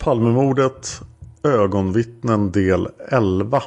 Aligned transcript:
Palmemordet, 0.00 1.00
ögonvittnen 1.42 2.50
del 2.50 2.88
11. 3.08 3.62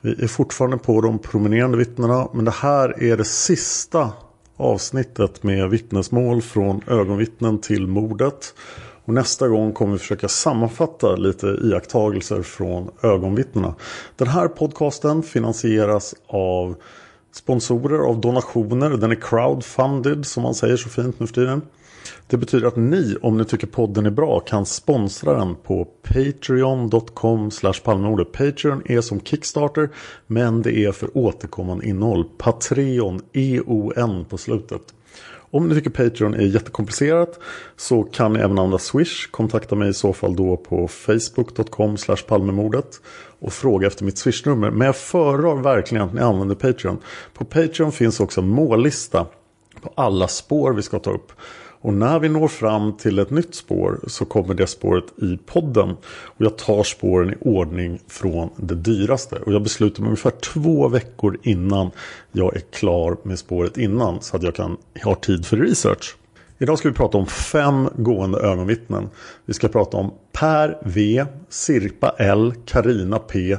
Vi 0.00 0.24
är 0.24 0.26
fortfarande 0.26 0.78
på 0.78 1.00
de 1.00 1.18
promenerande 1.18 1.78
vittnena 1.78 2.28
men 2.32 2.44
det 2.44 2.50
här 2.50 3.02
är 3.02 3.16
det 3.16 3.24
sista 3.24 4.12
avsnittet 4.56 5.42
med 5.42 5.70
vittnesmål 5.70 6.42
från 6.42 6.80
ögonvittnen 6.86 7.58
till 7.58 7.86
mordet. 7.86 8.54
Och 9.04 9.14
nästa 9.14 9.48
gång 9.48 9.72
kommer 9.72 9.92
vi 9.92 9.98
försöka 9.98 10.28
sammanfatta 10.28 11.16
lite 11.16 11.46
iakttagelser 11.46 12.42
från 12.42 12.90
ögonvittnena. 13.02 13.74
Den 14.16 14.28
här 14.28 14.48
podcasten 14.48 15.22
finansieras 15.22 16.14
av 16.26 16.74
sponsorer, 17.32 17.98
av 17.98 18.20
donationer. 18.20 18.90
Den 18.90 19.10
är 19.10 19.20
crowdfunded 19.20 20.26
som 20.26 20.42
man 20.42 20.54
säger 20.54 20.76
så 20.76 20.88
fint 20.88 21.20
nu 21.20 21.26
för 21.26 21.34
tiden. 21.34 21.62
Det 22.30 22.36
betyder 22.36 22.66
att 22.66 22.76
ni, 22.76 23.16
om 23.22 23.38
ni 23.38 23.44
tycker 23.44 23.66
podden 23.66 24.06
är 24.06 24.10
bra, 24.10 24.40
kan 24.40 24.66
sponsra 24.66 25.38
den 25.38 25.54
på 25.54 25.84
patreon.com 25.84 27.50
palmemordet. 27.84 28.32
Patreon 28.32 28.82
är 28.84 29.00
som 29.00 29.20
Kickstarter, 29.20 29.88
men 30.26 30.62
det 30.62 30.84
är 30.84 30.92
för 30.92 31.16
återkommande 31.18 31.86
innehåll. 31.86 32.24
Patreon, 32.38 33.22
E-O-N 33.32 34.24
på 34.28 34.38
slutet. 34.38 34.82
Om 35.50 35.68
ni 35.68 35.74
tycker 35.74 35.90
Patreon 35.90 36.34
är 36.34 36.46
jättekomplicerat 36.46 37.40
så 37.76 38.02
kan 38.02 38.32
ni 38.32 38.38
även 38.38 38.58
använda 38.58 38.78
Swish. 38.78 39.30
Kontakta 39.30 39.74
mig 39.74 39.88
i 39.88 39.94
så 39.94 40.12
fall 40.12 40.36
då 40.36 40.56
på 40.56 40.88
facebook.com 40.88 41.96
palmemordet 42.28 43.00
och 43.40 43.52
fråga 43.52 43.86
efter 43.86 44.04
mitt 44.04 44.18
Swish-nummer. 44.18 44.70
Men 44.70 44.86
jag 44.86 44.96
föredrar 44.96 45.62
verkligen 45.62 46.04
att 46.04 46.14
ni 46.14 46.20
använder 46.20 46.54
Patreon. 46.54 46.98
På 47.34 47.44
Patreon 47.44 47.92
finns 47.92 48.20
också 48.20 48.40
en 48.40 48.48
mållista 48.48 49.26
på 49.82 49.92
alla 49.94 50.28
spår 50.28 50.72
vi 50.72 50.82
ska 50.82 50.98
ta 50.98 51.10
upp. 51.10 51.32
Och 51.80 51.94
när 51.94 52.18
vi 52.18 52.28
når 52.28 52.48
fram 52.48 52.96
till 52.96 53.18
ett 53.18 53.30
nytt 53.30 53.54
spår 53.54 54.00
så 54.06 54.24
kommer 54.24 54.54
det 54.54 54.66
spåret 54.66 55.04
i 55.16 55.38
podden. 55.46 55.90
Och 56.24 56.44
jag 56.44 56.58
tar 56.58 56.82
spåren 56.82 57.30
i 57.30 57.36
ordning 57.40 58.00
från 58.08 58.50
det 58.56 58.74
dyraste. 58.74 59.36
Och 59.36 59.52
jag 59.52 59.62
beslutar 59.62 60.00
mig 60.02 60.08
ungefär 60.08 60.30
två 60.30 60.88
veckor 60.88 61.38
innan 61.42 61.90
jag 62.32 62.56
är 62.56 62.60
klar 62.60 63.16
med 63.22 63.38
spåret 63.38 63.78
innan. 63.78 64.22
Så 64.22 64.36
att 64.36 64.42
jag 64.42 64.54
kan 64.54 64.76
ha 65.04 65.14
tid 65.14 65.46
för 65.46 65.56
research. 65.56 66.16
Idag 66.58 66.78
ska 66.78 66.88
vi 66.88 66.94
prata 66.94 67.18
om 67.18 67.26
fem 67.26 67.88
gående 67.96 68.38
ögonvittnen. 68.38 69.08
Vi 69.44 69.54
ska 69.54 69.68
prata 69.68 69.96
om 69.96 70.12
Per 70.32 70.78
V, 70.84 71.24
Sirpa 71.48 72.14
L, 72.18 72.54
Karina 72.64 73.18
P, 73.18 73.56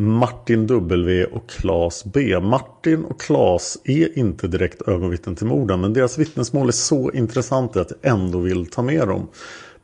Martin 0.00 0.66
W 0.66 1.24
och 1.24 1.48
Claes 1.48 2.04
B. 2.04 2.40
Martin 2.40 3.04
och 3.04 3.20
Claes 3.20 3.78
är 3.84 4.18
inte 4.18 4.48
direkt 4.48 4.88
ögonvittnen 4.88 5.36
till 5.36 5.46
morden 5.46 5.80
men 5.80 5.92
deras 5.92 6.18
vittnesmål 6.18 6.68
är 6.68 6.72
så 6.72 7.12
intressanta 7.12 7.80
att 7.80 7.92
jag 8.02 8.12
ändå 8.12 8.38
vill 8.38 8.66
ta 8.66 8.82
med 8.82 9.08
dem. 9.08 9.28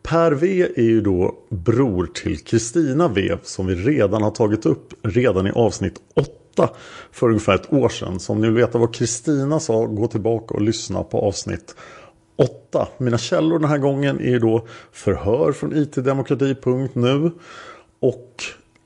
Per 0.03 0.33
V 0.33 0.69
är 0.77 0.83
ju 0.83 1.01
då 1.01 1.35
bror 1.51 2.07
till 2.07 2.39
Kristina 2.39 3.09
V 3.09 3.37
som 3.43 3.67
vi 3.67 3.75
redan 3.75 4.23
har 4.23 4.31
tagit 4.31 4.67
upp 4.67 4.93
redan 5.03 5.47
i 5.47 5.51
avsnitt 5.51 6.01
8 6.15 6.71
för 7.13 7.29
ungefär 7.29 7.55
ett 7.55 7.73
år 7.73 7.89
sedan. 7.89 8.21
Så 8.21 8.33
om 8.33 8.41
ni 8.41 8.47
vill 8.47 8.57
veta 8.57 8.79
vad 8.79 8.95
Kristina 8.95 9.61
sa, 9.61 9.87
gå 9.87 10.07
tillbaka 10.07 10.55
och 10.55 10.63
lyssna 10.63 11.03
på 11.03 11.19
avsnitt 11.21 11.75
8. 12.37 12.89
Mina 12.99 13.19
källor 13.19 13.59
den 13.59 13.69
här 13.69 13.79
gången 13.79 14.21
är 14.21 14.41
då 14.41 14.67
förhör 14.93 15.53
från 15.53 15.77
itdemokrati.nu 15.77 17.31
och 18.01 18.45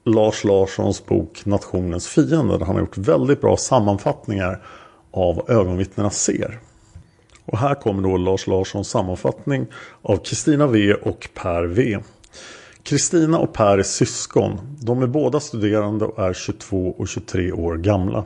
Lars 0.09 0.45
Larssons 0.45 1.07
bok 1.07 1.47
Nationens 1.47 2.09
fiende. 2.09 2.59
Där 2.59 2.67
han 2.67 2.75
har 2.75 2.81
gjort 2.81 2.99
väldigt 2.99 3.41
bra 3.41 3.57
sammanfattningar 3.57 4.63
av 5.11 5.37
vad 5.37 5.51
ögonvittnena 5.51 6.11
ser. 6.11 6.59
Och 7.45 7.59
här 7.59 7.75
kommer 7.75 8.03
då 8.03 8.17
Lars 8.17 8.47
Larssons 8.47 8.89
sammanfattning 8.89 9.67
av 10.03 10.17
Kristina 10.17 10.67
V 10.67 10.95
och 10.95 11.29
Per 11.35 11.65
V. 11.65 11.99
Kristina 12.83 13.39
och 13.39 13.53
Per 13.53 13.79
är 13.79 13.83
syskon. 13.83 14.77
De 14.81 15.03
är 15.03 15.07
båda 15.07 15.41
studerande 15.41 16.05
och 16.05 16.19
är 16.19 16.33
22 16.33 16.95
och 16.99 17.09
23 17.09 17.53
år 17.53 17.77
gamla. 17.77 18.25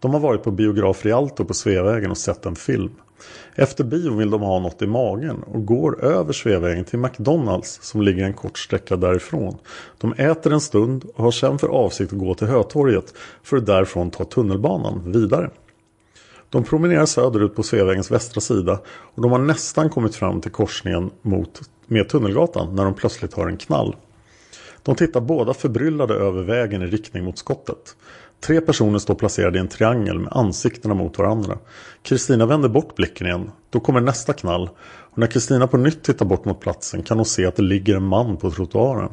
De 0.00 0.12
har 0.12 0.20
varit 0.20 0.42
på 0.42 0.50
biograf 0.50 1.04
Rialto 1.04 1.44
på 1.44 1.54
Sveavägen 1.54 2.10
och 2.10 2.18
sett 2.18 2.46
en 2.46 2.56
film. 2.56 2.90
Efter 3.54 3.84
bion 3.84 4.18
vill 4.18 4.30
de 4.30 4.40
ha 4.40 4.58
något 4.58 4.82
i 4.82 4.86
magen 4.86 5.42
och 5.42 5.66
går 5.66 6.04
över 6.04 6.32
Sveavägen 6.32 6.84
till 6.84 6.98
McDonalds 6.98 7.78
som 7.82 8.02
ligger 8.02 8.24
en 8.24 8.32
kort 8.32 8.58
sträcka 8.58 8.96
därifrån. 8.96 9.58
De 9.98 10.12
äter 10.12 10.52
en 10.52 10.60
stund 10.60 11.04
och 11.14 11.24
har 11.24 11.30
sedan 11.30 11.58
för 11.58 11.68
avsikt 11.68 12.12
att 12.12 12.18
gå 12.18 12.34
till 12.34 12.46
Hötorget 12.46 13.14
för 13.42 13.56
att 13.56 13.66
därifrån 13.66 14.10
ta 14.10 14.24
tunnelbanan 14.24 15.12
vidare. 15.12 15.50
De 16.50 16.64
promenerar 16.64 17.06
söderut 17.06 17.54
på 17.54 17.62
Sveavägens 17.62 18.10
västra 18.10 18.40
sida 18.40 18.80
och 18.86 19.22
de 19.22 19.32
har 19.32 19.38
nästan 19.38 19.90
kommit 19.90 20.16
fram 20.16 20.40
till 20.40 20.50
korsningen 20.50 21.10
mot, 21.22 21.60
med 21.86 22.08
Tunnelgatan 22.08 22.76
när 22.76 22.84
de 22.84 22.94
plötsligt 22.94 23.34
hör 23.34 23.46
en 23.46 23.56
knall. 23.56 23.96
De 24.82 24.94
tittar 24.94 25.20
båda 25.20 25.54
förbryllade 25.54 26.14
över 26.14 26.42
vägen 26.42 26.82
i 26.82 26.86
riktning 26.86 27.24
mot 27.24 27.38
skottet. 27.38 27.96
Tre 28.46 28.60
personer 28.60 28.98
står 28.98 29.14
placerade 29.14 29.58
i 29.58 29.60
en 29.60 29.68
triangel 29.68 30.18
med 30.18 30.32
ansiktena 30.32 30.94
mot 30.94 31.18
varandra. 31.18 31.58
Kristina 32.02 32.46
vänder 32.46 32.68
bort 32.68 32.94
blicken 32.94 33.26
igen. 33.26 33.50
Då 33.70 33.80
kommer 33.80 34.00
nästa 34.00 34.32
knall. 34.32 34.70
Och 34.84 35.18
när 35.18 35.26
Kristina 35.26 35.66
på 35.66 35.76
nytt 35.76 36.02
tittar 36.02 36.26
bort 36.26 36.44
mot 36.44 36.60
platsen 36.60 37.02
kan 37.02 37.18
hon 37.18 37.24
se 37.24 37.46
att 37.46 37.56
det 37.56 37.62
ligger 37.62 37.96
en 37.96 38.02
man 38.02 38.36
på 38.36 38.50
trottoaren. 38.50 39.10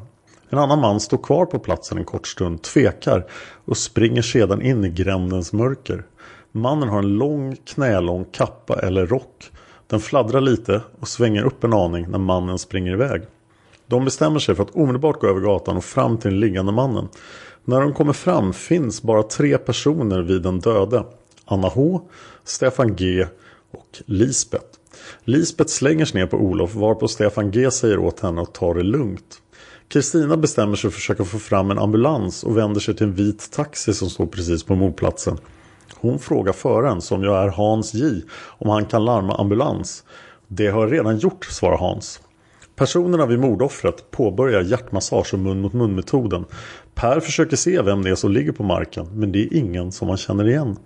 En 0.49 0.59
annan 0.59 0.79
man 0.79 0.99
står 0.99 1.17
kvar 1.17 1.45
på 1.45 1.59
platsen 1.59 1.97
en 1.97 2.05
kort 2.05 2.27
stund, 2.27 2.61
tvekar 2.61 3.25
och 3.65 3.77
springer 3.77 4.21
sedan 4.21 4.61
in 4.61 4.85
i 4.85 4.89
grändens 4.89 5.53
mörker. 5.53 6.03
Mannen 6.51 6.89
har 6.89 6.99
en 6.99 7.17
lång 7.17 7.55
knälång 7.55 8.25
kappa 8.31 8.79
eller 8.79 9.05
rock. 9.05 9.51
Den 9.87 9.99
fladdrar 9.99 10.41
lite 10.41 10.81
och 10.99 11.07
svänger 11.07 11.43
upp 11.43 11.63
en 11.63 11.73
aning 11.73 12.09
när 12.09 12.19
mannen 12.19 12.59
springer 12.59 12.93
iväg. 12.93 13.21
De 13.87 14.05
bestämmer 14.05 14.39
sig 14.39 14.55
för 14.55 14.63
att 14.63 14.75
omedelbart 14.75 15.19
gå 15.19 15.27
över 15.27 15.41
gatan 15.41 15.77
och 15.77 15.83
fram 15.83 16.17
till 16.17 16.31
den 16.31 16.39
liggande 16.39 16.71
mannen. 16.71 17.07
När 17.69 17.81
de 17.81 17.93
kommer 17.93 18.13
fram 18.13 18.53
finns 18.53 19.01
bara 19.01 19.23
tre 19.23 19.57
personer 19.57 20.21
vid 20.21 20.41
den 20.41 20.59
döde. 20.59 21.03
Anna 21.45 21.67
H, 21.67 22.01
Stefan 22.43 22.95
G 22.95 23.25
och 23.71 24.01
Lisbeth. 24.05 24.65
Lisbeth 25.23 25.69
slänger 25.69 26.05
sig 26.05 26.21
ner 26.21 26.27
på 26.27 26.37
Olof 26.37 26.75
varpå 26.75 27.07
Stefan 27.07 27.51
G 27.51 27.71
säger 27.71 27.99
åt 27.99 28.19
henne 28.19 28.41
att 28.41 28.53
ta 28.53 28.73
det 28.73 28.83
lugnt. 28.83 29.41
Kristina 29.87 30.37
bestämmer 30.37 30.75
sig 30.75 30.81
för 30.81 30.87
att 30.87 30.93
försöka 30.93 31.25
få 31.25 31.39
fram 31.39 31.71
en 31.71 31.79
ambulans 31.79 32.43
och 32.43 32.57
vänder 32.57 32.79
sig 32.79 32.95
till 32.95 33.07
en 33.07 33.13
vit 33.13 33.51
taxi 33.51 33.93
som 33.93 34.09
står 34.09 34.25
precis 34.25 34.63
på 34.63 34.75
mordplatsen. 34.75 35.37
Hon 35.95 36.19
frågar 36.19 36.53
föraren, 36.53 37.01
som 37.01 37.23
ju 37.23 37.29
är 37.29 37.47
Hans 37.47 37.93
J, 37.93 38.21
om 38.41 38.69
han 38.69 38.85
kan 38.85 39.05
larma 39.05 39.35
ambulans. 39.35 40.03
Det 40.47 40.67
har 40.67 40.81
jag 40.81 40.93
redan 40.93 41.17
gjort, 41.17 41.45
svarar 41.45 41.77
Hans. 41.77 42.21
Personerna 42.79 43.25
vid 43.25 43.39
mordoffret 43.39 44.11
påbörjar 44.11 44.61
hjärtmassage 44.61 45.33
och 45.33 45.39
mun 45.39 45.61
mot 45.61 45.73
mun 45.73 45.95
metoden. 45.95 46.45
Per 46.95 47.19
försöker 47.19 47.55
se 47.55 47.81
vem 47.81 48.01
det 48.03 48.09
är 48.09 48.15
som 48.15 48.31
ligger 48.31 48.51
på 48.51 48.63
marken 48.63 49.07
men 49.13 49.31
det 49.31 49.39
är 49.39 49.53
ingen 49.53 49.91
som 49.91 50.07
han 50.07 50.17
känner 50.17 50.49
igen. 50.49 50.77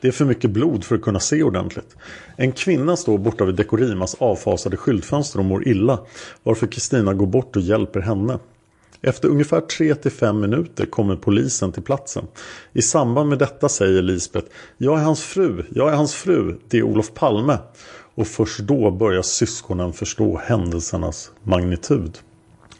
Det 0.00 0.08
är 0.08 0.12
för 0.12 0.24
mycket 0.24 0.50
blod 0.50 0.84
för 0.84 0.94
att 0.94 1.02
kunna 1.02 1.20
se 1.20 1.42
ordentligt. 1.42 1.96
En 2.36 2.52
kvinna 2.52 2.96
står 2.96 3.18
borta 3.18 3.44
vid 3.44 3.54
Dekorimas 3.54 4.16
avfasade 4.18 4.76
skyltfönster 4.76 5.38
och 5.38 5.44
mår 5.44 5.68
illa 5.68 5.98
varför 6.42 6.66
Kristina 6.66 7.14
går 7.14 7.26
bort 7.26 7.56
och 7.56 7.62
hjälper 7.62 8.00
henne. 8.00 8.38
Efter 9.02 9.28
ungefär 9.28 9.60
3-5 9.60 10.32
minuter 10.32 10.86
kommer 10.86 11.16
polisen 11.16 11.72
till 11.72 11.82
platsen. 11.82 12.24
I 12.72 12.82
samband 12.82 13.28
med 13.28 13.38
detta 13.38 13.68
säger 13.68 14.02
Lisbeth 14.02 14.46
Jag 14.76 15.00
är 15.00 15.04
hans 15.04 15.22
fru, 15.22 15.64
jag 15.70 15.92
är 15.92 15.96
hans 15.96 16.14
fru, 16.14 16.58
det 16.68 16.78
är 16.78 16.82
Olof 16.82 17.14
Palme. 17.14 17.58
Och 18.20 18.26
först 18.26 18.60
då 18.60 18.90
börjar 18.90 19.22
syskonen 19.22 19.92
förstå 19.92 20.40
händelsernas 20.44 21.30
magnitud. 21.42 22.18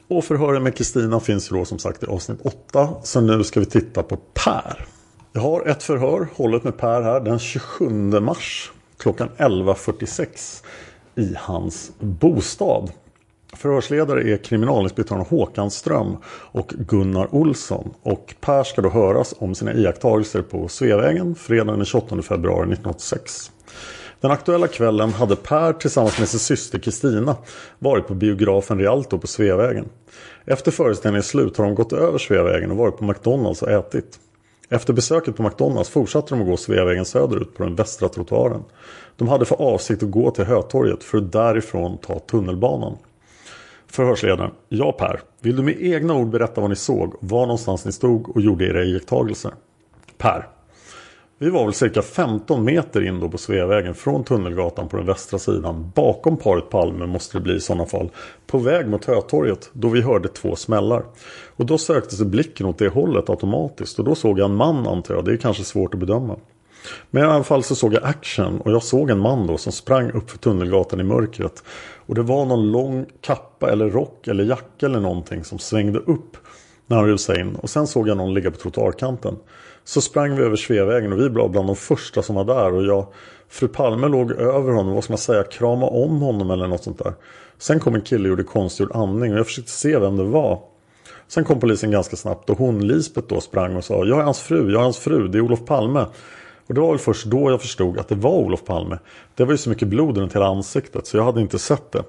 Och 0.09 0.25
förhören 0.25 0.63
med 0.63 0.77
Kristina 0.77 1.21
finns 1.21 1.49
då 1.49 1.65
som 1.65 1.79
sagt 1.79 2.03
i 2.03 2.07
avsnitt 2.07 2.39
8. 2.43 2.89
Så 3.03 3.21
nu 3.21 3.45
ska 3.45 3.61
vi 3.61 3.67
titta 3.67 4.03
på 4.03 4.17
Per. 4.17 4.87
Jag 5.33 5.41
har 5.41 5.67
ett 5.67 5.83
förhör 5.83 6.29
hållet 6.37 6.65
med 6.65 6.79
Per 6.79 7.03
här 7.03 7.21
den 7.21 7.39
27 7.39 7.91
mars 8.21 8.73
klockan 8.99 9.29
11.46 9.37 10.65
i 11.17 11.35
hans 11.39 11.93
bostad. 11.99 12.91
Förhörsledare 13.53 14.33
är 14.33 14.37
kriminalinspektören 14.37 15.25
Håkan 15.25 15.71
Ström 15.71 16.17
och 16.27 16.69
Gunnar 16.69 17.35
Olsson. 17.35 17.95
Och 18.03 18.35
Per 18.41 18.65
ska 18.65 18.83
då 18.83 18.91
höras 18.91 19.35
om 19.39 19.55
sina 19.55 19.75
iakttagelser 19.75 20.43
på 20.43 20.69
Sveavägen 20.69 21.35
fredagen 21.35 21.79
den 21.79 21.87
28 21.87 22.23
februari 22.23 22.73
1986. 22.73 23.51
Den 24.21 24.31
aktuella 24.31 24.67
kvällen 24.67 25.13
hade 25.13 25.37
Per 25.37 25.73
tillsammans 25.73 26.19
med 26.19 26.29
sin 26.29 26.41
syster 26.41 26.79
Kristina 26.79 27.37
varit 27.79 28.07
på 28.07 28.15
biografen 28.15 28.79
Rialto 28.79 29.19
på 29.19 29.27
Sveavägen. 29.27 29.89
Efter 30.45 30.71
föreställningens 30.71 31.27
slut 31.27 31.57
har 31.57 31.65
de 31.65 31.75
gått 31.75 31.93
över 31.93 32.19
Sveavägen 32.19 32.71
och 32.71 32.77
varit 32.77 32.97
på 32.97 33.05
McDonalds 33.05 33.63
och 33.63 33.71
ätit. 33.71 34.21
Efter 34.69 34.93
besöket 34.93 35.37
på 35.37 35.43
McDonalds 35.43 35.91
fortsatte 35.91 36.35
de 36.35 36.41
att 36.41 36.47
gå 36.47 36.57
Sveavägen 36.57 37.05
söderut 37.05 37.55
på 37.55 37.63
den 37.63 37.75
västra 37.75 38.09
trottoaren. 38.09 38.63
De 39.17 39.29
hade 39.29 39.45
för 39.45 39.63
avsikt 39.63 40.03
att 40.03 40.11
gå 40.11 40.31
till 40.31 40.45
Hötorget 40.45 41.05
för 41.05 41.19
att 41.19 41.33
därifrån 41.33 41.99
ta 41.99 42.19
tunnelbanan. 42.19 42.97
Förhörsledaren. 43.87 44.51
Ja 44.69 44.93
Per, 44.93 45.21
vill 45.41 45.57
du 45.57 45.63
med 45.63 45.77
egna 45.81 46.15
ord 46.15 46.31
berätta 46.31 46.61
vad 46.61 46.71
ni 46.71 46.77
såg, 46.77 47.15
var 47.21 47.41
någonstans 47.41 47.85
ni 47.85 47.93
stod 47.93 48.37
och 48.37 48.41
gjorde 48.41 48.67
era 48.67 48.85
iakttagelser? 48.85 49.53
Per. 50.19 50.49
Vi 51.43 51.51
var 51.51 51.65
väl 51.65 51.75
cirka 51.75 52.03
15 52.03 52.65
meter 52.65 53.07
in 53.07 53.21
då 53.21 53.29
på 53.29 53.39
Sveavägen 53.39 53.95
från 53.95 54.25
Tunnelgatan 54.25 54.89
på 54.89 54.97
den 54.97 55.07
västra 55.07 55.39
sidan. 55.39 55.93
Bakom 55.95 56.37
paret 56.37 56.71
Palme 56.71 57.07
måste 57.07 57.39
det 57.39 57.43
bli 57.43 57.55
i 57.55 57.61
sådana 57.61 57.87
fall. 57.87 58.11
På 58.47 58.59
väg 58.59 58.89
mot 58.89 59.05
Hötorget 59.05 59.71
då 59.73 59.89
vi 59.89 60.01
hörde 60.01 60.29
två 60.29 60.57
smällar. 60.57 61.05
Och 61.57 61.67
då 61.67 61.79
sökte 61.79 62.17
sig 62.17 62.27
blicken 62.27 62.67
åt 62.67 62.79
det 62.79 62.89
hållet 62.89 63.31
automatiskt. 63.31 63.99
Och 63.99 64.05
då 64.05 64.15
såg 64.15 64.39
jag 64.39 64.51
en 64.51 64.57
man 64.57 64.87
antar 64.87 65.15
jag. 65.15 65.25
Det 65.25 65.33
är 65.33 65.37
kanske 65.37 65.65
svårt 65.65 65.95
att 65.95 66.01
bedöma. 66.01 66.37
Men 67.11 67.23
i 67.23 67.27
alla 67.27 67.45
fall 67.45 67.63
så 67.63 67.75
såg 67.75 67.95
jag 67.95 68.05
action 68.05 68.61
och 68.61 68.73
jag 68.73 68.83
såg 68.83 69.11
en 69.11 69.21
man 69.21 69.47
då 69.47 69.59
som 69.59 69.73
sprang 69.73 70.11
upp 70.11 70.31
för 70.31 70.39
Tunnelgatan 70.39 71.01
i 71.01 71.05
mörkret. 71.05 71.65
Och 72.07 72.15
det 72.15 72.23
var 72.23 72.45
någon 72.45 72.73
lång 72.73 73.07
kappa 73.21 73.73
eller 73.73 73.91
rock 73.91 74.29
eller 74.29 74.45
jacka 74.45 74.87
eller 74.87 75.01
någonting 75.01 75.45
som 75.45 75.59
svängde 75.59 75.99
upp 75.99 76.37
när 76.87 76.97
han 76.97 77.07
rusade 77.07 77.41
in. 77.41 77.55
Och 77.55 77.71
sen 77.71 77.87
såg 77.87 78.09
jag 78.09 78.17
någon 78.17 78.35
ligga 78.35 78.51
på 78.51 78.57
trottoarkanten. 78.57 79.37
Så 79.85 80.01
sprang 80.01 80.37
vi 80.37 80.43
över 80.43 80.57
Sveavägen 80.57 81.13
och 81.13 81.19
vi 81.19 81.29
var 81.29 81.49
bland 81.49 81.69
de 81.69 81.77
första 81.77 82.23
som 82.23 82.37
var 82.37 82.45
där. 82.45 82.75
Och 82.75 82.85
jag, 82.85 83.07
fru 83.49 83.69
Palme 83.69 84.09
låg 84.09 84.33
över 84.33 84.73
honom, 84.73 84.95
vad 84.95 85.05
ska 85.05 85.13
man 85.13 85.19
säga, 85.19 85.45
krama 85.45 85.87
om 85.87 86.21
honom 86.21 86.51
eller 86.51 86.67
något 86.67 86.85
sånt 86.85 86.99
där. 86.99 87.13
Sen 87.59 87.81
kom 87.81 87.95
en 87.95 88.03
kille 88.03 88.23
och 88.23 88.29
gjorde 88.29 88.43
konstgjord 88.43 88.91
andning 88.95 89.33
och 89.33 89.39
jag 89.39 89.47
försökte 89.47 89.71
se 89.71 89.99
vem 89.99 90.17
det 90.17 90.25
var. 90.25 90.59
Sen 91.29 91.45
kom 91.45 91.61
polisen 91.61 91.91
ganska 91.91 92.17
snabbt 92.17 92.51
och 92.51 92.59
hon, 92.59 92.87
Lisbeth 92.87 93.29
då, 93.29 93.41
sprang 93.41 93.77
och 93.77 93.85
sa 93.85 94.05
Jag 94.05 94.19
är 94.19 94.23
hans 94.23 94.41
fru, 94.41 94.73
jag 94.73 94.81
är 94.81 94.85
hans 94.85 94.99
fru, 94.99 95.29
det 95.29 95.39
är 95.39 95.43
Olof 95.43 95.65
Palme. 95.65 96.07
Och 96.67 96.75
det 96.75 96.81
var 96.81 96.91
väl 96.91 96.99
först 96.99 97.27
då 97.27 97.51
jag 97.51 97.61
förstod 97.61 97.99
att 97.99 98.09
det 98.09 98.15
var 98.15 98.39
Olof 98.39 98.65
Palme. 98.65 98.99
Det 99.35 99.45
var 99.45 99.53
ju 99.53 99.59
så 99.59 99.71
mycket 99.71 99.89
blod 99.89 100.19
runt 100.19 100.35
hela 100.35 100.47
ansiktet 100.47 101.07
så 101.07 101.17
jag 101.17 101.25
hade 101.25 101.41
inte 101.41 101.59
sett 101.59 101.93
det. 101.93 102.03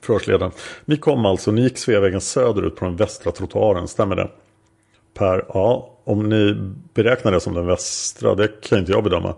Förhörsledaren. 0.00 0.52
Ni 0.84 0.96
kom 0.96 1.26
alltså, 1.26 1.50
ni 1.50 1.62
gick 1.62 1.78
Sveavägen 1.78 2.20
söderut 2.20 2.76
på 2.76 2.84
den 2.84 2.96
västra 2.96 3.32
trottoaren, 3.32 3.88
stämmer 3.88 4.16
det? 4.16 4.30
Per, 5.14 5.44
ja, 5.48 5.94
om 6.08 6.28
ni 6.28 6.72
beräknar 6.94 7.32
det 7.32 7.40
som 7.40 7.54
den 7.54 7.66
västra, 7.66 8.34
det 8.34 8.60
kan 8.60 8.78
inte 8.78 8.92
jag 8.92 9.04
bedöma. 9.04 9.34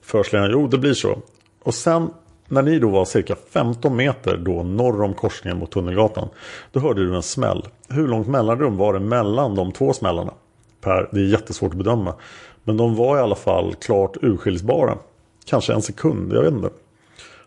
Förhörsledaren, 0.00 0.52
jo 0.52 0.66
det 0.66 0.78
blir 0.78 0.94
så. 0.94 1.18
Och 1.62 1.74
sen 1.74 2.10
när 2.48 2.62
ni 2.62 2.78
då 2.78 2.88
var 2.88 3.04
cirka 3.04 3.36
15 3.50 3.96
meter 3.96 4.36
då 4.36 4.62
norr 4.62 5.02
om 5.02 5.14
korsningen 5.14 5.58
mot 5.58 5.70
Tunnelgatan. 5.70 6.28
Då 6.72 6.80
hörde 6.80 7.06
du 7.06 7.16
en 7.16 7.22
smäll. 7.22 7.66
Hur 7.88 8.08
långt 8.08 8.28
mellanrum 8.28 8.76
var 8.76 8.92
det 8.92 9.00
mellan 9.00 9.54
de 9.54 9.72
två 9.72 9.92
smällarna? 9.92 10.32
Per, 10.80 11.08
det 11.12 11.20
är 11.20 11.24
jättesvårt 11.24 11.70
att 11.70 11.78
bedöma. 11.78 12.14
Men 12.64 12.76
de 12.76 12.96
var 12.96 13.18
i 13.18 13.20
alla 13.20 13.36
fall 13.36 13.74
klart 13.74 14.16
urskiljbara. 14.22 14.98
Kanske 15.46 15.72
en 15.72 15.82
sekund, 15.82 16.32
jag 16.32 16.42
vet 16.42 16.52
inte. 16.52 16.70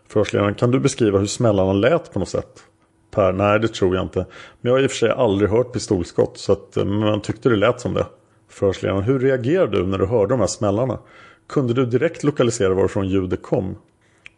Förhörsledaren, 0.08 0.54
kan 0.54 0.70
du 0.70 0.80
beskriva 0.80 1.18
hur 1.18 1.26
smällarna 1.26 1.72
lät 1.72 2.12
på 2.12 2.18
något 2.18 2.28
sätt? 2.28 2.62
Per, 3.10 3.32
nej 3.32 3.60
det 3.60 3.68
tror 3.68 3.94
jag 3.94 4.04
inte. 4.04 4.18
Men 4.60 4.70
jag 4.70 4.72
har 4.72 4.80
i 4.82 4.86
och 4.86 4.90
för 4.90 4.98
sig 4.98 5.10
aldrig 5.10 5.50
hört 5.50 5.72
pistolskott 5.72 6.38
så 6.38 6.52
att 6.52 6.76
eh, 6.76 6.84
man 6.84 7.20
tyckte 7.20 7.48
det 7.48 7.56
lät 7.56 7.80
som 7.80 7.94
det. 7.94 8.06
Förhörsledaren, 8.52 9.02
hur 9.02 9.18
reagerade 9.18 9.76
du 9.76 9.86
när 9.86 9.98
du 9.98 10.06
hörde 10.06 10.32
de 10.32 10.40
här 10.40 10.46
smällarna? 10.46 10.98
Kunde 11.46 11.74
du 11.74 11.86
direkt 11.86 12.24
lokalisera 12.24 12.74
varifrån 12.74 13.08
ljudet 13.08 13.42
kom? 13.42 13.76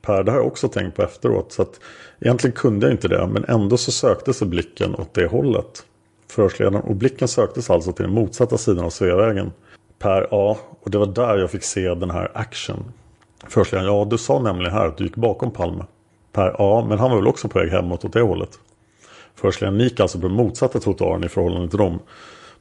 Per, 0.02 0.22
det 0.22 0.30
har 0.30 0.38
jag 0.38 0.46
också 0.46 0.68
tänkt 0.68 0.96
på 0.96 1.02
efteråt. 1.02 1.52
Så 1.52 1.62
att 1.62 1.80
egentligen 2.20 2.56
kunde 2.56 2.86
jag 2.86 2.94
inte 2.94 3.08
det. 3.08 3.26
Men 3.26 3.44
ändå 3.44 3.76
så 3.76 3.92
sökte 3.92 4.34
sig 4.34 4.48
blicken 4.48 4.94
åt 4.94 5.14
det 5.14 5.26
hållet. 5.26 5.86
Förhörsledaren, 6.28 6.80
och 6.80 6.96
blicken 6.96 7.28
söktes 7.28 7.70
alltså 7.70 7.92
till 7.92 8.04
den 8.04 8.14
motsatta 8.14 8.58
sidan 8.58 8.84
av 8.84 8.90
Sveavägen. 8.90 9.52
Per, 9.98 10.28
ja, 10.30 10.58
och 10.80 10.90
det 10.90 10.98
var 10.98 11.06
där 11.06 11.38
jag 11.38 11.50
fick 11.50 11.64
se 11.64 11.94
den 11.94 12.10
här 12.10 12.30
action. 12.34 12.92
Förhörsledaren, 13.48 13.94
ja 13.94 14.04
du 14.10 14.18
sa 14.18 14.42
nämligen 14.42 14.72
här 14.72 14.86
att 14.86 14.96
du 14.96 15.04
gick 15.04 15.16
bakom 15.16 15.50
Palme. 15.50 15.84
Per, 16.32 16.54
ja, 16.58 16.86
men 16.88 16.98
han 16.98 17.10
var 17.10 17.16
väl 17.16 17.26
också 17.26 17.48
på 17.48 17.58
väg 17.58 17.70
hemåt 17.70 18.04
åt 18.04 18.12
det 18.12 18.20
hållet. 18.20 18.58
Förhörsledaren 19.34 19.78
ni 19.78 19.84
gick 19.84 20.00
alltså 20.00 20.20
på 20.20 20.26
den 20.26 20.36
motsatta 20.36 20.80
trottoaren 20.80 21.24
i 21.24 21.28
förhållande 21.28 21.68
till 21.68 21.78
dem. 21.78 21.98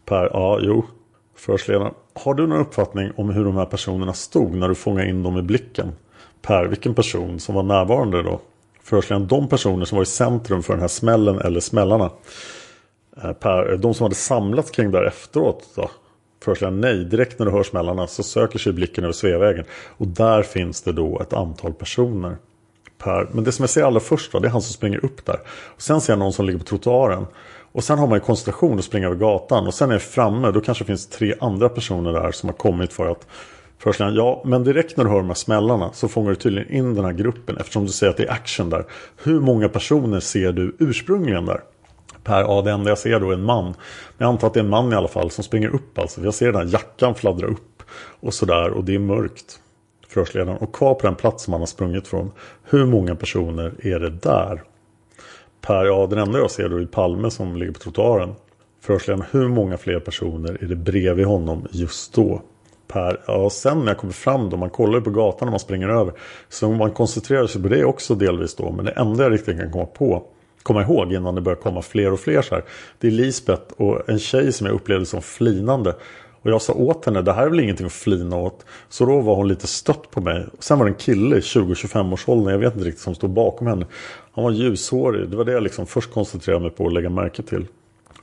Per, 0.05 0.29
ja, 0.33 0.59
jo. 0.61 0.85
Förhörsledaren, 1.45 1.93
har 2.13 2.33
du 2.33 2.47
någon 2.47 2.59
uppfattning 2.59 3.11
om 3.15 3.29
hur 3.29 3.45
de 3.45 3.55
här 3.55 3.65
personerna 3.65 4.13
stod 4.13 4.53
när 4.53 4.69
du 4.69 4.75
fångade 4.75 5.09
in 5.09 5.23
dem 5.23 5.37
i 5.37 5.41
blicken? 5.41 5.91
Per, 6.41 6.65
vilken 6.65 6.95
person 6.95 7.39
som 7.39 7.55
var 7.55 7.63
närvarande 7.63 8.23
då? 8.23 8.41
Förhörsledaren, 8.83 9.27
de 9.27 9.47
personer 9.47 9.85
som 9.85 9.95
var 9.95 10.03
i 10.03 10.05
centrum 10.05 10.63
för 10.63 10.73
den 10.73 10.81
här 10.81 10.87
smällen 10.87 11.39
eller 11.39 11.59
smällarna. 11.59 12.09
Eh, 13.23 13.33
per, 13.33 13.77
de 13.77 13.93
som 13.93 14.03
hade 14.03 14.15
samlats 14.15 14.71
kring 14.71 14.91
där 14.91 15.03
efteråt 15.03 15.69
då? 15.75 15.89
Förhörsledaren, 16.43 16.81
nej, 16.81 17.05
direkt 17.05 17.39
när 17.39 17.45
du 17.45 17.51
hör 17.51 17.63
smällarna 17.63 18.07
så 18.07 18.23
söker 18.23 18.59
sig 18.59 18.73
blicken 18.73 19.03
över 19.03 19.13
Sveavägen. 19.13 19.65
Och 19.97 20.07
där 20.07 20.43
finns 20.43 20.81
det 20.81 20.91
då 20.91 21.19
ett 21.19 21.33
antal 21.33 21.73
personer. 21.73 22.37
Per, 22.97 23.29
men 23.31 23.43
det 23.43 23.51
som 23.51 23.63
jag 23.63 23.69
ser 23.69 23.83
allra 23.83 23.99
först 23.99 24.31
då, 24.31 24.39
det 24.39 24.47
är 24.47 24.51
han 24.51 24.61
som 24.61 24.73
springer 24.73 25.05
upp 25.05 25.25
där. 25.25 25.39
Och 25.47 25.81
sen 25.81 26.01
ser 26.01 26.13
jag 26.13 26.19
någon 26.19 26.33
som 26.33 26.45
ligger 26.45 26.59
på 26.59 26.65
trottoaren. 26.65 27.25
Och 27.73 27.83
sen 27.83 27.99
har 27.99 28.07
man 28.07 28.15
ju 28.15 28.19
koncentration 28.19 28.79
att 28.79 28.85
springa 28.85 29.07
över 29.07 29.15
gatan. 29.15 29.67
Och 29.67 29.73
sen 29.73 29.89
är 29.89 29.93
jag 29.93 30.01
framme, 30.01 30.51
då 30.51 30.61
kanske 30.61 30.83
det 30.83 30.87
finns 30.87 31.07
tre 31.07 31.33
andra 31.39 31.69
personer 31.69 32.13
där 32.13 32.31
som 32.31 32.49
har 32.49 32.55
kommit 32.55 32.93
för 32.93 33.11
att 33.11 33.27
Förhörsledaren, 33.83 34.15
ja 34.15 34.41
men 34.45 34.63
direkt 34.63 34.97
när 34.97 35.03
du 35.03 35.09
hör 35.09 35.17
de 35.17 35.27
här 35.27 35.33
smällarna 35.33 35.89
så 35.93 36.07
fångar 36.07 36.29
du 36.29 36.35
tydligen 36.35 36.71
in 36.71 36.95
den 36.95 37.05
här 37.05 37.13
gruppen 37.13 37.57
eftersom 37.57 37.85
du 37.85 37.91
säger 37.91 38.11
att 38.11 38.17
det 38.17 38.23
är 38.23 38.31
action 38.31 38.69
där. 38.69 38.85
Hur 39.23 39.39
många 39.39 39.69
personer 39.69 40.19
ser 40.19 40.51
du 40.51 40.75
ursprungligen 40.79 41.45
där? 41.45 41.61
Per, 42.23 42.41
ja 42.41 42.61
det 42.61 42.71
enda 42.71 42.89
jag 42.89 42.97
ser 42.97 43.19
då 43.19 43.29
är 43.29 43.33
en 43.33 43.43
man. 43.43 43.65
Men 43.65 43.75
jag 44.17 44.27
antar 44.27 44.47
att 44.47 44.53
det 44.53 44.59
är 44.59 44.63
en 44.63 44.69
man 44.69 44.93
i 44.93 44.95
alla 44.95 45.07
fall 45.07 45.31
som 45.31 45.43
springer 45.43 45.75
upp 45.75 45.97
alltså. 45.99 46.23
Jag 46.23 46.33
ser 46.33 46.45
den 46.45 46.55
här 46.55 46.73
jackan 46.73 47.15
fladdra 47.15 47.47
upp 47.47 47.83
och 48.19 48.33
sådär 48.33 48.69
och 48.69 48.83
det 48.83 48.95
är 48.95 48.99
mörkt. 48.99 49.59
Förhörsledaren, 50.07 50.57
och 50.57 50.75
kvar 50.75 50.93
på 50.93 51.07
den 51.07 51.15
plats 51.15 51.47
man 51.47 51.59
har 51.59 51.67
sprungit 51.67 52.07
från. 52.07 52.31
Hur 52.63 52.85
många 52.85 53.15
personer 53.15 53.73
är 53.79 53.99
det 53.99 54.09
där? 54.09 54.63
Per, 55.67 55.85
ja 55.85 56.07
den 56.07 56.19
enda 56.19 56.39
jag 56.39 56.51
ser 56.51 56.69
då 56.69 56.77
är 56.77 56.85
Palme 56.85 57.31
som 57.31 57.57
ligger 57.57 57.73
på 57.73 57.79
trottoaren. 57.79 58.35
Förhörsledaren, 58.81 59.25
hur 59.31 59.47
många 59.47 59.77
fler 59.77 59.99
personer 59.99 60.57
är 60.63 60.67
det 60.67 60.75
bredvid 60.75 61.25
honom 61.25 61.67
just 61.71 62.13
då? 62.13 62.41
Per, 62.87 63.19
ja 63.27 63.49
sen 63.49 63.79
när 63.79 63.87
jag 63.87 63.97
kommer 63.97 64.13
fram 64.13 64.49
då, 64.49 64.57
man 64.57 64.69
kollar 64.69 64.97
ju 64.97 65.01
på 65.01 65.09
gatan 65.09 65.45
när 65.45 65.51
man 65.51 65.59
springer 65.59 65.89
över. 65.89 66.13
Så 66.49 66.71
man 66.71 66.91
koncentrerar 66.91 67.47
sig 67.47 67.61
på 67.61 67.67
det 67.67 67.85
också 67.85 68.15
delvis 68.15 68.55
då. 68.55 68.71
Men 68.71 68.85
det 68.85 68.91
enda 68.91 69.23
jag 69.23 69.33
riktigt 69.33 69.59
kan 69.59 69.71
komma 69.71 69.85
på 69.85 70.23
komma 70.63 70.81
ihåg 70.81 71.13
innan 71.13 71.35
det 71.35 71.41
börjar 71.41 71.57
komma 71.57 71.81
fler 71.81 72.13
och 72.13 72.19
fler 72.19 72.41
så 72.41 72.55
här. 72.55 72.63
Det 72.99 73.07
är 73.07 73.11
Lisbeth 73.11 73.73
och 73.77 74.09
en 74.09 74.19
tjej 74.19 74.51
som 74.51 74.67
jag 74.67 74.75
upplevde 74.75 75.05
som 75.05 75.21
flinande. 75.21 75.95
Och 76.43 76.51
jag 76.51 76.61
sa 76.61 76.73
åt 76.73 77.05
henne, 77.05 77.21
det 77.21 77.33
här 77.33 77.45
är 77.45 77.49
väl 77.49 77.59
ingenting 77.59 77.85
att 77.85 77.93
flina 77.93 78.37
åt. 78.37 78.65
Så 78.89 79.05
då 79.05 79.21
var 79.21 79.35
hon 79.35 79.47
lite 79.47 79.67
stött 79.67 80.11
på 80.11 80.21
mig. 80.21 80.45
Sen 80.59 80.79
var 80.79 80.85
det 80.85 80.91
en 80.91 80.95
kille 80.95 81.35
i 81.35 81.39
20-25 81.39 82.13
års 82.13 82.29
ålder, 82.29 82.51
jag 82.51 82.59
vet 82.59 82.73
inte 82.73 82.87
riktigt, 82.87 83.03
som 83.03 83.15
stod 83.15 83.29
bakom 83.29 83.67
henne. 83.67 83.85
Han 84.31 84.43
var 84.43 84.51
ljushårig, 84.51 85.29
det 85.29 85.37
var 85.37 85.45
det 85.45 85.51
jag 85.51 85.63
liksom 85.63 85.85
först 85.85 86.13
koncentrerade 86.13 86.61
mig 86.61 86.71
på 86.71 86.87
att 86.87 86.93
lägga 86.93 87.09
märke 87.09 87.43
till. 87.43 87.67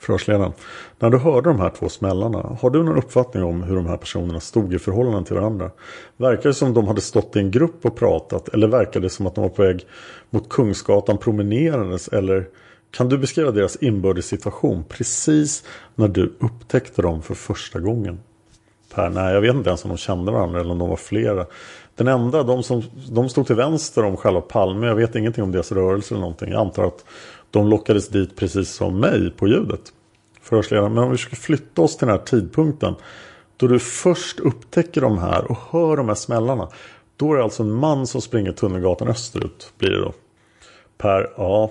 Förhörsledaren. 0.00 0.52
När 0.98 1.10
du 1.10 1.18
hörde 1.18 1.50
de 1.50 1.60
här 1.60 1.70
två 1.70 1.88
smällarna, 1.88 2.56
har 2.60 2.70
du 2.70 2.82
någon 2.82 2.98
uppfattning 2.98 3.44
om 3.44 3.62
hur 3.62 3.76
de 3.76 3.86
här 3.86 3.96
personerna 3.96 4.40
stod 4.40 4.74
i 4.74 4.78
förhållande 4.78 5.26
till 5.26 5.36
varandra? 5.36 5.70
Verkar 6.16 6.50
det 6.50 6.54
som 6.54 6.74
de 6.74 6.86
hade 6.86 7.00
stått 7.00 7.36
i 7.36 7.38
en 7.38 7.50
grupp 7.50 7.86
och 7.86 7.96
pratat 7.96 8.48
eller 8.48 8.68
verkar 8.68 9.00
det 9.00 9.10
som 9.10 9.26
att 9.26 9.34
de 9.34 9.40
var 9.40 9.48
på 9.48 9.62
väg 9.62 9.86
mot 10.30 10.48
Kungsgatan 10.48 11.18
promenerandes 11.18 12.08
eller 12.08 12.46
kan 12.90 13.08
du 13.08 13.18
beskriva 13.18 13.50
deras 13.50 13.76
inbördes 13.76 14.26
situation 14.26 14.84
precis 14.88 15.64
när 15.94 16.08
du 16.08 16.32
upptäckte 16.40 17.02
dem 17.02 17.22
för 17.22 17.34
första 17.34 17.80
gången? 17.80 18.20
Per, 18.94 19.10
nej 19.10 19.34
jag 19.34 19.40
vet 19.40 19.54
inte 19.54 19.70
ens 19.70 19.84
om 19.84 19.88
de 19.88 19.96
kände 19.96 20.32
varandra 20.32 20.60
eller 20.60 20.70
om 20.70 20.78
de 20.78 20.88
var 20.88 20.96
flera. 20.96 21.46
Den 21.94 22.08
enda, 22.08 22.42
de 22.42 22.62
som 22.62 22.82
de 23.10 23.28
stod 23.28 23.46
till 23.46 23.56
vänster 23.56 24.04
om 24.04 24.16
själva 24.16 24.40
Palme, 24.40 24.86
jag 24.86 24.94
vet 24.94 25.16
ingenting 25.16 25.44
om 25.44 25.52
deras 25.52 25.72
rörelse 25.72 26.14
eller 26.14 26.20
någonting. 26.20 26.50
Jag 26.50 26.60
antar 26.60 26.84
att 26.84 27.04
de 27.50 27.68
lockades 27.68 28.08
dit 28.08 28.36
precis 28.36 28.70
som 28.70 29.00
mig 29.00 29.30
på 29.30 29.48
ljudet. 29.48 29.80
Förhörsledaren, 30.42 30.94
men 30.94 31.04
om 31.04 31.10
vi 31.10 31.16
försöker 31.16 31.36
flytta 31.36 31.82
oss 31.82 31.96
till 31.96 32.08
den 32.08 32.16
här 32.16 32.24
tidpunkten. 32.24 32.94
Då 33.56 33.66
du 33.66 33.78
först 33.78 34.40
upptäcker 34.40 35.00
de 35.00 35.18
här 35.18 35.50
och 35.50 35.58
hör 35.70 35.96
de 35.96 36.08
här 36.08 36.14
smällarna. 36.14 36.68
Då 37.16 37.32
är 37.32 37.36
det 37.36 37.44
alltså 37.44 37.62
en 37.62 37.72
man 37.72 38.06
som 38.06 38.20
springer 38.20 38.52
Tunnelgatan 38.52 39.08
österut. 39.08 39.72
Blir 39.78 39.90
det 39.90 40.00
då. 40.00 40.12
Per, 40.98 41.32
ja. 41.36 41.70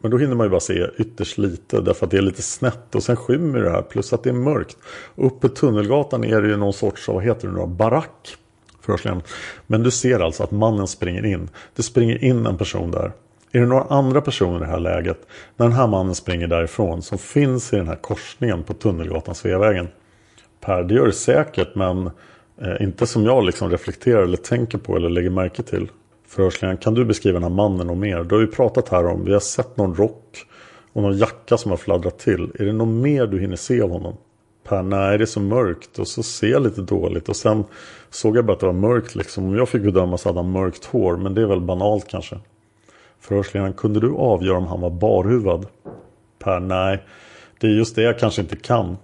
Men 0.00 0.10
då 0.10 0.18
hinner 0.18 0.34
man 0.34 0.46
ju 0.46 0.50
bara 0.50 0.60
se 0.60 0.86
ytterst 0.98 1.38
lite. 1.38 1.80
Därför 1.80 2.06
att 2.06 2.10
det 2.10 2.18
är 2.18 2.22
lite 2.22 2.42
snett. 2.42 2.94
Och 2.94 3.02
sen 3.02 3.16
skymmer 3.16 3.60
det 3.60 3.70
här. 3.70 3.82
Plus 3.82 4.12
att 4.12 4.22
det 4.22 4.30
är 4.30 4.34
mörkt. 4.34 4.76
Och 5.14 5.26
uppe 5.26 5.48
Tunnelgatan 5.48 6.24
är 6.24 6.42
det 6.42 6.48
ju 6.48 6.56
någon 6.56 6.72
sorts, 6.72 7.08
vad 7.08 7.24
heter 7.24 7.48
det 7.48 7.54
nu 7.54 7.60
då? 7.60 7.66
Barack. 7.66 8.36
Förhörsledaren. 8.80 9.22
Men 9.66 9.82
du 9.82 9.90
ser 9.90 10.20
alltså 10.20 10.42
att 10.42 10.50
mannen 10.50 10.86
springer 10.86 11.26
in. 11.26 11.48
Det 11.76 11.82
springer 11.82 12.24
in 12.24 12.46
en 12.46 12.58
person 12.58 12.90
där. 12.90 13.12
Är 13.52 13.60
det 13.60 13.66
några 13.66 13.82
andra 13.82 14.20
personer 14.20 14.56
i 14.56 14.60
det 14.60 14.66
här 14.66 14.80
läget 14.80 15.26
när 15.56 15.66
den 15.66 15.76
här 15.76 15.86
mannen 15.86 16.14
springer 16.14 16.46
därifrån 16.46 17.02
som 17.02 17.18
finns 17.18 17.72
i 17.72 17.76
den 17.76 17.88
här 17.88 17.96
korsningen 17.96 18.62
på 18.62 18.74
Tunnelgatan 18.74 19.34
Sveavägen? 19.34 19.88
Per, 20.60 20.82
det 20.82 20.94
gör 20.94 21.06
det 21.06 21.12
säkert 21.12 21.74
men 21.74 22.10
eh, 22.60 22.82
inte 22.82 23.06
som 23.06 23.24
jag 23.24 23.44
liksom 23.44 23.70
reflekterar 23.70 24.22
eller 24.22 24.36
tänker 24.36 24.78
på 24.78 24.96
eller 24.96 25.08
lägger 25.08 25.30
märke 25.30 25.62
till. 25.62 25.88
Förhörsledaren, 26.28 26.78
kan 26.78 26.94
du 26.94 27.04
beskriva 27.04 27.34
den 27.34 27.42
här 27.42 27.56
mannen 27.56 27.90
och 27.90 27.96
mer? 27.96 28.24
Du 28.24 28.34
har 28.34 28.42
ju 28.42 28.46
pratat 28.46 28.88
här 28.88 29.06
om, 29.06 29.24
vi 29.24 29.32
har 29.32 29.40
sett 29.40 29.76
någon 29.76 29.94
rock 29.94 30.46
och 30.92 31.02
någon 31.02 31.18
jacka 31.18 31.56
som 31.56 31.70
har 31.70 31.78
fladdrat 31.78 32.18
till. 32.18 32.52
Är 32.58 32.64
det 32.64 32.72
något 32.72 33.02
mer 33.02 33.26
du 33.26 33.40
hinner 33.40 33.56
se 33.56 33.80
av 33.80 33.90
honom? 33.90 34.16
Per, 34.64 34.82
nej 34.82 35.18
det 35.18 35.24
är 35.24 35.26
så 35.26 35.40
mörkt 35.40 35.98
och 35.98 36.08
så 36.08 36.22
ser 36.22 36.46
jag 36.46 36.62
lite 36.62 36.80
dåligt 36.80 37.28
och 37.28 37.36
sen 37.36 37.64
såg 38.10 38.36
jag 38.36 38.44
bara 38.44 38.52
att 38.52 38.60
det 38.60 38.66
var 38.66 38.72
mörkt 38.72 39.14
liksom. 39.14 39.44
Om 39.44 39.54
jag 39.54 39.68
fick 39.68 39.82
bedöma 39.82 40.18
så 40.18 40.28
hade 40.28 40.38
han 40.38 40.50
mörkt 40.50 40.84
hår 40.84 41.16
men 41.16 41.34
det 41.34 41.42
är 41.42 41.46
väl 41.46 41.60
banalt 41.60 42.08
kanske. 42.08 42.38
Förhörsledaren, 43.20 43.72
kunde 43.72 44.00
du 44.00 44.14
avgöra 44.14 44.58
om 44.58 44.66
han 44.66 44.80
var 44.80 44.90
barhuvad? 44.90 45.66
Per, 46.38 46.60
nej. 46.60 47.04
Det 47.60 47.66
är 47.66 47.70
just 47.70 47.96
det 47.96 48.02
jag 48.02 48.18
kanske 48.18 48.42
inte 48.42 48.56
kan. 48.56 48.96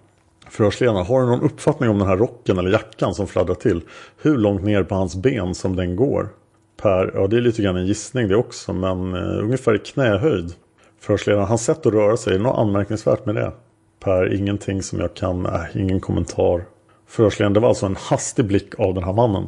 Förhörsledaren, 0.50 1.06
har 1.06 1.20
du 1.20 1.26
någon 1.26 1.42
uppfattning 1.42 1.90
om 1.90 1.98
den 1.98 2.08
här 2.08 2.16
rocken 2.16 2.58
eller 2.58 2.70
jackan 2.70 3.14
som 3.14 3.26
fladdrar 3.26 3.54
till? 3.54 3.80
Hur 4.22 4.38
långt 4.38 4.62
ner 4.62 4.82
på 4.82 4.94
hans 4.94 5.16
ben 5.16 5.54
som 5.54 5.76
den 5.76 5.96
går? 5.96 6.28
Per, 6.76 7.10
ja 7.14 7.26
det 7.26 7.36
är 7.36 7.40
lite 7.40 7.62
grann 7.62 7.76
en 7.76 7.86
gissning 7.86 8.28
det 8.28 8.36
också, 8.36 8.72
men 8.72 9.14
eh, 9.14 9.38
ungefär 9.44 9.74
i 9.74 9.78
knähöjd. 9.78 10.54
Förhörsledaren, 11.00 11.46
hans 11.46 11.64
sätt 11.64 11.86
att 11.86 11.92
röra 11.92 12.16
sig, 12.16 12.34
är 12.34 12.38
det 12.38 12.44
något 12.44 12.58
anmärkningsvärt 12.58 13.26
med 13.26 13.34
det? 13.34 13.52
Per, 14.00 14.34
ingenting 14.34 14.82
som 14.82 15.00
jag 15.00 15.14
kan, 15.14 15.46
äh, 15.46 15.60
ingen 15.74 16.00
kommentar. 16.00 16.64
Förhörsledaren, 17.06 17.52
det 17.52 17.60
var 17.60 17.68
alltså 17.68 17.86
en 17.86 17.96
hastig 17.96 18.44
blick 18.44 18.80
av 18.80 18.94
den 18.94 19.04
här 19.04 19.12
mannen. 19.12 19.46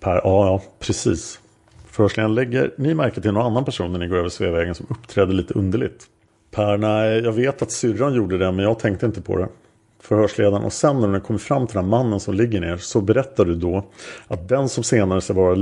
Per, 0.00 0.14
ja, 0.14 0.20
ja, 0.24 0.62
precis. 0.78 1.40
Förhörsledaren, 1.86 2.34
lägger 2.34 2.74
ni 2.78 2.94
märke 2.94 3.20
till 3.20 3.32
någon 3.32 3.46
annan 3.46 3.64
person 3.64 3.92
när 3.92 3.98
ni 3.98 4.08
går 4.08 4.16
över 4.16 4.28
Sveavägen 4.28 4.74
som 4.74 4.86
uppträder 4.90 5.32
lite 5.32 5.54
underligt? 5.54 6.06
Per, 6.50 6.78
nej, 6.78 7.20
jag 7.24 7.32
vet 7.32 7.62
att 7.62 7.72
syrran 7.72 8.14
gjorde 8.14 8.38
det 8.38 8.52
men 8.52 8.64
jag 8.64 8.78
tänkte 8.78 9.06
inte 9.06 9.22
på 9.22 9.36
det. 9.36 9.48
Förhörsledaren, 10.02 10.64
och 10.64 10.72
sen 10.72 11.00
när 11.00 11.08
du 11.08 11.20
kommer 11.20 11.38
fram 11.38 11.66
till 11.66 11.76
den 11.76 11.88
mannen 11.88 12.20
som 12.20 12.34
ligger 12.34 12.60
ner 12.60 12.76
så 12.76 13.00
berättar 13.00 13.44
du 13.44 13.54
då 13.54 13.84
att 14.28 14.48
den 14.48 14.68
som 14.68 14.84
senare, 14.84 15.20
sig 15.20 15.36
vara, 15.36 15.56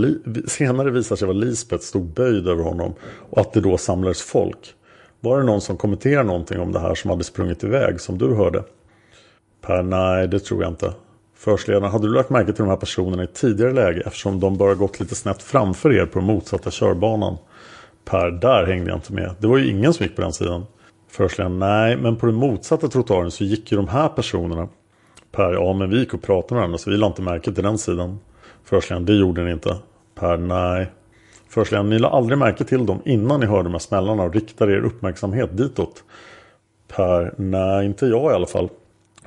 senare 0.47 0.91
visar 0.91 1.17
sig 1.17 1.27
vara 1.29 1.37
Lisbeth 1.37 1.85
stod 1.85 2.03
böjd 2.03 2.49
över 2.49 2.65
honom 2.65 2.95
och 3.31 3.41
att 3.41 3.53
det 3.53 3.61
då 3.61 3.79
samlades 3.79 4.23
folk. 4.23 4.75
Var 5.21 5.39
det 5.39 5.47
någon 5.47 5.61
som 5.61 5.77
kommenterade 5.77 6.27
någonting 6.27 6.61
om 6.61 6.73
det 6.73 6.79
här 6.79 6.95
som 6.95 7.11
hade 7.11 7.25
sprungit 7.25 7.65
iväg 7.65 8.01
som 8.01 8.19
du 8.19 8.35
hörde? 8.35 8.65
Per, 9.61 9.83
nej 9.83 10.29
det 10.29 10.39
tror 10.39 10.63
jag 10.63 10.73
inte. 10.73 10.93
Förhörsledaren, 11.37 11.93
hade 11.93 12.07
du 12.09 12.15
lagt 12.15 12.31
märke 12.31 12.53
till 12.53 12.65
de 12.65 12.69
här 12.69 12.77
personerna 12.77 13.25
i 13.25 13.27
tidigare 13.27 13.73
läge 13.73 14.03
eftersom 14.07 14.41
de 14.41 14.57
bara 14.57 14.75
gått 14.75 15.01
lite 15.01 15.15
snett 15.15 15.43
framför 15.43 15.93
er 15.93 16.07
på 16.07 16.19
den 16.19 16.27
motsatta 16.27 16.71
körbanan? 16.71 17.37
Per, 18.05 18.31
där 18.31 18.67
hängde 18.67 18.91
jag 18.91 18.97
inte 18.97 19.13
med. 19.13 19.35
Det 19.39 19.47
var 19.47 19.59
ju 19.59 19.71
ingen 19.71 19.93
som 19.93 20.07
gick 20.07 20.17
på 20.17 20.23
den 20.23 20.33
sidan. 20.33 20.67
Förhörsledaren, 21.11 21.59
nej, 21.59 21.97
men 21.97 22.17
på 22.17 22.27
den 22.27 22.35
motsatta 22.35 22.89
trottoaren 22.89 23.31
så 23.31 23.45
gick 23.45 23.73
ju 23.73 23.77
de 23.77 23.89
här 23.89 24.09
personerna. 24.09 24.69
Per, 25.33 25.53
ja 25.53 25.73
men 25.73 25.91
vi 25.91 25.99
gick 25.99 26.15
och 26.15 26.23
pratade 26.23 26.55
med 26.55 26.61
varandra 26.61 26.79
så 26.79 26.91
vi 26.91 26.97
lade 26.97 27.11
inte 27.11 27.23
märke 27.23 27.53
till 27.53 27.65
den 27.65 27.79
sidan. 27.79 28.19
Förhörsledaren, 28.65 29.07
det 29.07 29.15
gjorde 29.15 29.45
ni 29.45 29.53
inte. 29.53 29.77
Per, 30.15 30.37
nej. 30.37 30.91
Förhörsledaren, 31.49 31.91
ni 31.91 31.99
lade 31.99 32.15
aldrig 32.15 32.39
märke 32.39 32.65
till 32.65 32.87
dem 32.87 33.03
innan 33.05 33.41
ni 33.41 33.47
hörde 33.47 33.63
de 33.63 33.73
här 33.73 33.79
smällarna 33.79 34.23
och 34.23 34.35
riktade 34.35 34.73
er 34.73 34.81
uppmärksamhet 34.81 35.57
ditåt. 35.57 36.05
Per, 36.89 37.35
nej, 37.37 37.87
inte 37.87 38.07
jag 38.07 38.33
i 38.33 38.35
alla 38.35 38.47
fall 38.47 38.69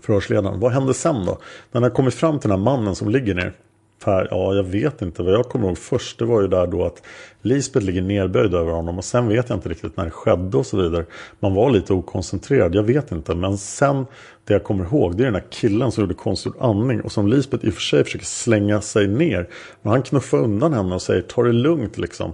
förhörsledaren. 0.02 0.60
Vad 0.60 0.72
hände 0.72 0.94
sen 0.94 1.26
då? 1.26 1.38
När 1.72 1.82
ni 1.82 1.88
har 1.88 1.96
kommit 1.96 2.14
fram 2.14 2.40
till 2.40 2.50
den 2.50 2.60
här 2.60 2.66
mannen 2.66 2.96
som 2.96 3.10
ligger 3.10 3.36
ner. 3.36 3.54
Per, 4.04 4.28
ja, 4.32 4.56
jag 4.56 4.64
vet 4.64 5.02
inte. 5.02 5.24
Vad 5.24 5.34
jag 5.34 5.46
kommer 5.46 5.68
ihåg 5.68 5.78
först 5.78 6.20
det 6.20 6.26
var 6.26 6.42
ju 6.42 6.48
där 6.48 6.68
då 6.68 6.86
att 6.86 7.04
Lisbeth 7.42 7.86
ligger 7.86 8.02
nerböjd 8.02 8.54
över 8.54 8.72
honom 8.72 8.98
och 8.98 9.06
sen 9.06 9.28
vet 9.28 9.50
jag 9.50 9.58
inte 9.58 9.70
riktigt 9.70 9.98
när 9.98 10.06
det 10.06 10.12
skedde 10.12 10.58
och 10.58 10.66
så 10.66 10.78
vidare. 10.78 11.06
Man 11.40 11.54
var 11.54 11.72
lite 11.72 11.94
okoncentrerad, 11.94 12.76
jag 12.76 12.84
vet 12.84 13.12
inte. 13.12 13.36
Men 13.36 13.58
sen 13.58 14.06
det 14.46 14.54
jag 14.54 14.64
kommer 14.64 14.86
ihåg 14.86 15.18
det 15.18 15.24
är 15.24 15.26
den 15.26 15.36
här 15.36 15.46
killen 15.50 15.92
som 15.92 16.02
gjorde 16.02 16.14
konstgjord 16.14 16.56
andning 16.60 17.02
och 17.02 17.12
som 17.12 17.28
Lisbeth 17.28 17.66
i 17.66 17.70
och 17.70 17.74
för 17.74 17.82
sig 17.82 18.04
försöker 18.04 18.26
slänga 18.26 18.82
sig 18.82 19.08
ner. 19.08 19.50
Men 19.82 19.92
han 19.92 20.02
knuffar 20.02 20.38
undan 20.38 20.74
henne 20.74 20.96
och 20.96 21.02
säger 21.02 21.22
ta 21.22 21.44
det 21.44 21.54
lugnt 21.54 21.98
liksom. 21.98 22.34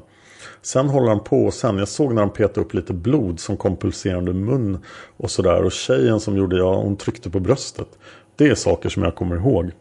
Sen 0.61 0.89
håller 0.89 1.07
han 1.07 1.23
på 1.23 1.45
och 1.45 1.53
sen, 1.53 1.77
jag 1.77 1.87
såg 1.87 2.13
när 2.13 2.21
han 2.21 2.33
petade 2.33 2.61
upp 2.61 2.73
lite 2.73 2.93
blod 2.93 3.39
som 3.39 3.57
kom 3.57 3.77
pulserande 3.77 4.33
mun 4.33 4.77
och 5.17 5.31
sådär. 5.31 5.63
Och 5.63 5.71
tjejen 5.71 6.19
som 6.19 6.37
gjorde, 6.37 6.57
ja 6.57 6.75
hon 6.75 6.97
tryckte 6.97 7.29
på 7.29 7.39
bröstet. 7.39 7.87
Det 8.35 8.47
är 8.47 8.55
saker 8.55 8.89
som 8.89 9.03
jag 9.03 9.15
kommer 9.15 9.35
ihåg. 9.35 9.71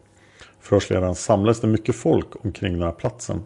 Förhörsledaren 0.61 1.15
samlades 1.15 1.59
det 1.61 1.67
mycket 1.67 1.95
folk 1.95 2.45
omkring 2.45 2.73
den 2.73 2.81
här 2.81 2.91
platsen. 2.91 3.41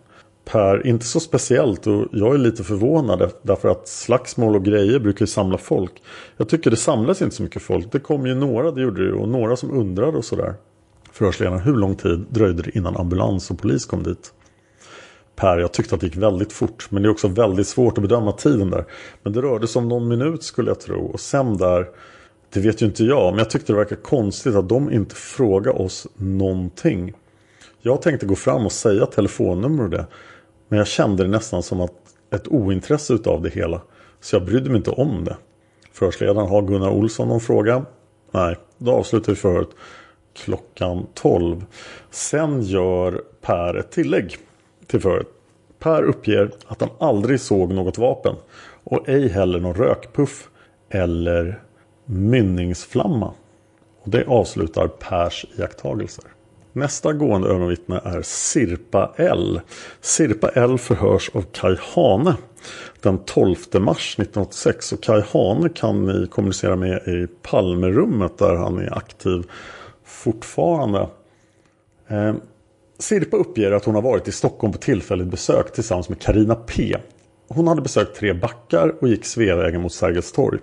Per, 0.46 0.88
inte 0.88 1.06
så 1.06 1.20
speciellt 1.20 1.88
och 1.88 2.08
jag 2.12 2.34
är 2.34 2.38
lite 2.38 2.64
förvånad 2.64 3.32
därför 3.42 3.70
att 3.70 3.88
slagsmål 3.88 4.56
och 4.56 4.66
grejer 4.66 5.00
brukar 5.00 5.22
ju 5.22 5.28
samla 5.28 5.58
folk. 5.58 5.92
Jag 6.38 6.50
tycker 6.50 6.70
det 6.70 6.78
samlades 6.78 7.22
inte 7.22 7.36
så 7.36 7.44
mycket 7.44 7.62
folk. 7.62 7.92
Det 7.92 8.00
kom 8.00 8.26
ju 8.26 8.36
några, 8.36 8.72
det 8.72 8.82
gjorde 8.82 9.08
det 9.08 9.14
och 9.14 9.30
några 9.30 9.56
som 9.56 9.72
undrade 9.72 10.18
och 10.18 10.26
sådär. 10.26 10.54
Förhörsledaren, 11.12 11.60
hur 11.60 11.76
lång 11.76 11.96
tid 11.96 12.26
dröjde 12.30 12.64
det 12.64 12.78
innan 12.78 12.98
ambulans 12.98 13.52
och 13.52 13.60
polis 13.60 13.86
kom 13.86 14.04
dit? 14.04 14.34
Per. 15.36 15.58
Jag 15.58 15.72
tyckte 15.72 15.96
att 15.96 16.02
det 16.02 16.08
gick 16.08 16.18
väldigt 16.18 16.54
fort. 16.54 16.88
Men 16.90 17.04
det 17.04 17.08
är 17.08 17.12
också 17.12 17.28
väldigt 17.28 17.68
svårt 17.68 17.98
att 17.98 18.02
bedöma 18.02 18.32
tiden 18.32 18.70
där. 18.70 18.86
Men 19.24 19.34
det 19.34 19.42
rörde 19.42 19.68
sig 19.68 19.80
om 19.80 19.88
någon 19.88 20.08
minut 20.08 20.44
skulle 20.44 20.70
jag 20.70 20.80
tro. 20.80 21.06
Och 21.06 21.20
sen 21.20 21.58
där, 21.58 21.88
det 22.54 22.60
vet 22.60 22.82
ju 22.82 22.86
inte 22.86 23.04
jag. 23.04 23.34
Men 23.34 23.38
jag 23.38 23.50
tyckte 23.50 23.74
det 23.74 23.78
verkar 23.78 23.96
konstigt 23.96 24.56
att 24.56 24.70
de 24.70 24.92
inte 24.92 25.16
frågade 25.16 25.78
oss 25.78 26.08
någonting. 26.16 27.14
Jag 27.82 28.02
tänkte 28.02 28.26
gå 28.26 28.36
fram 28.36 28.66
och 28.66 28.72
säga 28.72 29.06
telefonnummer 29.06 29.84
och 29.84 29.90
det. 29.90 30.06
Men 30.68 30.78
jag 30.78 30.88
kände 30.88 31.24
det 31.24 31.30
nästan 31.30 31.64
som 31.64 31.82
att 31.82 31.94
ett 32.32 32.48
ointresse 32.48 33.14
utav 33.14 33.42
det 33.42 33.50
hela. 33.50 33.82
Så 34.22 34.36
jag 34.36 34.46
brydde 34.46 34.70
mig 34.70 34.78
inte 34.78 34.92
om 34.92 35.24
det. 35.24 35.38
Förhörsledaren, 35.92 36.50
har 36.50 36.62
Gunnar 36.62 36.90
Olsson 36.90 37.28
någon 37.28 37.40
fråga? 37.40 37.86
Nej, 38.32 38.58
då 38.78 38.92
avslutar 38.92 39.32
vi 39.32 39.36
förhöret 39.36 39.70
klockan 40.34 41.08
12. 41.14 41.66
Sen 42.12 42.62
gör 42.62 43.22
Per 43.42 43.76
ett 43.76 43.92
tillägg 43.92 44.38
till 44.88 45.02
förhöret. 45.02 45.28
Per 45.80 46.04
uppger 46.04 46.52
att 46.68 46.82
han 46.82 46.90
aldrig 47.00 47.40
såg 47.40 47.74
något 47.74 47.98
vapen 47.98 48.36
och 48.84 49.10
ej 49.10 49.28
heller 49.28 49.60
någon 49.60 49.74
rökpuff 49.74 50.50
eller 50.90 51.62
mynningsflamma. 52.06 53.34
Och 54.04 54.10
det 54.10 54.26
avslutar 54.28 54.88
Pers 54.88 55.46
iakttagelser. 55.58 56.26
Nästa 56.74 57.14
gående 57.14 57.48
ögonvittne 57.48 58.02
är 58.04 58.22
Sirpa 58.22 59.14
L. 59.16 59.62
Sirpa 60.02 60.50
L 60.50 60.78
förhörs 60.78 61.32
av 61.34 61.42
Kai 61.42 61.78
Hane 61.82 62.36
den 63.02 63.18
12 63.26 63.56
mars 63.80 64.14
1986. 64.14 64.94
Och 64.94 65.04
Kai 65.04 65.24
Hane 65.34 65.70
kan 65.70 66.06
ni 66.06 66.28
kommunicera 66.28 66.76
med 66.76 67.08
i 67.08 67.28
Palmerummet 67.42 68.38
där 68.38 68.56
han 68.56 68.80
är 68.80 68.98
aktiv 68.98 69.44
fortfarande. 70.04 71.08
Eh, 72.08 72.34
Sirpa 73.00 73.38
uppger 73.38 73.72
att 73.72 73.86
hon 73.86 73.96
har 73.96 74.02
varit 74.02 74.28
i 74.28 74.32
Stockholm 74.32 74.74
på 74.74 74.80
tillfälligt 74.80 75.28
besök 75.28 75.74
tillsammans 75.74 76.10
med 76.10 76.22
Karina 76.22 76.56
P. 76.56 76.98
Hon 77.56 77.68
hade 77.68 77.82
besökt 77.82 78.16
tre 78.16 78.34
backar 78.34 78.96
och 79.02 79.08
gick 79.08 79.26
Sveavägen 79.26 79.82
mot 79.82 79.94
Sergels 79.94 80.32
torg. 80.32 80.60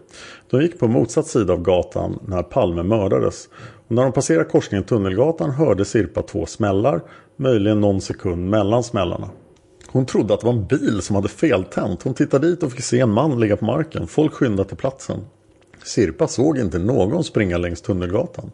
De 0.50 0.62
gick 0.62 0.78
på 0.78 0.88
motsatt 0.88 1.26
sida 1.26 1.52
av 1.52 1.62
gatan 1.62 2.18
när 2.26 2.42
Palme 2.42 2.82
mördades. 2.82 3.49
Och 3.88 3.94
när 3.94 4.02
de 4.02 4.12
passerade 4.12 4.44
korsningen 4.44 4.85
Tunnelgatan 4.85 5.50
hörde 5.50 5.85
Sirpa 5.85 6.23
två 6.23 6.47
smällar, 6.47 7.02
möjligen 7.37 7.80
någon 7.80 8.00
sekund 8.00 8.50
mellan 8.50 8.82
smällarna. 8.82 9.30
Hon 9.87 10.06
trodde 10.06 10.35
att 10.35 10.40
det 10.40 10.47
var 10.47 10.52
en 10.52 10.66
bil 10.66 11.02
som 11.02 11.16
hade 11.16 11.28
feltänt. 11.28 12.02
Hon 12.02 12.14
tittade 12.14 12.50
dit 12.50 12.62
och 12.62 12.73
fick 12.73 12.85
se 12.85 13.00
en 13.00 13.11
man 13.11 13.40
ligga 13.40 13.56
på 13.56 13.64
marken. 13.64 14.06
Folk 14.06 14.32
skyndade 14.32 14.68
till 14.68 14.78
platsen. 14.78 15.20
Sirpa 15.85 16.28
såg 16.28 16.59
inte 16.59 16.78
någon 16.78 17.25
springa 17.25 17.59
längs 17.59 17.82
Tunnelgatan. 17.82 18.50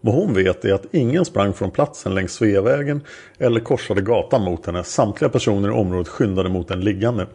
Vad 0.00 0.14
hon 0.14 0.34
vet 0.34 0.64
är 0.64 0.74
att 0.74 0.94
ingen 0.94 1.24
sprang 1.24 1.52
från 1.52 1.70
platsen 1.70 2.14
längs 2.14 2.32
Sveavägen 2.32 3.00
eller 3.38 3.60
korsade 3.60 4.00
gatan 4.00 4.42
mot 4.42 4.66
henne. 4.66 4.84
Samtliga 4.84 5.28
personer 5.28 5.68
i 5.68 5.72
området 5.72 6.08
skyndade 6.08 6.48
mot 6.48 6.68
den 6.68 6.80
liggande. 6.80 7.26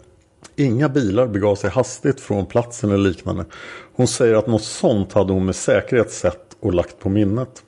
Inga 0.56 0.90
bilar 0.90 1.28
begav 1.28 1.56
sig 1.56 1.70
hastigt 1.70 2.22
från 2.22 2.46
platsen 2.46 2.92
eller 2.92 3.10
liknande. 3.10 3.46
Hon 3.96 4.08
säger 4.08 4.36
att 4.36 4.48
något 4.48 4.64
sånt 4.64 5.14
hade 5.14 5.34
hon 5.34 5.46
med 5.46 5.56
säkerhet 5.56 6.12
sett 6.12 6.58
och 6.60 6.74
lagt 6.74 7.00
på 7.00 7.10
minnet. 7.10 7.64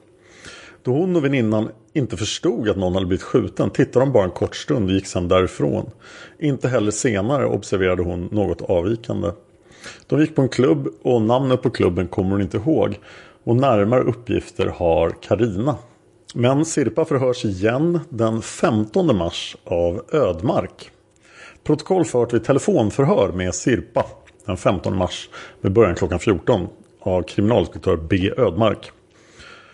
Då 0.84 0.92
hon 0.92 1.16
och 1.16 1.26
väninnan 1.26 1.70
inte 1.94 2.18
förstod 2.18 2.70
att 2.70 2.78
någon 2.78 2.94
hade 2.94 3.06
blivit 3.06 3.24
skjuten 3.24 3.70
tittade 3.70 4.06
de 4.06 4.12
bara 4.12 4.24
en 4.24 4.32
kort 4.32 4.56
stund 4.56 4.90
och 4.90 4.96
gick 4.96 5.08
sedan 5.08 5.28
därifrån. 5.28 5.90
Inte 6.40 6.68
heller 6.68 6.92
senare 6.92 7.46
observerade 7.46 8.04
hon 8.04 8.30
något 8.32 8.62
avvikande. 8.62 9.32
De 10.08 10.20
gick 10.20 10.36
på 10.36 10.42
en 10.42 10.50
klubb 10.50 10.88
och 11.02 11.22
namnet 11.22 11.62
på 11.62 11.70
klubben 11.70 12.08
kommer 12.08 12.32
hon 12.32 12.42
inte 12.42 12.58
ihåg. 12.58 13.00
Och 13.44 13.56
närmare 13.56 14.04
uppgifter 14.04 14.66
har 14.66 15.10
Karina. 15.22 15.76
Men 16.34 16.66
Sirpa 16.66 17.06
förhörs 17.06 17.46
igen 17.46 18.00
den 18.10 18.42
15 18.42 19.18
mars 19.18 19.58
av 19.64 20.02
Ödmark. 20.12 20.92
Protokoll 21.68 22.06
fört 22.06 22.34
vid 22.34 22.44
telefonförhör 22.44 23.32
med 23.32 23.56
Sirpa 23.56 24.06
den 24.46 24.58
15 24.58 24.98
mars 24.98 25.30
med 25.62 25.72
början 25.72 25.96
klockan 25.96 26.20
14 26.20 26.68
av 27.00 27.22
kriminalinspektör 27.22 27.98
B. 27.98 28.32
Ödmark. 28.38 28.92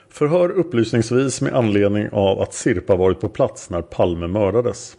Förhör 0.10 0.50
upplysningsvis 0.50 1.42
med 1.42 1.54
anledning 1.54 2.10
av 2.12 2.42
att 2.42 2.54
Sirpa 2.54 2.96
varit 2.96 3.20
på 3.20 3.30
plats 3.30 3.70
när 3.70 3.82
Palme 3.82 4.28
mördades. 4.28 4.98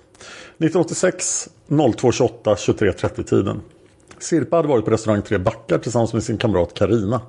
1986 0.58 1.48
02.28 1.68 2.30
23.30 2.42 3.22
tiden. 3.22 3.60
Sirpa 4.18 4.56
hade 4.56 4.68
varit 4.68 4.84
på 4.84 4.90
restaurang 4.90 5.22
Tre 5.22 5.38
Backar 5.38 5.78
tillsammans 5.78 6.12
med 6.12 6.22
sin 6.22 6.38
kamrat 6.38 6.74
Karina. 6.74 7.20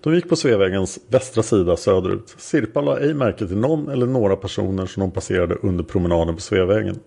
De 0.00 0.14
gick 0.14 0.28
på 0.28 0.36
Sveavägens 0.36 0.98
västra 1.08 1.42
sida 1.42 1.76
söderut. 1.76 2.34
Sirpa 2.38 2.80
la 2.80 2.98
ej 2.98 3.14
märke 3.14 3.46
till 3.46 3.56
någon 3.56 3.88
eller 3.88 4.06
några 4.06 4.36
personer 4.36 4.86
som 4.86 5.00
de 5.00 5.10
passerade 5.10 5.54
under 5.54 5.84
promenaden 5.84 6.34
på 6.34 6.40
Sveavägen. 6.40 7.00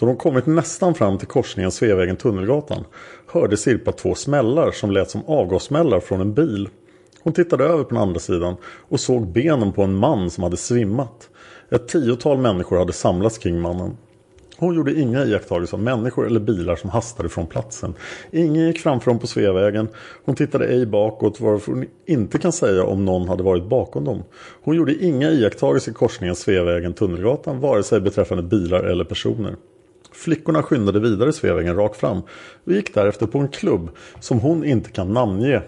Då 0.00 0.06
de 0.06 0.16
kommit 0.16 0.46
nästan 0.46 0.94
fram 0.94 1.18
till 1.18 1.28
korsningen 1.28 1.70
Sveavägen-Tunnelgatan 1.70 2.84
hörde 3.26 3.56
Sirpa 3.56 3.92
två 3.92 4.14
smällar 4.14 4.70
som 4.70 4.90
lät 4.90 5.10
som 5.10 5.22
avgassmällar 5.26 6.00
från 6.00 6.20
en 6.20 6.34
bil. 6.34 6.68
Hon 7.22 7.32
tittade 7.32 7.64
över 7.64 7.84
på 7.84 7.88
den 7.88 8.02
andra 8.02 8.20
sidan 8.20 8.56
och 8.64 9.00
såg 9.00 9.26
benen 9.26 9.72
på 9.72 9.82
en 9.82 9.94
man 9.94 10.30
som 10.30 10.44
hade 10.44 10.56
svimmat. 10.56 11.30
Ett 11.70 11.88
tiotal 11.88 12.38
människor 12.38 12.78
hade 12.78 12.92
samlats 12.92 13.38
kring 13.38 13.60
mannen. 13.60 13.96
Hon 14.58 14.74
gjorde 14.74 15.00
inga 15.00 15.24
iakttagelser 15.24 15.76
av 15.76 15.82
människor 15.82 16.26
eller 16.26 16.40
bilar 16.40 16.76
som 16.76 16.90
hastade 16.90 17.28
från 17.28 17.46
platsen. 17.46 17.94
Ingen 18.30 18.66
gick 18.66 18.78
framför 18.78 19.10
dem 19.10 19.18
på 19.18 19.26
Sveavägen. 19.26 19.88
Hon 20.24 20.34
tittade 20.34 20.66
ej 20.66 20.86
bakåt 20.86 21.40
varför 21.40 21.72
hon 21.72 21.84
inte 22.06 22.38
kan 22.38 22.52
säga 22.52 22.84
om 22.84 23.04
någon 23.04 23.28
hade 23.28 23.42
varit 23.42 23.64
bakom 23.64 24.04
dem. 24.04 24.22
Hon 24.62 24.76
gjorde 24.76 25.04
inga 25.04 25.30
iakttagelser 25.30 25.90
i 25.92 25.94
korsningen 25.94 26.34
Sveavägen-Tunnelgatan 26.34 27.60
vare 27.60 27.82
sig 27.82 28.00
beträffande 28.00 28.42
bilar 28.42 28.84
eller 28.84 29.04
personer. 29.04 29.56
Flickorna 30.18 30.62
skyndade 30.62 31.00
vidare 31.00 31.32
Sveavägen 31.32 31.76
rakt 31.76 31.96
fram 31.96 32.22
och 32.64 32.72
gick 32.72 32.94
därefter 32.94 33.26
på 33.26 33.38
en 33.38 33.48
klubb 33.48 33.90
som 34.20 34.40
hon 34.40 34.64
inte 34.64 34.90
kan 34.90 35.12
namnge 35.12 35.62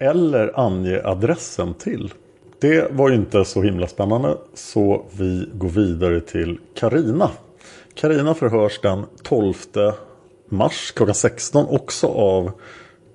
eller 0.00 0.60
ange 0.60 1.00
adressen 1.04 1.74
till. 1.74 2.12
Det 2.58 2.92
var 2.92 3.08
ju 3.08 3.14
inte 3.14 3.44
så 3.44 3.62
himla 3.62 3.86
spännande 3.86 4.36
så 4.54 5.06
vi 5.18 5.48
går 5.54 5.68
vidare 5.68 6.20
till 6.20 6.58
Karina. 6.74 7.30
Karina 7.94 8.34
förhörs 8.34 8.80
den 8.80 9.04
12 9.22 9.54
mars 10.48 10.92
klockan 10.96 11.14
16 11.14 11.66
också 11.68 12.06
av 12.06 12.50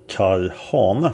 Kai 0.07 0.49
Hane. 0.71 1.11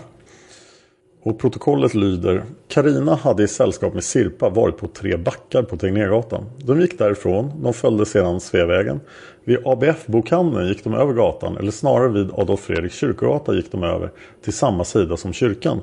Och 1.25 1.39
protokollet 1.39 1.93
lyder 1.93 2.43
Karina 2.67 3.15
hade 3.15 3.43
i 3.43 3.47
sällskap 3.47 3.93
med 3.93 4.03
Sirpa 4.03 4.49
varit 4.49 4.77
på 4.77 4.87
tre 4.87 5.17
backar 5.17 5.63
på 5.63 5.77
Tegnérgatan. 5.77 6.45
De 6.57 6.81
gick 6.81 6.97
därifrån, 6.97 7.51
de 7.63 7.73
följde 7.73 8.05
sedan 8.05 8.39
Sveavägen. 8.39 8.99
Vid 9.43 9.57
ABF-bokhandeln 9.65 10.67
gick 10.67 10.83
de 10.83 10.93
över 10.93 11.13
gatan, 11.13 11.57
eller 11.57 11.71
snarare 11.71 12.09
vid 12.09 12.31
Adolf 12.33 12.59
Fredriks 12.59 12.95
kyrkogata 12.95 13.53
gick 13.53 13.71
de 13.71 13.83
över 13.83 14.11
till 14.43 14.53
samma 14.53 14.83
sida 14.83 15.17
som 15.17 15.33
kyrkan. 15.33 15.81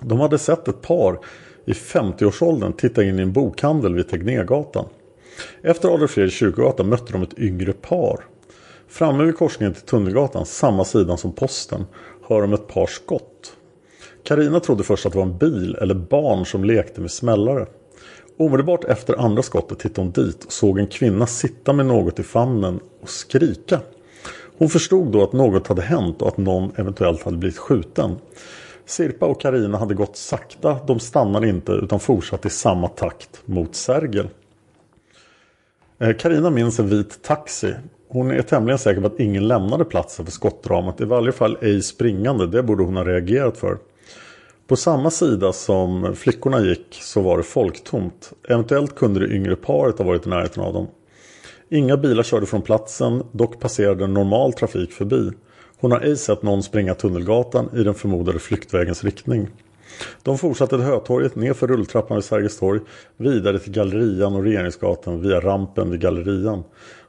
De 0.00 0.20
hade 0.20 0.38
sett 0.38 0.68
ett 0.68 0.82
par 0.82 1.18
i 1.64 1.72
50-årsåldern 1.72 2.72
titta 2.72 3.04
in 3.04 3.18
i 3.18 3.22
en 3.22 3.32
bokhandel 3.32 3.94
vid 3.94 4.08
Tegnérgatan. 4.08 4.86
Efter 5.62 5.88
Adolf 5.88 6.10
Fredriks 6.10 6.36
kyrkogata 6.36 6.84
mötte 6.84 7.12
de 7.12 7.22
ett 7.22 7.38
yngre 7.38 7.72
par. 7.72 8.24
Framme 8.88 9.24
vid 9.24 9.36
korsningen 9.36 9.74
till 9.74 9.82
Tunnelgatan, 9.82 10.46
samma 10.46 10.84
sidan 10.84 11.18
som 11.18 11.32
posten, 11.32 11.86
hör 12.28 12.42
de 12.42 12.52
ett 12.52 12.68
par 12.68 12.86
skott. 12.86 13.55
Karina 14.26 14.60
trodde 14.60 14.84
först 14.84 15.06
att 15.06 15.12
det 15.12 15.18
var 15.18 15.26
en 15.26 15.38
bil 15.38 15.76
eller 15.80 15.94
barn 15.94 16.46
som 16.46 16.64
lekte 16.64 17.00
med 17.00 17.10
smällare. 17.10 17.66
Omedelbart 18.36 18.84
efter 18.84 19.14
andra 19.14 19.42
skottet 19.42 19.78
tittade 19.78 20.00
hon 20.00 20.12
dit 20.12 20.44
och 20.44 20.52
såg 20.52 20.78
en 20.78 20.86
kvinna 20.86 21.26
sitta 21.26 21.72
med 21.72 21.86
något 21.86 22.18
i 22.18 22.22
famnen 22.22 22.80
och 23.02 23.08
skrika. 23.08 23.80
Hon 24.58 24.68
förstod 24.68 25.12
då 25.12 25.22
att 25.22 25.32
något 25.32 25.66
hade 25.66 25.82
hänt 25.82 26.22
och 26.22 26.28
att 26.28 26.36
någon 26.36 26.72
eventuellt 26.76 27.22
hade 27.22 27.36
blivit 27.36 27.58
skjuten. 27.58 28.16
Sirpa 28.86 29.26
och 29.26 29.40
Karina 29.40 29.78
hade 29.78 29.94
gått 29.94 30.16
sakta, 30.16 30.78
de 30.86 31.00
stannade 31.00 31.48
inte 31.48 31.72
utan 31.72 32.00
fortsatte 32.00 32.48
i 32.48 32.50
samma 32.50 32.88
takt 32.88 33.42
mot 33.44 33.74
Sergel. 33.74 34.28
Eh, 35.98 36.16
Karina 36.16 36.50
minns 36.50 36.78
en 36.78 36.88
vit 36.88 37.22
taxi. 37.22 37.74
Hon 38.08 38.30
är 38.30 38.42
tämligen 38.42 38.78
säker 38.78 39.00
på 39.00 39.06
att 39.06 39.20
ingen 39.20 39.48
lämnade 39.48 39.84
platsen 39.84 40.24
för 40.24 40.32
skottdramat. 40.32 41.00
I 41.00 41.04
varje 41.04 41.32
fall 41.32 41.58
ej 41.60 41.82
springande, 41.82 42.46
det 42.46 42.62
borde 42.62 42.82
hon 42.82 42.96
ha 42.96 43.04
reagerat 43.04 43.56
för. 43.56 43.78
På 44.66 44.76
samma 44.76 45.10
sida 45.10 45.52
som 45.52 46.14
flickorna 46.14 46.60
gick 46.60 46.98
så 47.02 47.20
var 47.20 47.36
det 47.36 47.42
folktomt. 47.42 48.32
Eventuellt 48.48 48.94
kunde 48.94 49.20
det 49.20 49.34
yngre 49.34 49.56
paret 49.56 49.98
ha 49.98 50.04
varit 50.04 50.26
i 50.26 50.28
närheten 50.28 50.62
av 50.62 50.72
dem. 50.72 50.86
Inga 51.68 51.96
bilar 51.96 52.22
körde 52.22 52.46
från 52.46 52.62
platsen, 52.62 53.22
dock 53.32 53.60
passerade 53.60 54.06
normal 54.06 54.52
trafik 54.52 54.92
förbi. 54.92 55.30
Hon 55.80 55.92
har 55.92 56.00
ej 56.00 56.16
sett 56.16 56.42
någon 56.42 56.62
springa 56.62 56.94
Tunnelgatan 56.94 57.70
i 57.76 57.82
den 57.82 57.94
förmodade 57.94 58.38
flyktvägens 58.38 59.04
riktning. 59.04 59.48
De 60.22 60.38
fortsatte 60.38 60.76
till 60.76 60.84
Hötorget, 60.84 61.36
nerför 61.36 61.66
rulltrappan 61.66 62.16
vid 62.16 62.24
Sergels 62.24 62.58
torg, 62.58 62.80
vidare 63.16 63.58
till 63.58 63.72
Gallerian 63.72 64.34
och 64.34 64.42
Regeringsgatan 64.42 65.22
via 65.22 65.40
rampen 65.40 65.90
vid 65.90 66.00
Gallerian. 66.00 66.64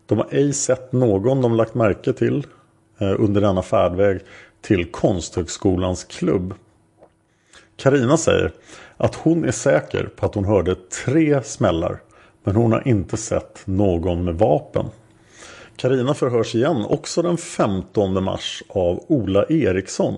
De 0.06 0.18
har 0.18 0.28
ej 0.32 0.54
sett 0.54 0.92
någon 0.92 1.42
de 1.42 1.56
lagt 1.56 1.76
märke 1.76 2.14
till 2.14 2.48
eh, 2.98 3.16
under 3.20 3.42
denna 3.42 3.62
färdväg 3.62 4.20
till 4.62 4.92
Konsthögskolans 4.92 6.04
klubb. 6.04 6.54
Karina 7.78 8.18
säger 8.18 8.52
att 8.98 9.16
hon 9.16 9.46
är 9.46 9.52
säker 9.52 10.10
på 10.16 10.26
att 10.26 10.36
hon 10.36 10.46
hörde 10.46 10.76
tre 11.06 11.44
smällar 11.44 12.02
men 12.44 12.56
hon 12.56 12.72
har 12.72 12.88
inte 12.88 13.18
sett 13.18 13.62
någon 13.66 14.24
med 14.24 14.36
vapen. 14.36 14.86
Karina 15.76 16.14
förhörs 16.14 16.56
igen 16.56 16.86
också 16.90 17.22
den 17.22 17.38
15 17.38 18.24
mars 18.24 18.64
av 18.68 19.04
Ola 19.08 19.46
Eriksson. 19.50 20.16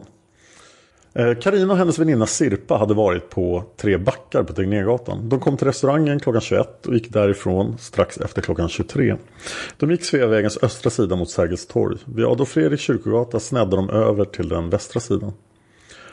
Eh, 1.13 1.33
Karina 1.33 1.73
och 1.73 1.79
hennes 1.79 1.99
väninna 1.99 2.25
Sirpa 2.25 2.77
hade 2.77 2.93
varit 2.93 3.29
på 3.29 3.63
Tre 3.77 3.97
backar 3.97 4.43
på 4.43 4.53
Tegnérgatan. 4.53 5.29
De 5.29 5.39
kom 5.39 5.57
till 5.57 5.67
restaurangen 5.67 6.19
klockan 6.19 6.41
21 6.41 6.85
och 6.85 6.93
gick 6.93 7.13
därifrån 7.13 7.77
strax 7.79 8.17
efter 8.17 8.41
klockan 8.41 8.69
23. 8.69 9.15
De 9.77 9.91
gick 9.91 10.05
Sveavägens 10.05 10.63
östra 10.63 10.89
sida 10.89 11.15
mot 11.15 11.29
Sergels 11.29 11.67
torg. 11.67 11.97
Vid 12.05 12.25
Adolf 12.25 12.49
Fredriks 12.49 12.83
kyrkogata 12.83 13.39
snedde 13.39 13.75
de 13.75 13.89
över 13.89 14.25
till 14.25 14.49
den 14.49 14.69
västra 14.69 14.99
sidan. 14.99 15.33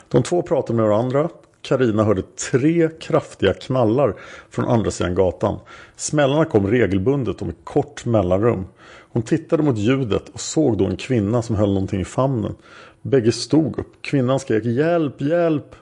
De 0.09 0.23
två 0.23 0.41
pratade 0.41 0.77
med 0.77 0.85
varandra. 0.85 1.29
Karina 1.61 2.03
hörde 2.03 2.21
tre 2.51 2.89
kraftiga 2.99 3.53
knallar 3.53 4.15
från 4.49 4.65
andra 4.65 4.91
sidan 4.91 5.15
gatan. 5.15 5.59
Smällarna 5.95 6.45
kom 6.45 6.67
regelbundet 6.67 7.41
och 7.41 7.47
med 7.47 7.55
kort 7.63 8.05
mellanrum. 8.05 8.65
Hon 9.09 9.23
tittade 9.23 9.63
mot 9.63 9.77
ljudet 9.77 10.29
och 10.29 10.39
såg 10.39 10.77
då 10.77 10.85
en 10.85 10.97
kvinna 10.97 11.41
som 11.41 11.55
höll 11.55 11.73
någonting 11.73 12.01
i 12.01 12.05
famnen. 12.05 12.55
Bägge 13.01 13.31
stod 13.31 13.79
upp. 13.79 14.01
Kvinnan 14.01 14.39
skrek 14.39 14.65
hjälp, 14.65 15.21
hjälp. 15.21 15.75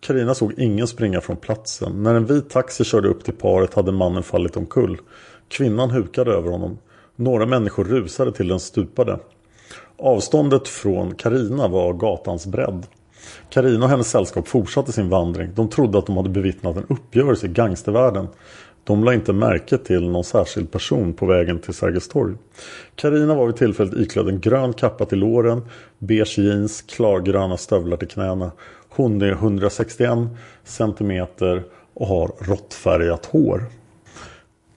Karina 0.00 0.34
såg 0.34 0.52
ingen 0.56 0.86
springa 0.86 1.20
från 1.20 1.36
platsen. 1.36 2.02
När 2.02 2.14
en 2.14 2.26
vit 2.26 2.50
taxi 2.50 2.84
körde 2.84 3.08
upp 3.08 3.24
till 3.24 3.34
paret 3.34 3.74
hade 3.74 3.92
mannen 3.92 4.22
fallit 4.22 4.56
omkull. 4.56 4.98
Kvinnan 5.48 5.90
hukade 5.90 6.32
över 6.32 6.50
honom. 6.50 6.78
Några 7.16 7.46
människor 7.46 7.84
rusade 7.84 8.32
till 8.32 8.48
den 8.48 8.60
stupade. 8.60 9.18
Avståndet 9.98 10.68
från 10.68 11.14
Karina 11.14 11.68
var 11.68 11.92
gatans 11.92 12.46
bredd. 12.46 12.86
Karina 13.50 13.84
och 13.84 13.90
hennes 13.90 14.10
sällskap 14.10 14.48
fortsatte 14.48 14.92
sin 14.92 15.08
vandring. 15.08 15.50
De 15.54 15.68
trodde 15.68 15.98
att 15.98 16.06
de 16.06 16.16
hade 16.16 16.28
bevittnat 16.28 16.76
en 16.76 16.86
uppgörelse 16.88 17.46
i 17.46 17.48
gangstervärlden. 17.48 18.28
De 18.84 19.04
la 19.04 19.14
inte 19.14 19.32
märke 19.32 19.78
till 19.78 20.10
någon 20.10 20.24
särskild 20.24 20.70
person 20.70 21.12
på 21.12 21.26
vägen 21.26 21.58
till 21.58 21.74
Sergels 21.74 22.08
torg. 22.08 22.34
Karina 22.94 23.34
var 23.34 23.46
vid 23.46 23.56
tillfället 23.56 23.94
iklädd 23.94 24.28
en 24.28 24.40
grön 24.40 24.72
kappa 24.72 25.04
till 25.04 25.18
låren, 25.18 25.62
beige 25.98 26.38
jeans, 26.38 26.82
klargröna 26.82 27.56
stövlar 27.56 27.96
till 27.96 28.08
knäna. 28.08 28.52
Hon 28.88 29.22
är 29.22 29.32
161 29.32 30.18
cm 30.64 31.26
och 31.94 32.06
har 32.06 32.30
råttfärgat 32.38 33.26
hår. 33.26 33.64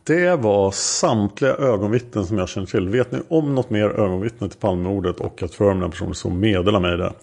Det 0.04 0.36
var 0.36 0.72
samtliga 0.72 1.56
ögonvittnen 1.56 2.26
som 2.26 2.38
jag 2.38 2.50
känner 2.50 2.68
till. 2.68 2.90
Vet 2.90 3.12
ni 3.12 3.20
om 3.28 3.56
något 3.56 3.70
mer 3.70 3.90
ögonvittne 3.90 4.50
till 4.50 4.60
Palmemordet 4.60 5.20
och 5.20 5.44
att 5.44 5.54
förhöra 5.54 5.74
med 5.74 5.84
den 5.84 5.92
personen 5.92 6.16
så 6.16 6.30
meddela 6.30 6.80
mig 6.80 6.98
det. 6.98 7.14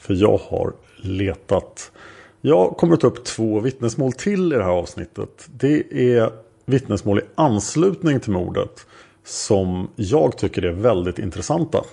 För 0.00 0.14
jag 0.14 0.38
har 0.38 0.72
letat 0.96 1.92
Jag 2.40 2.76
kommer 2.76 2.94
att 2.94 3.00
ta 3.00 3.06
upp 3.06 3.24
två 3.24 3.60
vittnesmål 3.60 4.12
till 4.12 4.52
i 4.52 4.56
det 4.56 4.64
här 4.64 4.70
avsnittet. 4.70 5.48
Det 5.52 5.92
är 6.16 6.32
vittnesmål 6.66 7.18
i 7.18 7.22
anslutning 7.34 8.20
till 8.20 8.32
mordet 8.32 8.86
som 9.24 9.88
jag 9.96 10.38
tycker 10.38 10.62
är 10.62 10.72
väldigt 10.72 11.18
intressanta. 11.18 11.84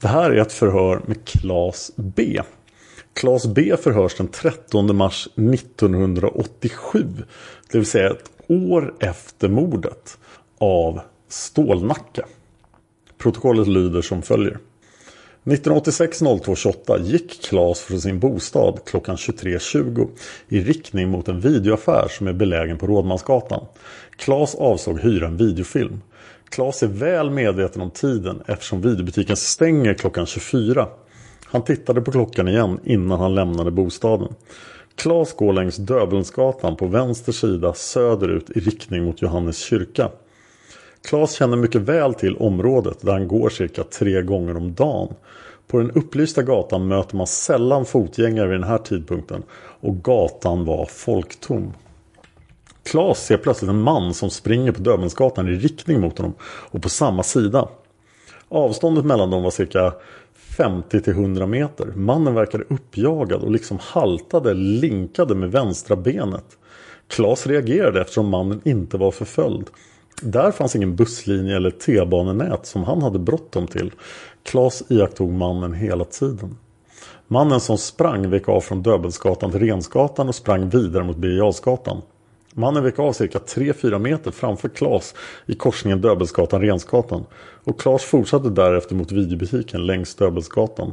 Det 0.00 0.08
här 0.08 0.30
är 0.30 0.36
ett 0.36 0.52
förhör 0.52 1.00
med 1.06 1.24
Claes 1.24 1.92
B. 1.96 2.42
Claes 3.12 3.46
B 3.46 3.76
förhörs 3.76 4.16
den 4.16 4.28
13 4.28 4.96
mars 4.96 5.28
1987. 5.36 7.06
Det 7.72 7.78
vill 7.78 7.86
säga 7.86 8.10
ett 8.10 8.30
år 8.46 8.94
efter 9.00 9.48
mordet 9.48 10.18
av 10.58 11.00
Stålnacke. 11.28 12.24
Protokollet 13.18 13.68
lyder 13.68 14.02
som 14.02 14.22
följer. 14.22 14.58
1986-02-28 15.48 17.02
gick 17.02 17.42
Claes 17.42 17.80
från 17.80 18.00
sin 18.00 18.18
bostad 18.18 18.80
klockan 18.86 19.16
23.20 19.16 20.08
i 20.48 20.60
riktning 20.60 21.08
mot 21.08 21.28
en 21.28 21.40
videoaffär 21.40 22.08
som 22.08 22.26
är 22.26 22.32
belägen 22.32 22.78
på 22.78 22.86
Rådmansgatan. 22.86 23.66
Claes 24.16 24.54
avsåg 24.54 25.00
hyra 25.00 25.26
en 25.26 25.36
videofilm. 25.36 26.00
Claes 26.48 26.82
är 26.82 26.86
väl 26.86 27.30
medveten 27.30 27.82
om 27.82 27.90
tiden 27.90 28.42
eftersom 28.46 28.80
videobutiken 28.82 29.36
stänger 29.36 29.94
klockan 29.94 30.26
24. 30.26 30.88
Han 31.44 31.64
tittade 31.64 32.00
på 32.00 32.12
klockan 32.12 32.48
igen 32.48 32.80
innan 32.84 33.20
han 33.20 33.34
lämnade 33.34 33.70
bostaden. 33.70 34.34
Claes 34.96 35.32
går 35.32 35.52
längs 35.52 35.76
Döbelnsgatan 35.76 36.76
på 36.76 36.86
vänster 36.86 37.32
sida 37.32 37.74
söderut 37.74 38.50
i 38.50 38.60
riktning 38.60 39.04
mot 39.04 39.22
Johannes 39.22 39.58
kyrka. 39.58 40.10
Claes 41.08 41.32
känner 41.32 41.56
mycket 41.56 41.80
väl 41.80 42.14
till 42.14 42.36
området 42.36 43.00
där 43.00 43.12
han 43.12 43.28
går 43.28 43.48
cirka 43.48 43.84
tre 43.84 44.22
gånger 44.22 44.56
om 44.56 44.74
dagen. 44.74 45.14
På 45.68 45.78
den 45.78 45.90
upplysta 45.90 46.42
gatan 46.42 46.88
möter 46.88 47.16
man 47.16 47.26
sällan 47.26 47.84
fotgängare 47.84 48.48
vid 48.48 48.60
den 48.60 48.68
här 48.68 48.78
tidpunkten 48.78 49.42
och 49.80 50.02
gatan 50.04 50.64
var 50.64 50.86
folktom. 50.86 51.72
Klas 52.82 53.26
ser 53.26 53.36
plötsligt 53.36 53.70
en 53.70 53.80
man 53.80 54.14
som 54.14 54.30
springer 54.30 54.72
på 54.72 54.80
Döbelnsgatan 54.80 55.48
i 55.48 55.54
riktning 55.54 56.00
mot 56.00 56.18
honom 56.18 56.34
och 56.42 56.82
på 56.82 56.88
samma 56.88 57.22
sida. 57.22 57.68
Avståndet 58.48 59.04
mellan 59.04 59.30
dem 59.30 59.42
var 59.42 59.50
cirka 59.50 59.94
50-100 60.56 61.46
meter. 61.46 61.86
Mannen 61.86 62.34
verkade 62.34 62.64
uppjagad 62.68 63.42
och 63.42 63.50
liksom 63.50 63.78
haltade, 63.80 64.54
linkade 64.54 65.34
med 65.34 65.52
vänstra 65.52 65.96
benet. 65.96 66.58
Klas 67.08 67.46
reagerade 67.46 68.00
eftersom 68.00 68.28
mannen 68.28 68.60
inte 68.64 68.96
var 68.96 69.10
förföljd. 69.10 69.66
Där 70.22 70.50
fanns 70.50 70.76
ingen 70.76 70.96
busslinje 70.96 71.56
eller 71.56 71.70
T-banenät 71.70 72.66
som 72.66 72.84
han 72.84 73.02
hade 73.02 73.18
bråttom 73.18 73.66
till. 73.66 73.92
Klas 74.42 74.82
iakttog 74.88 75.32
mannen 75.32 75.72
hela 75.72 76.04
tiden. 76.04 76.56
Mannen 77.28 77.60
som 77.60 77.78
sprang 77.78 78.30
vek 78.30 78.48
av 78.48 78.60
från 78.60 78.82
Döbelnsgatan 78.82 79.50
till 79.50 79.60
Rensgatan 79.60 80.28
och 80.28 80.34
sprang 80.34 80.68
vidare 80.68 81.04
mot 81.04 81.16
Birger 81.16 82.02
Mannen 82.54 82.84
vek 82.84 82.98
av 82.98 83.12
cirka 83.12 83.38
3-4 83.38 83.98
meter 83.98 84.30
framför 84.30 84.68
Klas 84.68 85.14
i 85.46 85.54
korsningen 85.54 86.00
Döbelnsgatan-Rensgatan 86.00 87.24
och 87.64 87.80
Klas 87.80 88.04
fortsatte 88.04 88.50
därefter 88.50 88.94
mot 88.94 89.12
videobutiken 89.12 89.86
längs 89.86 90.14
Döbelnsgatan. 90.14 90.92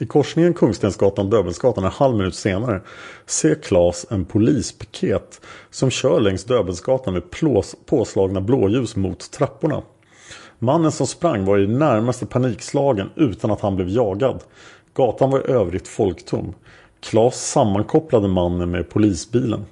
I 0.00 0.06
korsningen 0.06 0.54
Kungstensgatan-Döbelnsgatan 0.54 1.84
en 1.84 1.90
halv 1.90 2.16
minut 2.16 2.34
senare 2.34 2.80
ser 3.26 3.54
Klas 3.54 4.06
en 4.10 4.24
polispiket 4.24 5.40
som 5.70 5.90
kör 5.90 6.20
längs 6.20 6.44
Döbelnsgatan 6.44 7.14
med 7.14 7.30
plås, 7.30 7.76
påslagna 7.86 8.40
blåljus 8.40 8.96
mot 8.96 9.30
trapporna. 9.30 9.82
Mannen 10.58 10.92
som 10.92 11.06
sprang 11.06 11.44
var 11.44 11.58
i 11.58 11.66
närmaste 11.66 12.26
panikslagen 12.26 13.10
utan 13.14 13.50
att 13.50 13.60
han 13.60 13.76
blev 13.76 13.88
jagad. 13.88 14.42
Gatan 14.94 15.30
var 15.30 15.38
i 15.38 15.52
övrigt 15.52 15.88
folktom. 15.88 16.54
Klas 17.00 17.50
sammankopplade 17.50 18.28
mannen 18.28 18.70
med 18.70 18.90
polisbilen. 18.90 19.64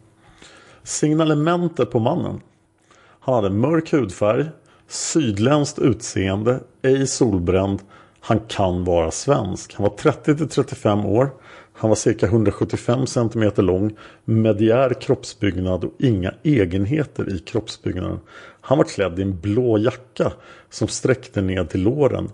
Signalementet 0.83 1.91
på 1.91 1.99
mannen. 1.99 2.41
Han 3.21 3.35
hade 3.35 3.51
mörk 3.51 3.93
hudfärg, 3.93 4.47
sydländskt 4.89 5.79
utseende, 5.79 6.61
ej 6.83 7.07
solbränd. 7.07 7.83
Han 8.27 8.41
kan 8.41 8.85
vara 8.85 9.11
svensk. 9.11 9.75
Han 9.75 9.83
var 9.85 9.97
30-35 9.97 11.07
år. 11.07 11.31
Han 11.73 11.91
var 11.91 11.95
cirka 11.97 12.27
175 12.27 13.07
cm 13.07 13.53
lång, 13.57 13.97
mediär 14.25 15.01
kroppsbyggnad 15.01 15.85
och 15.85 15.93
inga 15.99 16.35
egenheter 16.43 17.35
i 17.35 17.39
kroppsbyggnaden. 17.39 18.21
Han 18.61 18.79
var 18.79 18.85
klädd 18.85 19.19
i 19.19 19.23
en 19.23 19.41
blå 19.41 19.79
jacka 19.79 20.33
som 20.71 20.89
sträckte 20.89 21.43
ned 21.43 21.71
till 21.71 21.83
låren. 21.83 22.31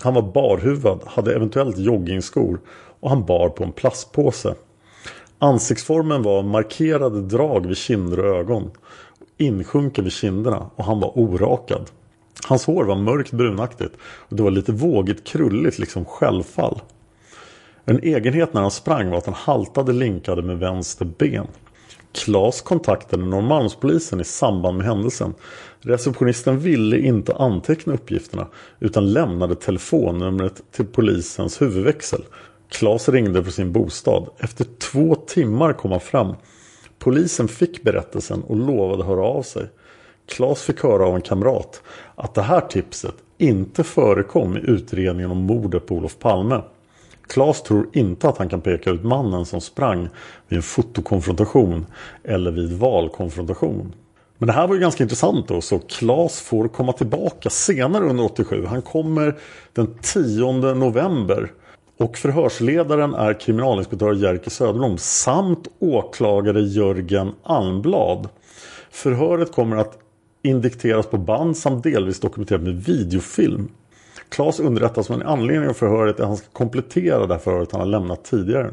Han 0.00 0.14
var 0.14 0.22
barhuvad, 0.22 1.00
hade 1.06 1.34
eventuellt 1.34 1.78
joggingskor 1.78 2.60
och 3.00 3.10
han 3.10 3.26
bar 3.26 3.48
på 3.48 3.64
en 3.64 3.72
plastpåse. 3.72 4.54
Ansiktsformen 5.38 6.22
var 6.22 6.42
markerade 6.42 7.22
drag 7.22 7.66
vid 7.66 7.76
kinder 7.76 8.18
och 8.18 8.36
ögon. 8.36 8.70
Insjunken 9.36 10.04
vid 10.04 10.12
kinderna 10.12 10.70
och 10.76 10.84
han 10.84 11.00
var 11.00 11.18
orakad. 11.18 11.90
Hans 12.44 12.64
hår 12.64 12.84
var 12.84 12.96
mörkt 12.96 13.32
brunaktigt 13.32 13.96
och 14.02 14.36
det 14.36 14.42
var 14.42 14.50
lite 14.50 14.72
vågigt 14.72 15.24
krulligt 15.24 15.78
liksom 15.78 16.04
självfall. 16.04 16.80
En 17.84 18.02
egenhet 18.02 18.54
när 18.54 18.60
han 18.60 18.70
sprang 18.70 19.10
var 19.10 19.18
att 19.18 19.26
han 19.26 19.34
haltade 19.34 19.92
linkade 19.92 20.42
med 20.42 20.58
vänster 20.58 21.04
ben. 21.04 21.46
Klas 22.12 22.60
kontaktade 22.60 23.24
Norrmalmspolisen 23.24 24.20
i 24.20 24.24
samband 24.24 24.76
med 24.76 24.86
händelsen. 24.86 25.34
Receptionisten 25.80 26.58
ville 26.58 26.98
inte 26.98 27.34
anteckna 27.36 27.94
uppgifterna 27.94 28.46
utan 28.80 29.12
lämnade 29.12 29.54
telefonnumret 29.54 30.62
till 30.72 30.86
polisens 30.86 31.62
huvudväxel 31.62 32.22
Klas 32.72 33.08
ringde 33.08 33.42
från 33.42 33.52
sin 33.52 33.72
bostad. 33.72 34.28
Efter 34.38 34.66
två 34.78 35.14
timmar 35.14 35.72
kom 35.72 35.90
han 35.90 36.00
fram. 36.00 36.34
Polisen 36.98 37.48
fick 37.48 37.82
berättelsen 37.82 38.42
och 38.42 38.56
lovade 38.56 39.04
höra 39.04 39.24
av 39.24 39.42
sig. 39.42 39.66
Klas 40.26 40.62
fick 40.62 40.82
höra 40.82 41.06
av 41.06 41.14
en 41.14 41.20
kamrat 41.20 41.82
att 42.22 42.34
det 42.34 42.42
här 42.42 42.60
tipset 42.60 43.14
inte 43.38 43.84
förekom 43.84 44.56
i 44.56 44.60
utredningen 44.60 45.30
om 45.30 45.38
mordet 45.38 45.86
på 45.86 45.94
Olof 45.94 46.18
Palme. 46.18 46.60
Klas 47.26 47.62
tror 47.62 47.88
inte 47.92 48.28
att 48.28 48.38
han 48.38 48.48
kan 48.48 48.60
peka 48.60 48.90
ut 48.90 49.04
mannen 49.04 49.46
som 49.46 49.60
sprang 49.60 50.08
vid 50.48 50.56
en 50.56 50.62
fotokonfrontation 50.62 51.86
eller 52.24 52.50
vid 52.50 52.72
valkonfrontation. 52.72 53.94
Men 54.38 54.46
det 54.46 54.52
här 54.52 54.66
var 54.66 54.74
ju 54.74 54.80
ganska 54.80 55.02
intressant 55.02 55.48
då, 55.48 55.60
så 55.60 55.78
Klas 55.78 56.40
får 56.40 56.68
komma 56.68 56.92
tillbaka 56.92 57.50
senare 57.50 58.04
under 58.04 58.24
87. 58.24 58.66
Han 58.66 58.82
kommer 58.82 59.38
den 59.72 59.94
10 60.02 60.52
november 60.52 61.52
och 61.98 62.16
förhörsledaren 62.16 63.14
är 63.14 63.40
kriminalinspektör 63.40 64.14
Jerker 64.14 64.50
Söderblom 64.50 64.98
samt 64.98 65.68
åklagare 65.78 66.60
Jörgen 66.60 67.32
Almblad. 67.42 68.28
Förhöret 68.90 69.52
kommer 69.52 69.76
att 69.76 69.98
indikteras 70.42 71.06
på 71.06 71.18
band 71.18 71.56
samt 71.56 71.84
delvis 71.84 72.20
dokumenterat 72.20 72.62
med 72.62 72.84
videofilm. 72.84 73.68
Klas 74.28 74.60
underrättas 74.60 75.10
om 75.10 75.20
en 75.20 75.26
anledning 75.26 75.68
av 75.68 75.74
förhöret 75.74 76.18
är 76.18 76.22
att 76.22 76.28
han 76.28 76.36
ska 76.36 76.46
komplettera 76.52 77.26
det 77.26 77.38
förhöret 77.38 77.72
han 77.72 77.80
har 77.80 77.88
lämnat 77.88 78.24
tidigare. 78.24 78.70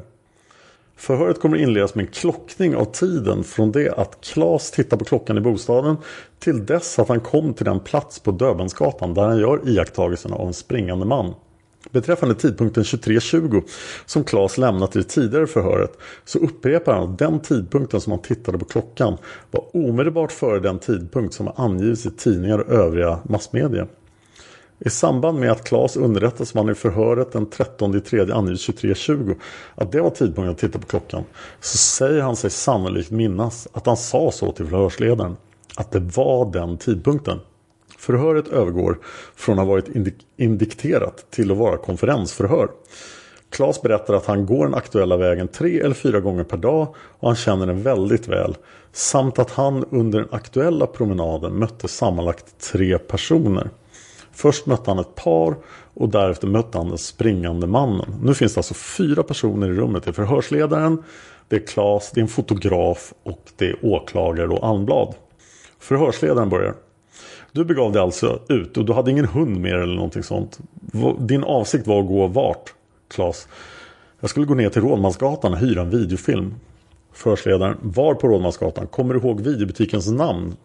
Förhöret 0.96 1.40
kommer 1.40 1.58
inledas 1.58 1.96
med 1.96 2.06
en 2.06 2.12
klockning 2.12 2.76
av 2.76 2.86
tiden 2.86 3.44
från 3.44 3.72
det 3.72 3.90
att 3.98 4.22
Klas 4.22 4.72
tittar 4.72 4.98
på 4.98 5.06
klockan 5.06 5.38
i 5.38 5.42
bostaden 5.42 5.98
till 6.40 6.66
dess 6.66 7.00
att 7.00 7.10
han 7.10 7.20
kom 7.20 7.54
till 7.54 7.66
den 7.66 7.80
plats 7.80 8.20
på 8.20 8.32
Döbensgatan 8.32 9.14
där 9.14 9.22
han 9.22 9.40
gör 9.40 9.70
iakttagelserna 9.70 10.36
av 10.36 10.48
en 10.48 10.54
springande 10.54 11.06
man. 11.06 11.34
Beträffande 11.92 12.36
tidpunkten 12.36 12.84
23.20 12.84 13.64
som 14.06 14.24
Claes 14.24 14.58
lämnat 14.58 14.96
i 14.96 15.00
det 15.00 15.06
tidigare 15.06 15.48
förhöret 15.48 15.98
så 16.26 16.40
upprepar 16.40 16.94
han 16.94 17.04
att 17.04 17.20
den 17.20 17.40
tidpunkten 17.40 18.02
som 18.02 18.12
han 18.12 18.22
tittade 18.22 18.58
på 18.58 18.66
klockan 18.66 19.18
var 19.52 19.76
omedelbart 19.76 20.32
före 20.32 20.60
den 20.60 20.80
tidpunkt 20.80 21.34
som 21.34 21.48
har 21.48 21.66
angivits 21.66 22.06
i 22.06 22.12
tidningar 22.12 22.60
och 22.60 22.74
övriga 22.74 23.20
massmedier. 23.24 23.88
I 24.80 24.90
samband 24.90 25.40
med 25.40 25.52
att 25.52 25.64
Claes 25.64 25.98
underrättas 25.98 26.56
om 26.56 26.58
han 26.58 26.70
i 26.70 26.76
förhöret 26.76 27.32
den 27.32 27.50
13 27.50 28.02
3 28.02 28.32
angivit 28.32 28.60
23.20 28.60 29.36
att 29.76 29.92
det 29.92 30.02
var 30.02 30.10
tidpunkten 30.10 30.50
att 30.50 30.58
titta 30.58 30.80
på 30.80 30.88
klockan 30.88 31.24
så 31.60 31.78
säger 31.78 32.22
han 32.22 32.36
sig 32.36 32.50
sannolikt 32.50 33.12
minnas 33.12 33.68
att 33.72 33.86
han 33.86 33.98
sa 33.98 34.32
så 34.32 34.52
till 34.52 34.68
förhörsledaren 34.68 35.38
att 35.76 35.92
det 35.92 36.00
var 36.00 36.52
den 36.52 36.78
tidpunkten. 36.78 37.40
Förhöret 38.00 38.48
övergår 38.48 39.00
från 39.36 39.60
att 39.60 39.66
ha 39.66 39.72
varit 39.72 39.96
indik 39.96 40.16
indikterat 40.38 41.32
till 41.32 41.52
att 41.52 41.58
vara 41.58 41.78
konferensförhör. 41.78 42.70
Klas 43.50 43.82
berättar 43.82 44.14
att 44.14 44.26
han 44.26 44.46
går 44.46 44.66
den 44.66 44.76
aktuella 44.76 45.18
vägen 45.18 45.48
tre 45.48 45.80
eller 45.80 45.96
fyra 45.96 46.20
gånger 46.20 46.44
per 46.44 46.58
dag 46.58 46.96
och 46.98 47.28
han 47.28 47.36
känner 47.36 47.68
den 47.68 47.84
väldigt 47.84 48.28
väl. 48.28 48.58
Samt 48.92 49.40
att 49.40 49.52
han 49.52 49.86
under 49.90 50.20
den 50.20 50.28
aktuella 50.32 50.88
promenaden 50.88 51.60
mötte 51.60 51.88
sammanlagt 51.88 52.60
tre 52.72 52.98
personer. 52.98 53.70
Först 54.32 54.66
mötte 54.66 54.92
han 54.92 55.00
ett 55.00 55.16
par 55.16 55.56
och 55.94 56.10
därefter 56.10 56.48
mötte 56.48 56.78
han 56.78 56.90
den 56.90 56.98
springande 56.98 57.68
mannen. 57.68 58.16
Nu 58.24 58.34
finns 58.34 58.54
det 58.54 58.60
alltså 58.60 58.74
fyra 58.74 59.24
personer 59.24 59.68
i 59.68 59.74
rummet. 59.74 60.04
Det 60.04 60.12
är 60.12 60.14
förhörsledaren, 60.14 61.04
det 61.48 61.56
är 61.56 61.68
Klas, 61.68 62.12
det 62.12 62.20
är 62.20 62.22
en 62.22 62.28
fotograf 62.28 63.14
och 63.24 63.44
det 63.58 63.66
är 63.66 63.86
åklagare 63.86 64.48
och 64.48 64.68
Almblad. 64.68 65.16
Förhörsledaren 65.80 66.50
börjar. 66.50 66.76
Du 67.52 67.66
begav 67.66 67.92
dig 67.92 68.02
alltså 68.02 68.40
ut 68.50 68.78
och 68.78 68.86
du 68.86 68.94
hade 68.94 69.12
ingen 69.12 69.26
hund 69.26 69.62
med 69.62 69.74
eller 69.74 69.96
någonting 69.96 70.24
sånt. 70.24 70.60
Din 71.20 71.44
avsikt 71.44 71.88
var 71.88 72.00
att 72.00 72.08
gå 72.08 72.28
vart, 72.28 72.74
Klas? 73.08 73.48
Jag 74.20 74.30
skulle 74.30 74.46
gå 74.46 74.54
ner 74.54 74.70
till 74.70 74.82
Rådmansgatan 74.82 75.54
och 75.54 75.60
hyra 75.60 75.82
en 75.82 75.90
videofilm. 75.90 76.56
Förhörsledaren, 77.14 77.78
var 77.82 78.14
på 78.14 78.28
Rådmansgatan? 78.28 78.88
Kommer 78.88 79.14
du 79.14 79.20
ihåg 79.20 79.42
videobutikens 79.42 80.08
namn? 80.08 80.56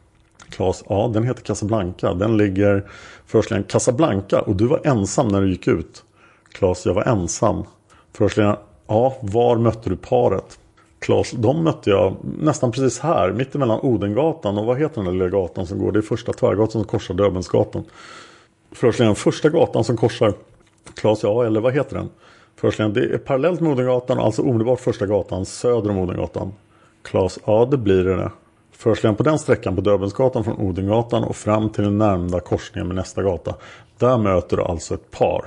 Klas, 0.49 0.85
ja 0.89 1.11
den 1.15 1.25
heter 1.25 1.43
Casablanca. 1.43 2.15
Den 2.15 2.37
ligger 2.37 2.91
förhörsledaren 3.27 3.65
Casablanca 3.65 4.41
och 4.41 4.57
du 4.57 4.67
var 4.67 4.81
ensam 4.85 5.29
när 5.29 5.41
du 5.41 5.51
gick 5.51 5.69
ut. 5.69 6.05
Klas, 6.53 6.87
jag 6.87 6.95
var 6.95 7.03
ensam. 7.03 7.65
Förhörsledaren, 8.13 8.57
ja 8.87 9.17
var 9.21 9.57
mötte 9.57 9.91
du 9.91 9.97
paret? 9.97 10.59
Klas, 11.05 11.31
de 11.31 11.65
mötte 11.65 11.91
jag 11.91 12.17
nästan 12.23 12.73
precis 12.73 12.99
här, 12.99 13.33
mittemellan 13.33 13.81
Odengatan 13.81 14.59
och 14.59 14.67
vad 14.67 14.79
heter 14.79 14.95
den 14.95 15.05
där 15.05 15.13
lilla 15.13 15.29
gatan 15.29 15.67
som 15.67 15.79
går? 15.79 15.93
Det 15.93 15.99
är 15.99 16.03
första 16.03 16.33
tvärgatan 16.33 16.71
som 16.71 16.85
korsar 16.85 17.15
Döbelnsgatan. 17.15 17.85
Förhörsledaren, 18.73 19.17
första 19.17 19.49
gatan 19.49 19.85
som 19.85 19.97
korsar 19.97 20.35
Klas, 20.95 21.23
ja 21.23 21.45
eller 21.45 21.61
vad 21.61 21.75
heter 21.75 21.97
den? 21.97 22.09
Förhörsledaren, 22.57 22.95
det 22.95 23.15
är 23.15 23.19
parallellt 23.19 23.61
med 23.61 23.73
Odengatan, 23.73 24.19
alltså 24.19 24.43
omedelbart 24.43 24.81
första 24.81 25.07
gatan 25.07 25.47
söder 25.47 25.91
om 25.91 25.99
Odengatan. 25.99 26.53
Klas, 27.03 27.39
ja 27.45 27.69
det 27.71 27.77
blir 27.77 28.05
det. 28.05 28.31
Förhörsledaren 28.73 29.17
på 29.17 29.23
den 29.23 29.39
sträckan 29.39 29.75
på 29.75 29.81
Döbelnsgatan 29.81 30.45
från 30.45 30.59
Odengatan 30.59 31.25
och 31.25 31.37
fram 31.37 31.71
till 31.71 31.85
den 31.85 31.99
närmda 31.99 32.41
korsningen 32.41 32.89
med 32.89 32.97
nästa 32.97 33.23
gata. 33.23 33.55
Där 33.99 34.19
möter 34.19 34.57
du 34.57 34.63
alltså 34.63 34.95
ett 34.95 35.11
par. 35.11 35.45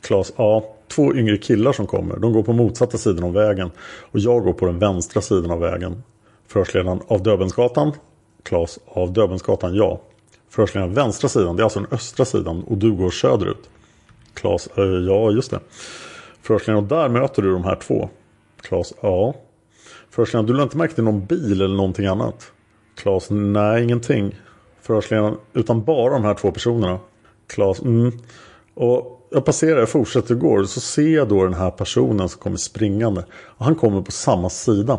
Klas, 0.00 0.32
ja 0.36 0.64
två 0.90 1.14
yngre 1.14 1.36
killar 1.36 1.72
som 1.72 1.86
kommer. 1.86 2.16
De 2.16 2.32
går 2.32 2.42
på 2.42 2.52
motsatta 2.52 2.98
sidan 2.98 3.24
av 3.24 3.32
vägen. 3.32 3.70
Och 4.00 4.18
jag 4.18 4.44
går 4.44 4.52
på 4.52 4.66
den 4.66 4.78
vänstra 4.78 5.22
sidan 5.22 5.50
av 5.50 5.60
vägen. 5.60 6.02
Förhörsledaren 6.46 7.00
av 7.06 7.22
Döbensgatan. 7.22 7.92
Klas 8.42 8.78
av 8.86 9.12
Döbensgatan, 9.12 9.74
ja. 9.74 10.00
Förhörsledaren 10.48 10.94
vänstra 10.94 11.28
sidan, 11.28 11.56
det 11.56 11.62
är 11.62 11.64
alltså 11.64 11.80
den 11.80 11.88
östra 11.92 12.24
sidan. 12.24 12.64
Och 12.64 12.78
du 12.78 12.92
går 12.92 13.10
söderut. 13.10 13.70
Klas, 14.34 14.68
äh, 14.76 14.84
eh, 14.84 14.90
ja 14.90 15.30
just 15.30 15.50
det. 15.50 15.60
Förhörsledaren, 16.42 16.84
och 16.84 16.88
där 16.88 17.08
möter 17.08 17.42
du 17.42 17.52
de 17.52 17.64
här 17.64 17.76
två. 17.76 18.08
Klas, 18.60 18.94
ja. 19.00 19.34
Förhörsledaren, 20.10 20.46
du 20.46 20.52
lade 20.52 20.62
inte 20.62 20.76
märke 20.76 20.94
till 20.94 21.04
någon 21.04 21.26
bil 21.26 21.62
eller 21.62 21.76
någonting 21.76 22.06
annat? 22.06 22.52
Klas, 22.94 23.26
nej 23.30 23.84
ingenting. 23.84 24.34
Förhörsledaren, 24.82 25.36
utan 25.52 25.84
bara 25.84 26.12
de 26.12 26.24
här 26.24 26.34
två 26.34 26.50
personerna. 26.50 26.98
Klas, 27.46 27.82
mm. 27.82 28.12
Och 28.74 29.19
jag 29.30 29.44
passerar, 29.44 29.78
jag 29.78 29.88
fortsätter 29.88 30.34
gå 30.34 30.66
så 30.66 30.80
ser 30.80 31.08
jag 31.14 31.28
då 31.28 31.44
den 31.44 31.54
här 31.54 31.70
personen 31.70 32.28
som 32.28 32.40
kommer 32.40 32.56
springande. 32.56 33.24
Och 33.32 33.64
han 33.64 33.74
kommer 33.74 34.02
på 34.02 34.12
samma 34.12 34.50
sida. 34.50 34.98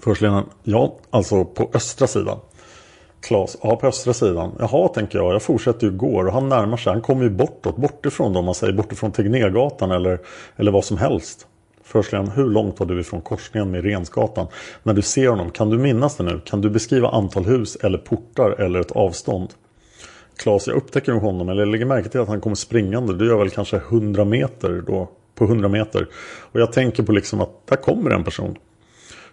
Förhörsledaren, 0.00 0.44
ja, 0.62 0.98
alltså 1.10 1.44
på 1.44 1.70
östra 1.74 2.06
sidan. 2.06 2.38
Klas, 3.20 3.56
ja 3.62 3.76
på 3.76 3.86
östra 3.86 4.12
sidan. 4.12 4.52
Jaha, 4.58 4.88
tänker 4.88 5.18
jag. 5.18 5.34
Jag 5.34 5.42
fortsätter 5.42 5.86
ju 5.86 5.92
gå 5.92 6.26
och 6.26 6.32
han 6.32 6.48
närmar 6.48 6.76
sig. 6.76 6.92
Han 6.92 7.02
kommer 7.02 7.22
ju 7.22 7.30
bortåt, 7.30 7.76
bortifrån 7.76 8.32
då, 8.32 8.38
om 8.38 8.44
man 8.44 8.54
säger 8.54 8.72
bortifrån 8.72 9.12
Tegnérgatan 9.12 9.90
eller, 9.90 10.20
eller 10.56 10.70
vad 10.70 10.84
som 10.84 10.96
helst. 10.96 11.46
Förhörsledaren, 11.84 12.30
hur 12.30 12.46
långt 12.46 12.80
var 12.80 12.86
du 12.86 13.00
ifrån 13.00 13.20
korsningen 13.20 13.70
med 13.70 13.84
Rensgatan? 13.84 14.46
När 14.82 14.94
du 14.94 15.02
ser 15.02 15.28
honom, 15.28 15.50
kan 15.50 15.70
du 15.70 15.78
minnas 15.78 16.16
det 16.16 16.24
nu? 16.24 16.40
Kan 16.44 16.60
du 16.60 16.70
beskriva 16.70 17.08
antal 17.08 17.44
hus 17.44 17.76
eller 17.76 17.98
portar 17.98 18.50
eller 18.50 18.80
ett 18.80 18.92
avstånd? 18.92 19.48
Klas, 20.38 20.66
jag 20.66 20.76
upptäcker 20.76 21.12
honom 21.12 21.48
eller 21.48 21.62
jag 21.62 21.68
lägger 21.68 21.86
märke 21.86 22.08
till 22.08 22.20
att 22.20 22.28
han 22.28 22.40
kommer 22.40 22.56
springande. 22.56 23.16
du 23.16 23.26
gör 23.26 23.38
väl 23.38 23.50
kanske 23.50 23.76
100 23.76 24.24
meter 24.24 24.82
då. 24.86 25.08
På 25.34 25.44
100 25.44 25.68
meter. 25.68 26.08
Och 26.52 26.60
jag 26.60 26.72
tänker 26.72 27.02
på 27.02 27.12
liksom 27.12 27.40
att 27.40 27.66
där 27.66 27.76
kommer 27.76 28.10
en 28.10 28.24
person. 28.24 28.56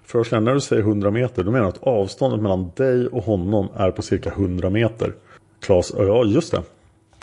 Först 0.05 0.31
när 0.31 0.53
du 0.53 0.61
säger 0.61 0.81
100 0.81 1.11
meter 1.11 1.43
då 1.43 1.51
menar 1.51 1.63
du 1.63 1.69
att 1.69 1.83
avståndet 1.83 2.41
mellan 2.41 2.71
dig 2.75 3.07
och 3.07 3.23
honom 3.23 3.67
är 3.75 3.91
på 3.91 4.01
cirka 4.01 4.29
100 4.29 4.69
meter. 4.69 5.13
Klas, 5.61 5.93
ja 5.97 6.25
just 6.25 6.51
det. 6.51 6.61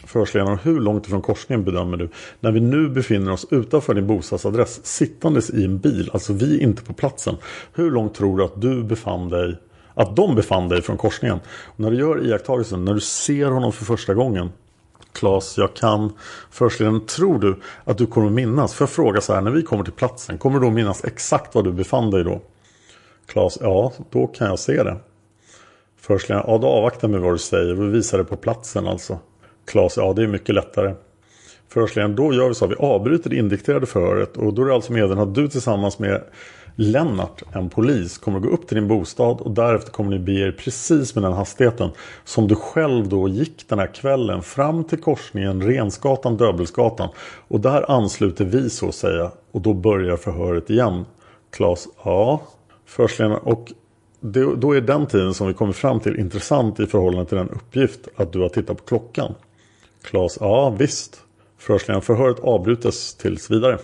Förhörsledaren, 0.04 0.58
hur 0.58 0.80
långt 0.80 1.06
ifrån 1.06 1.22
korsningen 1.22 1.64
bedömer 1.64 1.96
du? 1.96 2.08
När 2.40 2.52
vi 2.52 2.60
nu 2.60 2.88
befinner 2.88 3.32
oss 3.32 3.46
utanför 3.50 3.94
din 3.94 4.06
bostadsadress 4.06 4.86
sittandes 4.86 5.50
i 5.50 5.64
en 5.64 5.78
bil, 5.78 6.10
alltså 6.12 6.32
vi 6.32 6.58
är 6.58 6.62
inte 6.62 6.82
på 6.82 6.92
platsen. 6.92 7.36
Hur 7.74 7.90
långt 7.90 8.14
tror 8.14 8.38
du 8.38 8.44
att 8.44 8.60
du 8.60 8.82
befann 8.82 9.28
dig 9.28 9.56
att 9.94 10.16
de 10.16 10.34
befann 10.34 10.68
dig 10.68 10.82
från 10.82 10.96
korsningen. 10.96 11.40
Och 11.46 11.80
när 11.80 11.90
du 11.90 11.96
gör 11.96 12.26
iakttagelsen, 12.26 12.84
när 12.84 12.94
du 12.94 13.00
ser 13.00 13.46
honom 13.46 13.72
för 13.72 13.84
första 13.84 14.14
gången. 14.14 14.50
Klas, 15.12 15.58
jag 15.58 15.74
kan 15.74 16.12
Förhörsledaren, 16.50 17.06
tror 17.06 17.38
du 17.38 17.56
att 17.84 17.98
du 17.98 18.06
kommer 18.06 18.30
minnas? 18.30 18.74
För 18.74 18.82
jag 18.82 18.90
fråga 18.90 19.20
så 19.20 19.34
här, 19.34 19.40
när 19.40 19.50
vi 19.50 19.62
kommer 19.62 19.84
till 19.84 19.92
platsen, 19.92 20.38
kommer 20.38 20.60
du 20.60 20.66
då 20.66 20.72
minnas 20.72 21.04
exakt 21.04 21.54
var 21.54 21.62
du 21.62 21.72
befann 21.72 22.10
dig 22.10 22.24
då? 22.24 22.40
Klas, 23.26 23.58
ja, 23.60 23.92
då 24.10 24.26
kan 24.26 24.46
jag 24.46 24.58
se 24.58 24.82
det. 24.82 24.96
Förhörsledaren, 26.00 26.44
ja 26.48 26.58
då 26.58 26.66
avvaktar 26.66 27.08
vi 27.08 27.18
vad 27.18 27.34
du 27.34 27.38
säger, 27.38 27.74
vi 27.74 27.86
visar 27.86 28.18
det 28.18 28.24
på 28.24 28.36
platsen 28.36 28.86
alltså. 28.86 29.18
Klas, 29.66 29.96
ja 29.96 30.12
det 30.12 30.22
är 30.22 30.26
mycket 30.26 30.54
lättare. 30.54 30.94
Förhörsledaren, 31.68 32.16
då 32.16 32.34
gör 32.34 32.48
vi 32.48 32.54
så 32.54 32.64
att 32.64 32.70
vi 32.70 32.74
avbryter 32.74 33.30
det 33.30 33.36
indikterade 33.36 33.86
förhöret 33.86 34.36
och 34.36 34.54
då 34.54 34.62
är 34.62 34.66
det 34.66 34.74
alltså 34.74 34.92
meddelat 34.92 35.28
att 35.28 35.34
du 35.34 35.48
tillsammans 35.48 35.98
med 35.98 36.22
Lennart, 36.76 37.42
en 37.52 37.70
polis, 37.70 38.18
kommer 38.18 38.38
att 38.38 38.44
gå 38.44 38.50
upp 38.50 38.66
till 38.66 38.74
din 38.74 38.88
bostad 38.88 39.40
och 39.40 39.50
därefter 39.50 39.92
kommer 39.92 40.10
ni 40.10 40.18
bege 40.18 40.46
er 40.46 40.52
precis 40.52 41.14
med 41.14 41.24
den 41.24 41.32
hastigheten 41.32 41.90
som 42.24 42.48
du 42.48 42.54
själv 42.54 43.08
då 43.08 43.28
gick 43.28 43.68
den 43.68 43.78
här 43.78 43.94
kvällen 43.94 44.42
fram 44.42 44.84
till 44.84 45.00
korsningen 45.00 45.62
Rensgatan, 45.62 46.36
Döbelsgatan. 46.36 47.08
Och 47.48 47.60
där 47.60 47.90
ansluter 47.90 48.44
vi 48.44 48.70
så 48.70 48.88
att 48.88 48.94
säga 48.94 49.30
och 49.52 49.60
då 49.60 49.74
börjar 49.74 50.16
förhöret 50.16 50.70
igen. 50.70 51.04
Klas, 51.50 51.88
ja, 52.04 52.42
förhörsledaren 52.86 53.38
och 53.42 53.72
det, 54.20 54.56
då 54.56 54.72
är 54.76 54.80
den 54.80 55.06
tiden 55.06 55.34
som 55.34 55.46
vi 55.46 55.54
kommer 55.54 55.72
fram 55.72 56.00
till 56.00 56.20
intressant 56.20 56.80
i 56.80 56.86
förhållande 56.86 57.26
till 57.28 57.38
den 57.38 57.48
uppgift 57.48 58.08
att 58.16 58.32
du 58.32 58.40
har 58.40 58.48
tittat 58.48 58.76
på 58.76 58.84
klockan. 58.84 59.34
Klas, 60.02 60.38
ja 60.40 60.70
visst. 60.78 61.20
Förhörsledaren, 61.58 62.02
förhöret 62.02 62.40
avbrytes 62.40 63.14
tills 63.14 63.50
vidare. 63.50 63.78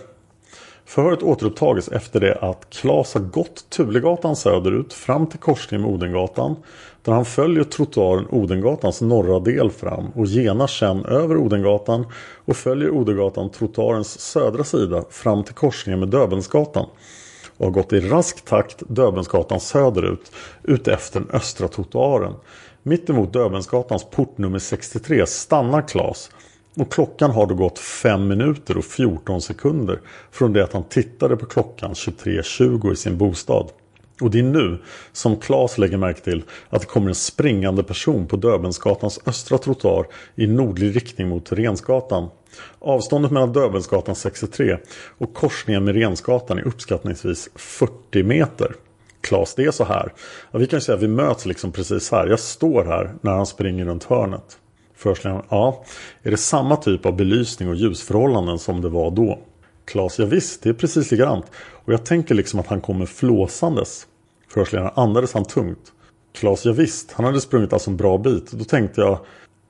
Förhöret 0.89 1.23
återupptages 1.23 1.87
efter 1.87 2.19
det 2.19 2.35
att 2.35 2.69
Klas 2.69 3.13
har 3.13 3.21
gått 3.21 3.69
Tulegatan 3.69 4.35
söderut 4.35 4.93
fram 4.93 5.27
till 5.27 5.39
korsningen 5.39 5.81
med 5.81 5.93
Odengatan. 5.93 6.55
Där 7.01 7.13
han 7.13 7.25
följer 7.25 7.63
trottoaren 7.63 8.27
Odengatans 8.29 9.01
norra 9.01 9.39
del 9.39 9.71
fram 9.71 10.09
och 10.15 10.25
genar 10.25 10.67
sen 10.67 11.05
över 11.05 11.37
Odengatan 11.37 12.05
och 12.45 12.55
följer 12.55 12.89
Odengatan 12.89 13.49
trottoarens 13.49 14.19
södra 14.19 14.63
sida 14.63 15.03
fram 15.09 15.43
till 15.43 15.53
korsningen 15.53 15.99
med 15.99 16.09
Döbensgatan. 16.09 16.85
Och 17.57 17.65
har 17.65 17.71
gått 17.71 17.93
i 17.93 17.99
rask 17.99 18.45
takt 18.45 18.83
Döbensgatan 18.87 19.59
söderut 19.59 20.31
utefter 20.63 21.19
den 21.19 21.29
östra 21.29 21.67
trottoaren. 21.67 22.33
Mittemot 22.83 23.33
Döbensgatans 23.33 24.05
port 24.11 24.37
nummer 24.37 24.59
63 24.59 25.25
stannar 25.25 25.87
Klas 25.87 26.29
och 26.75 26.91
klockan 26.91 27.31
har 27.31 27.45
då 27.45 27.55
gått 27.55 27.79
5 27.79 28.27
minuter 28.27 28.77
och 28.77 28.85
14 28.85 29.41
sekunder 29.41 29.99
från 30.31 30.53
det 30.53 30.63
att 30.63 30.73
han 30.73 30.83
tittade 30.83 31.37
på 31.37 31.45
klockan 31.45 31.93
23.20 31.93 32.93
i 32.93 32.95
sin 32.95 33.17
bostad. 33.17 33.69
Och 34.21 34.31
det 34.31 34.39
är 34.39 34.43
nu 34.43 34.77
som 35.11 35.35
Claes 35.35 35.77
lägger 35.77 35.97
märke 35.97 36.21
till 36.21 36.43
att 36.69 36.81
det 36.81 36.87
kommer 36.87 37.09
en 37.09 37.15
springande 37.15 37.83
person 37.83 38.27
på 38.27 38.37
Döbensgatans 38.37 39.19
östra 39.25 39.57
trottoar 39.57 40.07
i 40.35 40.47
nordlig 40.47 40.95
riktning 40.95 41.29
mot 41.29 41.51
Rensgatan. 41.51 42.29
Avståndet 42.79 43.31
mellan 43.31 43.53
Döbensgatan 43.53 44.15
63 44.15 44.77
och 45.17 45.33
korsningen 45.33 45.83
med 45.83 45.95
Rensgatan 45.95 46.57
är 46.57 46.67
uppskattningsvis 46.67 47.49
40 47.55 48.23
meter. 48.23 48.75
Klas, 49.21 49.55
det 49.55 49.65
är 49.65 49.71
så 49.71 49.83
här. 49.83 50.13
Ja, 50.51 50.59
vi 50.59 50.67
kan 50.67 50.81
säga 50.81 50.95
att 50.95 51.03
vi 51.03 51.07
möts 51.07 51.45
liksom 51.45 51.71
precis 51.71 52.11
här. 52.11 52.27
Jag 52.27 52.39
står 52.39 52.85
här 52.85 53.13
när 53.21 53.31
han 53.31 53.45
springer 53.45 53.85
runt 53.85 54.03
hörnet. 54.03 54.58
Förhörsledaren, 54.99 55.45
ja. 55.49 55.83
Är 56.23 56.31
det 56.31 56.37
samma 56.37 56.75
typ 56.75 57.05
av 57.05 57.15
belysning 57.15 57.69
och 57.69 57.75
ljusförhållanden 57.75 58.59
som 58.59 58.81
det 58.81 58.89
var 58.89 59.11
då? 59.11 59.39
Klas, 59.85 60.19
ja, 60.19 60.25
visst, 60.25 60.63
det 60.63 60.69
är 60.69 60.73
precis 60.73 61.11
likadant. 61.11 61.45
Och 61.85 61.93
jag 61.93 62.05
tänker 62.05 62.35
liksom 62.35 62.59
att 62.59 62.67
han 62.67 62.81
kommer 62.81 63.05
flåsandes. 63.05 64.07
Förhörsledaren, 64.47 64.91
andades 64.95 65.33
han 65.33 65.45
tungt? 65.45 65.79
Klas, 66.33 66.65
ja, 66.65 66.71
visst, 66.71 67.11
han 67.11 67.25
hade 67.25 67.41
sprungit 67.41 67.73
alltså 67.73 67.89
en 67.89 67.97
bra 67.97 68.17
bit. 68.17 68.51
Då 68.51 68.63
tänkte 68.63 69.01
jag, 69.01 69.19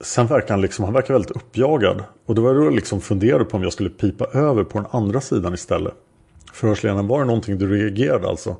sen 0.02 0.28
verkar 0.28 0.50
han 0.50 0.62
liksom, 0.62 0.86
han 0.86 0.94
verkar 0.94 1.14
väldigt 1.14 1.32
uppjagad. 1.32 2.04
Och 2.26 2.36
då 2.36 2.42
var 2.42 2.56
jag 2.56 2.76
liksom 2.76 3.02
funderade 3.02 3.46
på 3.46 3.58
om 3.58 3.64
jag 3.64 3.74
skulle 3.74 3.90
pipa 3.90 4.26
över 4.26 4.64
på 4.64 4.78
den 4.78 4.88
andra 4.92 5.22
sidan 5.22 5.54
istället. 5.54 5.94
Förhörsledaren, 6.54 7.08
var 7.08 7.20
det 7.20 7.26
någonting 7.26 7.58
du 7.58 7.76
reagerade 7.76 8.30
alltså? 8.30 8.56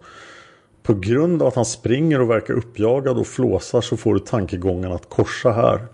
På 0.84 0.94
grund 0.94 1.42
av 1.42 1.48
att 1.48 1.56
han 1.56 1.66
springer 1.66 2.22
och 2.22 2.30
verkar 2.30 2.54
uppjagad 2.54 3.18
och 3.18 3.28
flåsar 3.28 3.82
så 3.82 3.98
får 3.98 4.14
du 4.14 4.20
tankegången 4.20 4.92
att 4.92 5.10
korsa 5.10 5.52
här. 5.52 5.88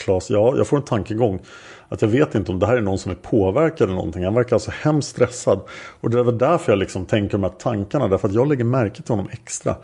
Klas, 0.00 0.30
ja, 0.30 0.56
jag 0.56 0.66
får 0.66 0.76
en 0.76 0.82
tankegång. 0.82 1.40
Att 1.88 2.02
jag 2.02 2.08
vet 2.08 2.34
inte 2.34 2.52
om 2.52 2.58
det 2.58 2.66
här 2.66 2.76
är 2.76 2.80
någon 2.80 2.98
som 2.98 3.10
är 3.10 3.16
påverkad 3.16 3.82
eller 3.82 3.96
någonting. 3.96 4.24
Han 4.24 4.34
verkar 4.34 4.56
alltså 4.56 4.70
hemskt 4.74 5.08
stressad. 5.08 5.60
Och 6.00 6.10
det 6.10 6.18
är 6.18 6.22
väl 6.22 6.38
därför 6.38 6.72
jag 6.72 6.78
liksom 6.78 7.06
tänker 7.06 7.32
de 7.32 7.42
här 7.42 7.50
tankarna. 7.50 8.08
Därför 8.08 8.28
att 8.28 8.34
jag 8.34 8.48
lägger 8.48 8.64
märke 8.64 9.02
till 9.02 9.12
honom 9.12 9.28
extra. 9.32 9.76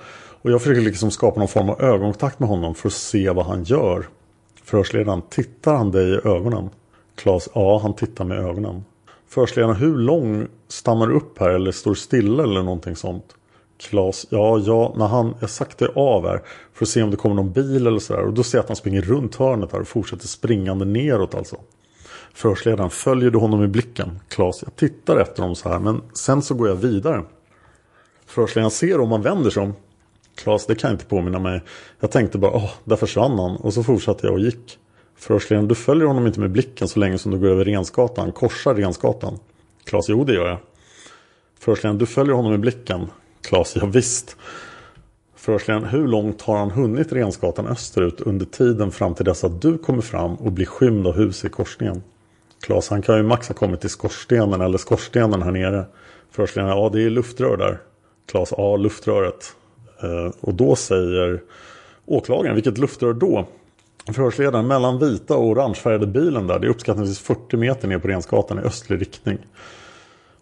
Och 0.42 0.50
jag 0.50 0.62
försöker 0.62 0.80
liksom 0.80 1.10
skapa 1.10 1.38
någon 1.38 1.48
form 1.48 1.70
av 1.70 1.82
ögonkontakt 1.82 2.38
med 2.38 2.48
honom 2.48 2.74
för 2.74 2.88
att 2.88 2.92
se 2.92 3.30
vad 3.30 3.46
han 3.46 3.64
gör. 3.64 4.06
Förhörsledaren, 4.64 5.22
tittar 5.30 5.74
han 5.74 5.90
dig 5.90 6.10
i 6.10 6.28
ögonen? 6.28 6.70
Klas, 7.16 7.48
ja 7.54 7.78
han 7.82 7.94
tittar 7.94 8.24
med 8.24 8.38
ögonen. 8.38 8.84
Förhörsledaren, 9.28 9.76
hur 9.76 9.96
lång 9.96 10.46
stannar 10.68 11.06
du 11.06 11.14
upp 11.14 11.38
här 11.38 11.50
eller 11.50 11.72
står 11.72 11.94
stilla 11.94 12.42
eller 12.42 12.62
någonting 12.62 12.96
sånt? 12.96 13.34
Klas, 13.78 14.26
ja, 14.30 14.58
ja, 14.58 14.94
när 14.96 15.06
han, 15.06 15.34
jag 15.40 15.50
saktar 15.50 15.90
av 15.94 16.26
här 16.26 16.42
för 16.72 16.84
att 16.84 16.88
se 16.88 17.02
om 17.02 17.10
det 17.10 17.16
kommer 17.16 17.36
någon 17.36 17.52
bil 17.52 17.86
eller 17.86 17.98
sådär. 17.98 18.22
Och 18.22 18.32
då 18.32 18.42
ser 18.42 18.58
jag 18.58 18.62
att 18.62 18.68
han 18.68 18.76
springer 18.76 19.02
runt 19.02 19.36
hörnet 19.36 19.72
här 19.72 19.80
och 19.80 19.88
fortsätter 19.88 20.28
springande 20.28 20.84
neråt 20.84 21.34
alltså. 21.34 21.56
Förhörsledaren, 22.34 22.90
följer 22.90 23.30
du 23.30 23.38
honom 23.38 23.64
i 23.64 23.68
blicken? 23.68 24.20
Klas, 24.28 24.62
jag 24.62 24.76
tittar 24.76 25.16
efter 25.16 25.42
honom 25.42 25.56
så 25.56 25.68
här 25.68 25.78
men 25.78 26.02
sen 26.12 26.42
så 26.42 26.54
går 26.54 26.68
jag 26.68 26.76
vidare. 26.76 27.22
Förhörsledaren 28.26 28.70
ser 28.70 29.00
om 29.00 29.12
han 29.12 29.22
vänder 29.22 29.50
sig 29.50 29.62
om. 29.62 29.74
Klas, 30.34 30.66
det 30.66 30.74
kan 30.74 30.90
jag 30.90 30.94
inte 30.94 31.06
påminna 31.06 31.38
mig. 31.38 31.62
Jag 32.00 32.10
tänkte 32.10 32.38
bara, 32.38 32.52
åh, 32.52 32.70
där 32.84 32.96
försvann 32.96 33.38
han. 33.38 33.56
Och 33.56 33.74
så 33.74 33.82
fortsatte 33.82 34.26
jag 34.26 34.34
och 34.34 34.40
gick. 34.40 34.78
Förhörsledaren, 35.16 35.68
du 35.68 35.74
följer 35.74 36.06
honom 36.06 36.26
inte 36.26 36.40
med 36.40 36.50
blicken 36.50 36.88
så 36.88 37.00
länge 37.00 37.18
som 37.18 37.32
du 37.32 37.38
går 37.38 37.48
över 37.48 37.64
Rensgatan, 37.64 38.32
korsar 38.32 38.74
Rensgatan. 38.74 39.38
Klas, 39.84 40.08
jo 40.08 40.24
det 40.24 40.34
gör 40.34 40.48
jag. 40.48 40.58
Förhörsledaren, 41.58 41.98
du 41.98 42.06
följer 42.06 42.34
honom 42.34 42.50
med 42.50 42.60
blicken. 42.60 43.06
Klas, 43.46 43.76
ja, 43.76 43.86
visst. 43.86 44.36
Förhörsledaren, 45.36 45.88
hur 45.88 46.08
långt 46.08 46.42
har 46.42 46.56
han 46.56 46.70
hunnit 46.70 47.12
Rensgatan 47.12 47.66
österut 47.66 48.20
under 48.20 48.46
tiden 48.46 48.90
fram 48.90 49.14
till 49.14 49.24
dess 49.24 49.44
att 49.44 49.62
du 49.62 49.78
kommer 49.78 50.02
fram 50.02 50.34
och 50.34 50.52
blir 50.52 50.66
skymd 50.66 51.06
av 51.06 51.16
hus 51.16 51.44
i 51.44 51.48
korsningen? 51.48 52.02
Klas, 52.60 52.88
han 52.88 53.02
kan 53.02 53.16
ju 53.16 53.22
max 53.22 53.48
ha 53.48 53.54
kommit 53.54 53.80
till 53.80 53.90
skorstenen 53.90 54.60
eller 54.60 54.78
skorstenen 54.78 55.42
här 55.42 55.50
nere. 55.50 55.84
Förhörsledaren, 56.30 56.78
ja 56.78 56.90
det 56.92 57.02
är 57.02 57.10
luftrör 57.10 57.56
där. 57.56 57.78
Klas, 58.30 58.52
ja 58.56 58.76
luftröret. 58.76 59.52
Eh, 60.02 60.32
och 60.40 60.54
då 60.54 60.76
säger 60.76 61.42
åklagaren, 62.06 62.54
vilket 62.54 62.78
luftrör 62.78 63.12
då? 63.12 63.46
Förhörsledaren, 64.06 64.66
mellan 64.66 64.98
vita 64.98 65.36
och 65.36 65.44
orangefärgade 65.44 66.06
bilen 66.06 66.46
där, 66.46 66.58
det 66.58 66.66
är 66.66 66.70
uppskattningsvis 66.70 67.18
40 67.18 67.56
meter 67.56 67.88
ner 67.88 67.98
på 67.98 68.08
Rensgatan 68.08 68.58
i 68.58 68.62
östlig 68.62 69.00
riktning. 69.00 69.38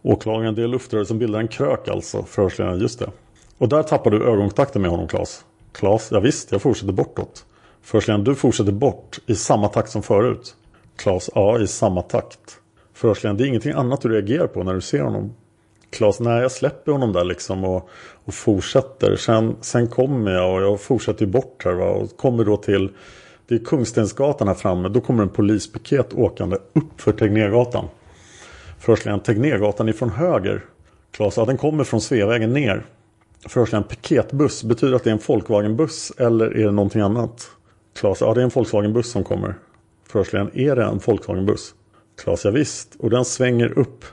Åklagaren, 0.07 0.55
det 0.55 0.63
är 0.63 0.69
luftröret 0.69 1.09
som 1.09 1.19
bildar 1.19 1.41
en 1.41 1.49
krök 1.49 1.89
alltså. 1.89 2.23
Förhörsledaren, 2.23 2.79
just 2.79 2.99
det. 2.99 3.11
Och 3.59 3.69
där 3.69 3.83
tappar 3.83 4.11
du 4.11 4.25
ögonkontakten 4.25 4.83
med 4.83 4.91
honom 4.91 5.09
Klas. 5.09 5.45
Klas, 5.73 6.09
ja, 6.13 6.21
visst, 6.21 6.53
jag 6.53 6.63
fortsätter 6.63 6.93
bortåt. 6.93 7.45
Förhörsledaren, 7.83 8.25
du 8.25 8.35
fortsätter 8.35 8.73
bort 8.73 9.19
i 9.27 9.35
samma 9.35 9.69
takt 9.69 9.91
som 9.91 10.03
förut. 10.03 10.57
Klas, 10.97 11.31
ja, 11.35 11.61
i 11.61 11.67
samma 11.67 12.03
takt. 12.03 12.59
Förhörsledaren, 12.95 13.37
det 13.37 13.45
är 13.45 13.47
ingenting 13.47 13.73
annat 13.73 14.01
du 14.01 14.09
reagerar 14.09 14.47
på 14.47 14.63
när 14.63 14.75
du 14.75 14.81
ser 14.81 15.01
honom. 15.03 15.35
Klas, 15.91 16.21
nej 16.21 16.43
jag 16.43 16.53
släpper 16.53 16.93
honom 16.93 17.13
där 17.13 17.25
liksom 17.25 17.65
och, 17.65 17.89
och 18.25 18.35
fortsätter. 18.35 19.17
Sen, 19.17 19.57
sen 19.61 19.89
kommer 19.89 20.31
jag 20.31 20.55
och 20.55 20.63
jag 20.63 20.81
fortsätter 20.81 21.27
bort 21.27 21.65
här 21.65 21.73
va? 21.73 21.85
och 21.85 22.17
kommer 22.17 22.45
då 22.45 22.57
till 22.57 22.91
det 23.49 23.55
är 23.55 23.59
Kungstensgatan 23.59 24.49
här 24.49 24.55
framme. 24.55 24.89
Då 24.89 25.01
kommer 25.01 25.23
en 25.23 25.29
polispiket 25.29 26.15
åkande 26.15 26.57
upp 26.57 27.01
för 27.01 27.13
Tegnérgatan. 27.13 27.89
Förhörsledaren, 28.85 29.21
Tegnérgatan 29.21 29.89
ifrån 29.89 30.11
höger. 30.11 30.65
Klas, 31.11 31.39
att 31.39 31.47
den 31.47 31.57
kommer 31.57 31.85
från 31.85 32.01
Sveavägen 32.01 32.53
ner. 32.53 32.87
Förhörsledaren, 33.49 33.89
piketbuss. 33.89 34.65
Betyder 34.65 34.91
det 34.91 34.97
att 34.97 35.05
det 35.05 35.11
är 35.11 35.15
en 35.15 35.21
Volkswagenbuss 35.27 36.13
eller 36.19 36.47
är 36.47 36.65
det 36.65 36.71
någonting 36.71 37.01
annat? 37.01 37.51
Klas, 37.97 38.21
ja 38.21 38.35
det 38.35 38.41
är 38.41 38.45
en 38.45 38.51
Volkswagenbuss 38.51 39.11
som 39.11 39.25
kommer. 39.25 39.55
Förhörsledaren, 40.09 40.59
är 40.59 40.77
det 40.77 40.85
en 40.85 41.01
Volkswagenbuss? 41.07 41.75
Klas, 42.23 42.45
ja, 42.45 42.51
visst. 42.51 42.95
Och 42.99 43.11
den 43.11 43.25
svänger 43.25 43.79
upp. 43.79 44.05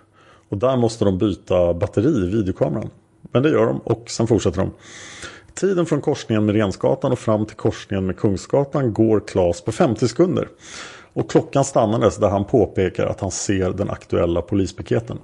Och 0.50 0.58
där 0.58 0.78
måste 0.78 1.06
de 1.06 1.18
byta 1.18 1.74
batteri 1.74 2.28
i 2.28 2.36
videokameran. 2.36 2.90
Men 3.32 3.44
det 3.44 3.50
gör 3.50 3.66
de 3.66 3.78
och 3.78 4.10
sen 4.10 4.28
fortsätter 4.28 4.60
de. 4.60 4.72
Tiden 5.54 5.86
från 5.86 6.02
korsningen 6.02 6.46
med 6.46 6.56
Rensgatan 6.56 7.12
och 7.12 7.20
fram 7.20 7.46
till 7.46 7.58
korsningen 7.58 8.06
med 8.06 8.18
Kungsgatan 8.18 8.94
går 8.94 9.20
Klas 9.20 9.62
på 9.62 9.72
50 9.72 10.08
sekunder. 10.08 10.48
Och 11.14 11.32
klockan 11.32 11.66
stannades 11.66 12.18
där 12.18 12.30
han 12.30 12.46
påpekar 12.46 13.06
att 13.06 13.22
han 13.22 13.32
ser 13.32 13.72
den 13.72 13.90
aktuella 13.90 14.42
polispiketen. 14.42 15.18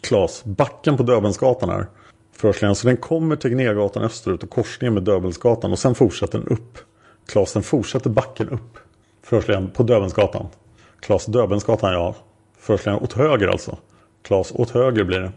Klas, 0.00 0.44
backen 0.44 0.96
på 0.96 1.02
Döbelnsgatan 1.02 1.68
här. 1.68 1.86
Förhörsledaren, 2.32 2.74
så 2.74 2.86
den 2.86 2.96
kommer 2.96 3.36
till 3.36 3.50
Gnegatan 3.50 4.02
österut 4.02 4.42
och 4.42 4.50
korsningen 4.50 4.94
med 4.94 5.02
Döbelnsgatan 5.02 5.72
och 5.72 5.78
sen 5.78 5.94
fortsätter 5.94 6.38
den 6.38 6.48
upp. 6.48 6.78
Klas, 7.26 7.52
den 7.52 7.62
fortsätter 7.62 8.10
backen 8.10 8.48
upp. 8.48 8.78
Förhörsledaren, 9.22 9.70
på 9.70 9.82
Döbelnsgatan. 9.82 10.46
Klas, 11.00 11.26
Döbelnsgatan 11.26 11.92
ja. 11.92 12.14
Förhörsledaren, 12.58 13.02
åt 13.02 13.12
höger 13.12 13.48
alltså. 13.48 13.76
Klas, 14.22 14.52
åt 14.54 14.70
höger 14.70 15.04
blir 15.04 15.20
det. 15.20 15.32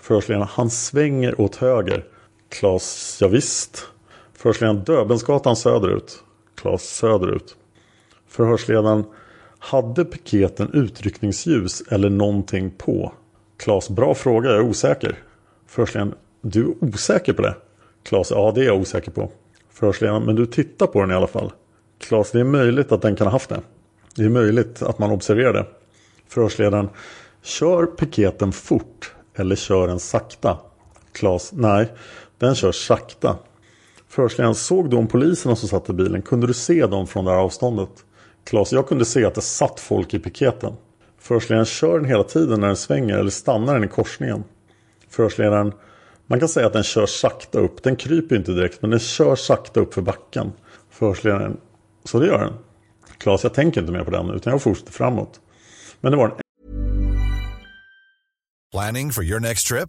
Förhörsledaren, 0.00 0.48
han 0.50 0.70
svänger 0.70 1.40
åt 1.40 1.56
höger. 1.56 2.04
Klas, 2.48 3.18
ja, 3.20 3.28
visst. 3.28 3.86
Förhörsledaren, 4.32 4.84
Döbelnsgatan 4.84 5.56
söderut. 5.56 6.22
Klas, 6.54 6.82
söderut. 6.82 7.56
Förhörsledaren, 8.28 9.04
hade 9.64 10.04
piketen 10.04 10.70
utryckningsljus 10.72 11.82
eller 11.90 12.10
någonting 12.10 12.70
på? 12.70 13.12
Klas, 13.56 13.90
bra 13.90 14.14
fråga, 14.14 14.50
jag 14.50 14.58
är 14.58 14.68
osäker. 14.68 15.18
Förhörsledaren, 15.66 16.14
du 16.40 16.60
är 16.60 16.84
osäker 16.84 17.32
på 17.32 17.42
det? 17.42 17.56
Klas, 18.02 18.30
ja 18.30 18.52
det 18.54 18.60
är 18.60 18.64
jag 18.64 18.80
osäker 18.80 19.10
på. 19.10 19.30
Förhörsledaren, 19.70 20.22
men 20.22 20.36
du 20.36 20.46
tittar 20.46 20.86
på 20.86 21.00
den 21.00 21.10
i 21.10 21.14
alla 21.14 21.26
fall. 21.26 21.52
Klas, 21.98 22.30
det 22.30 22.40
är 22.40 22.44
möjligt 22.44 22.92
att 22.92 23.02
den 23.02 23.16
kan 23.16 23.26
ha 23.26 23.32
haft 23.32 23.48
det. 23.48 23.60
Det 24.16 24.24
är 24.24 24.28
möjligt 24.28 24.82
att 24.82 24.98
man 24.98 25.10
observerar 25.10 25.52
det. 25.52 25.66
Förhörsledaren, 26.28 26.88
kör 27.42 27.86
piketen 27.86 28.52
fort 28.52 29.14
eller 29.34 29.56
kör 29.56 29.88
den 29.88 30.00
sakta? 30.00 30.58
Klas, 31.12 31.52
nej, 31.52 31.92
den 32.38 32.54
kör 32.54 32.72
sakta. 32.72 33.36
Förhörsledaren, 34.08 34.54
såg 34.54 34.90
du 34.90 34.96
om 34.96 35.06
poliserna 35.06 35.56
som 35.56 35.68
satt 35.68 35.90
i 35.90 35.92
bilen? 35.92 36.22
Kunde 36.22 36.46
du 36.46 36.54
se 36.54 36.86
dem 36.86 37.06
från 37.06 37.24
det 37.24 37.30
här 37.30 37.38
avståndet? 37.38 38.04
Klas, 38.44 38.72
jag 38.72 38.88
kunde 38.88 39.04
se 39.04 39.24
att 39.24 39.34
det 39.34 39.40
satt 39.40 39.80
folk 39.80 40.14
i 40.14 40.18
piketen. 40.18 40.72
Förhörsledaren, 41.18 41.66
kör 41.66 41.98
den 41.98 42.08
hela 42.08 42.24
tiden 42.24 42.60
när 42.60 42.66
den 42.66 42.76
svänger 42.76 43.18
eller 43.18 43.30
stannar 43.30 43.74
den 43.74 43.84
i 43.84 43.88
korsningen? 43.88 44.44
Förhörsledaren, 45.08 45.72
man 46.26 46.38
kan 46.40 46.48
säga 46.48 46.66
att 46.66 46.72
den 46.72 46.82
kör 46.82 47.06
sakta 47.06 47.58
upp. 47.58 47.82
Den 47.82 47.96
kryper 47.96 48.36
inte 48.36 48.52
direkt 48.52 48.82
men 48.82 48.90
den 48.90 49.00
kör 49.00 49.36
sakta 49.36 49.80
upp 49.80 49.94
för 49.94 50.02
backen. 50.02 50.52
Förhörsledaren, 50.90 51.56
så 52.04 52.20
det 52.20 52.26
gör 52.26 52.38
den. 52.38 52.52
Klas, 53.18 53.42
jag 53.42 53.54
tänker 53.54 53.80
inte 53.80 53.92
mer 53.92 54.04
på 54.04 54.10
den 54.10 54.30
utan 54.30 54.50
jag 54.50 54.62
fortsätter 54.62 54.92
framåt. 54.92 55.40
Men 56.00 56.12
det 56.12 56.18
var 56.18 56.24
en 56.24 56.34
Planning 58.72 59.12
for 59.12 59.24
your 59.24 59.40
next 59.40 59.68
trip? 59.68 59.88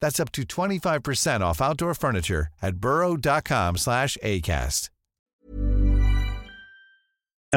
That's 0.00 0.20
up 0.20 0.32
to 0.32 0.42
25% 0.42 1.40
off 1.40 1.60
outdoor 1.60 1.94
furniture 1.94 2.48
at 2.62 2.76
burrow.com 2.76 3.76
slash 3.76 4.16
ACAST. 4.22 4.90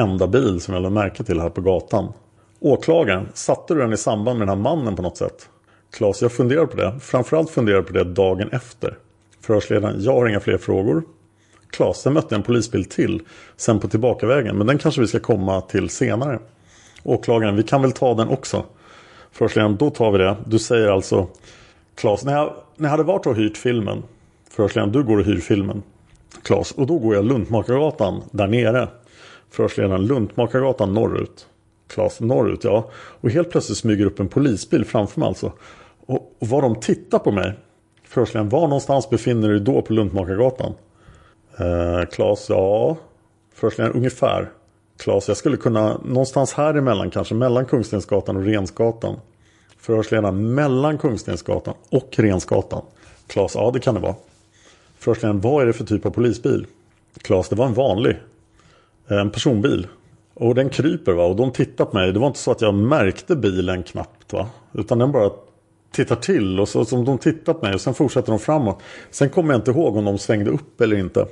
enda 0.00 0.26
bil 0.26 0.60
som 0.60 0.74
jag 0.74 0.82
lade 0.82 0.94
märke 0.94 1.24
till 1.24 1.40
här 1.40 1.50
på 1.50 1.60
gatan. 1.60 2.12
Åklagaren, 2.60 3.28
satte 3.34 3.74
du 3.74 3.80
den 3.80 3.92
i 3.92 3.96
samband 3.96 4.38
med 4.38 4.48
den 4.48 4.56
här 4.56 4.62
mannen 4.62 4.96
på 4.96 5.02
något 5.02 5.16
sätt? 5.16 5.48
Klas, 5.92 6.22
jag 6.22 6.32
funderar 6.32 6.66
på 6.66 6.76
det. 6.76 7.00
Framförallt 7.00 7.50
funderar 7.50 7.76
jag 7.76 7.86
på 7.86 7.92
det 7.92 8.04
dagen 8.04 8.48
efter. 8.52 8.98
Förhörsledaren, 9.40 10.02
jag 10.02 10.12
har 10.12 10.28
inga 10.28 10.40
fler 10.40 10.58
frågor. 10.58 11.02
Klas, 11.70 12.00
sen 12.00 12.12
mötte 12.12 12.26
jag 12.30 12.38
en 12.38 12.42
polisbil 12.42 12.84
till. 12.84 13.20
Sen 13.56 13.80
på 13.80 13.88
tillbakavägen, 13.88 14.58
men 14.58 14.66
den 14.66 14.78
kanske 14.78 15.00
vi 15.00 15.06
ska 15.06 15.20
komma 15.20 15.60
till 15.60 15.88
senare. 15.88 16.38
Åklagaren, 17.02 17.56
vi 17.56 17.62
kan 17.62 17.82
väl 17.82 17.92
ta 17.92 18.14
den 18.14 18.28
också. 18.28 18.64
Förhörsledaren, 19.32 19.76
då 19.76 19.90
tar 19.90 20.10
vi 20.12 20.18
det. 20.18 20.36
Du 20.46 20.58
säger 20.58 20.88
alltså 20.88 21.28
Klas, 21.94 22.24
när 22.24 22.32
jag, 22.32 22.54
när 22.76 22.88
jag 22.88 22.90
hade 22.90 23.02
varit 23.02 23.26
och 23.26 23.36
hyrt 23.36 23.56
filmen. 23.56 24.02
Förhörsledaren, 24.50 24.92
du 24.92 25.02
går 25.02 25.18
och 25.18 25.24
hyr 25.24 25.40
filmen. 25.40 25.82
Klas, 26.42 26.72
och 26.72 26.86
då 26.86 26.98
går 26.98 27.14
jag 27.14 27.24
Luntmakargatan 27.24 28.22
där 28.30 28.46
nere. 28.46 28.88
Förhörsledaren 29.50 30.06
Luntmakargatan 30.06 30.94
norrut. 30.94 31.46
Klas 31.88 32.20
norrut 32.20 32.64
ja. 32.64 32.90
Och 32.94 33.30
helt 33.30 33.50
plötsligt 33.50 33.78
smyger 33.78 34.06
upp 34.06 34.20
en 34.20 34.28
polisbil 34.28 34.84
framför 34.84 35.20
mig 35.20 35.26
alltså. 35.26 35.52
Och, 36.06 36.36
och 36.38 36.48
vad 36.48 36.62
de 36.62 36.80
tittar 36.80 37.18
på 37.18 37.30
mig. 37.30 37.52
Förhörsledaren 38.04 38.48
var 38.48 38.60
någonstans 38.60 39.10
befinner 39.10 39.48
du 39.48 39.54
dig 39.54 39.64
då 39.74 39.82
på 39.82 39.92
Luntmakargatan? 39.92 40.74
Eh, 41.58 42.08
Klas 42.08 42.46
ja. 42.48 42.96
Förhörsledaren 43.54 43.96
ungefär. 43.96 44.50
Klas 44.98 45.28
jag 45.28 45.36
skulle 45.36 45.56
kunna 45.56 45.98
någonstans 46.04 46.52
här 46.52 46.74
emellan 46.74 47.10
kanske 47.10 47.34
mellan 47.34 47.66
Kungstensgatan 47.66 48.36
och 48.36 48.44
Rensgatan. 48.44 49.16
Förhörsledaren 49.82 50.54
mellan 50.54 50.98
Kungstensgatan 50.98 51.74
och 51.90 52.14
Rensgatan. 52.16 52.82
Klas 53.26 53.54
ja 53.54 53.70
det 53.70 53.80
kan 53.80 53.94
det 53.94 54.00
vara. 54.00 54.14
Förhörsledaren 54.98 55.40
vad 55.40 55.62
är 55.62 55.66
det 55.66 55.72
för 55.72 55.84
typ 55.84 56.06
av 56.06 56.10
polisbil? 56.10 56.66
Klas 57.22 57.48
det 57.48 57.56
var 57.56 57.66
en 57.66 57.74
vanlig. 57.74 58.16
En 59.08 59.30
personbil. 59.30 59.86
Och 60.34 60.54
den 60.54 60.68
kryper 60.68 61.12
va 61.12 61.24
och 61.24 61.36
de 61.36 61.52
tittar 61.52 61.84
på 61.84 61.96
mig. 61.96 62.12
Det 62.12 62.18
var 62.18 62.26
inte 62.26 62.38
så 62.38 62.50
att 62.50 62.60
jag 62.60 62.74
märkte 62.74 63.36
bilen 63.36 63.82
knappt 63.82 64.32
va. 64.32 64.46
Utan 64.72 64.98
den 64.98 65.12
bara 65.12 65.30
tittar 65.92 66.16
till 66.16 66.60
och 66.60 66.68
så 66.68 66.84
som 66.84 67.04
de 67.04 67.18
tittar 67.18 67.54
på 67.54 67.66
mig 67.66 67.74
och 67.74 67.80
sen 67.80 67.94
fortsätter 67.94 68.32
de 68.32 68.38
framåt. 68.38 68.82
Sen 69.10 69.30
kommer 69.30 69.52
jag 69.52 69.58
inte 69.58 69.70
ihåg 69.70 69.96
om 69.96 70.04
de 70.04 70.18
svängde 70.18 70.50
upp 70.50 70.80
eller 70.80 70.96
inte. 70.96 71.26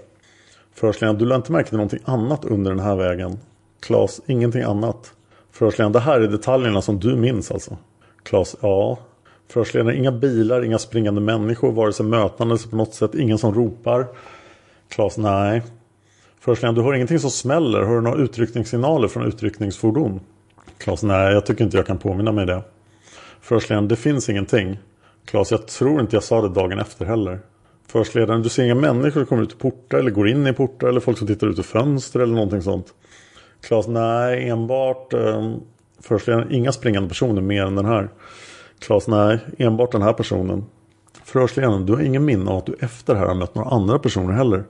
Förhörsledaren, 0.75 1.19
du 1.19 1.25
lade 1.25 1.37
inte 1.37 1.53
märke 1.53 1.69
till 1.69 1.77
någonting 1.77 2.01
annat 2.05 2.45
under 2.45 2.71
den 2.71 2.81
här 2.81 2.97
vägen. 2.97 3.39
Klas, 3.81 4.21
ingenting 4.27 4.63
annat. 4.63 5.13
Förhörsledaren, 5.53 5.93
det 5.93 6.01
här 6.01 6.21
är 6.21 6.29
detaljerna 6.29 6.83
som 6.83 7.01
du 7.01 7.17
minns 7.17 7.51
alltså. 7.51 7.77
Klas, 8.23 8.57
A. 8.61 8.99
Förhörsledaren, 9.49 9.97
inga 9.97 10.13
bilar, 10.13 10.65
inga 10.65 10.79
springande 10.79 11.21
människor, 11.21 11.73
vare 11.73 11.93
sig 11.93 12.07
mötandes 12.07 12.67
på 12.67 12.77
något 12.77 12.95
sätt, 12.95 13.15
ingen 13.15 13.39
som 13.39 13.55
ropar. 13.55 14.07
Klas, 14.89 15.19
nej. 15.19 15.63
Förhörsledaren, 16.41 16.75
du 16.75 16.83
hör 16.83 16.95
ingenting 16.95 17.19
som 17.19 17.31
smäller, 17.31 17.83
hör 17.83 17.95
du 17.95 18.01
några 18.01 18.23
utryckningssignaler 18.23 19.09
från 19.09 19.27
utryckningsfordon? 19.27 20.21
Klas, 20.79 21.03
nej, 21.03 21.33
jag 21.33 21.47
tycker 21.47 21.65
inte 21.65 21.77
jag 21.77 21.87
kan 21.87 21.99
påminna 21.99 22.33
mig 22.33 22.47
det. 22.47 22.63
Förhörsledaren, 23.41 23.89
det 23.89 23.97
finns 23.97 24.29
ingenting. 24.29 24.79
Klas, 25.25 25.51
jag 25.51 25.67
tror 25.67 26.01
inte 26.01 26.17
jag 26.17 26.23
sa 26.23 26.43
det 26.43 26.49
dagen 26.49 26.79
efter 26.79 27.05
heller. 27.05 27.41
Förhörsledaren, 27.87 28.43
du 28.43 28.49
ser 28.49 28.65
inga 28.65 28.75
människor 28.75 29.21
som 29.21 29.27
kommer 29.27 29.43
ut 29.43 29.53
i 29.53 29.57
portar 29.57 29.99
eller 29.99 30.11
går 30.11 30.29
in 30.29 30.47
i 30.47 30.53
portar 30.53 30.89
eller 30.89 31.01
folk 31.01 31.19
som 31.19 31.27
tittar 31.27 31.47
ut 31.47 31.59
ur 31.59 31.63
fönster 31.63 32.21
eller 32.21 32.35
någonting 32.35 32.63
sånt. 32.63 32.87
Klas, 33.63 33.89
nej, 33.89 34.49
enbart 34.49 35.13
eh, 35.13 35.55
förhörsledaren, 36.01 36.53
inga 36.53 36.73
springande 36.73 37.09
personer 37.09 37.43
mer 37.43 37.63
än 37.63 37.75
den 37.75 37.87
här. 37.87 38.09
Klas, 38.79 39.09
nej, 39.09 39.39
enbart 39.59 39.93
den 39.93 40.03
här 40.03 40.13
personen. 40.13 40.65
Förhörsledaren, 41.25 41.87
du 41.87 41.93
har 41.93 42.01
ingen 42.01 42.25
minne 42.25 42.51
av 42.51 42.57
att 42.57 42.67
du 42.67 42.75
efter 42.81 43.15
det 43.15 43.21
här 43.21 43.27
har 43.27 43.35
mött 43.35 43.55
några 43.55 43.71
andra 43.71 43.99
personer 43.99 44.33
heller. 44.33 44.65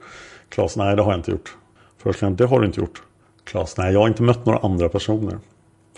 Klas, 0.48 0.76
nej 0.76 0.96
det 0.96 1.02
har 1.02 1.12
jag 1.12 1.18
inte 1.18 1.30
gjort. 1.30 1.56
Förhörsledaren, 1.98 2.36
det 2.36 2.46
har 2.46 2.60
du 2.60 2.66
inte 2.66 2.80
gjort. 2.80 3.02
Klas, 3.44 3.76
nej 3.78 3.92
jag 3.92 4.00
har 4.00 4.08
inte 4.08 4.22
mött 4.22 4.46
några 4.46 4.58
andra 4.58 4.88
personer. 4.88 5.38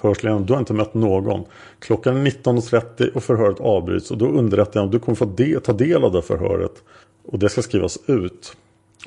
Förhörsledaren, 0.00 0.46
du 0.46 0.52
har 0.52 0.60
inte 0.60 0.74
mött 0.74 0.94
någon. 0.94 1.44
Klockan 1.78 2.16
är 2.16 2.30
19.30 2.30 3.12
och 3.14 3.22
förhöret 3.22 3.60
avbryts 3.60 4.10
och 4.10 4.18
då 4.18 4.26
underrättar 4.26 4.80
jag 4.80 4.84
om 4.84 4.90
du 4.90 4.98
kommer 4.98 5.16
få 5.16 5.24
de 5.24 5.60
ta 5.60 5.72
del 5.72 6.04
av 6.04 6.12
det 6.12 6.22
förhöret. 6.22 6.82
Och 7.24 7.38
det 7.38 7.48
ska 7.48 7.62
skrivas 7.62 7.98
ut. 8.06 8.56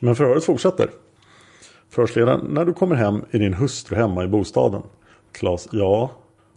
Men 0.02 0.16
förhöret 0.16 0.44
fortsätter. 0.44 0.90
Förhörsledaren, 1.90 2.46
när 2.50 2.66
du 2.66 2.74
kommer 2.74 2.96
hem 2.96 3.22
är 3.32 3.40
din 3.40 3.54
hustru 3.54 3.96
hemma 3.96 4.24
i 4.24 4.28
bostaden. 4.28 4.82
Klas, 5.40 5.68
ja. 5.72 6.12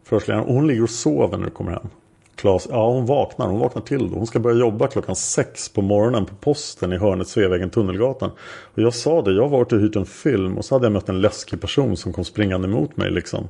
Förhörsledaren, 0.05 0.49
hon 0.49 0.67
ligger 0.67 0.83
och 0.83 0.91
sover 0.91 1.39
när 1.39 1.45
du 1.45 1.51
kommer 1.51 1.73
hem. 1.73 1.89
Klas, 2.37 2.69
ja 2.71 2.91
hon 2.91 3.07
vaknar, 3.07 3.49
hon 3.49 3.61
vaknar 3.61 3.83
till 3.83 4.11
då. 4.11 4.17
Hon 4.17 4.27
ska 4.27 4.39
börja 4.39 4.57
jobba 4.57 4.87
klockan 4.87 5.17
sex 5.17 5.69
på 5.69 5.83
morgonen 5.83 6.27
på 6.27 6.35
posten 6.35 6.93
i 6.93 6.97
hörnet 6.97 7.29
Sveavägen 7.29 7.71
Tunnelgatan. 7.71 8.31
Och 8.75 8.83
jag 8.83 8.95
sa 8.95 9.23
det, 9.23 9.33
jag 9.33 9.43
har 9.43 9.49
varit 9.49 9.73
och 9.73 9.81
hyrt 9.81 9.97
en 9.97 10.07
film 10.07 10.59
och 10.59 10.65
så 10.65 10.75
hade 10.75 10.87
jag 10.87 10.93
mött 10.93 11.09
en 11.09 11.21
läskig 11.21 11.61
person 11.61 11.97
som 11.97 12.13
kom 12.13 12.25
springande 12.25 12.69
emot 12.69 12.97
mig 12.97 13.11
liksom. 13.11 13.49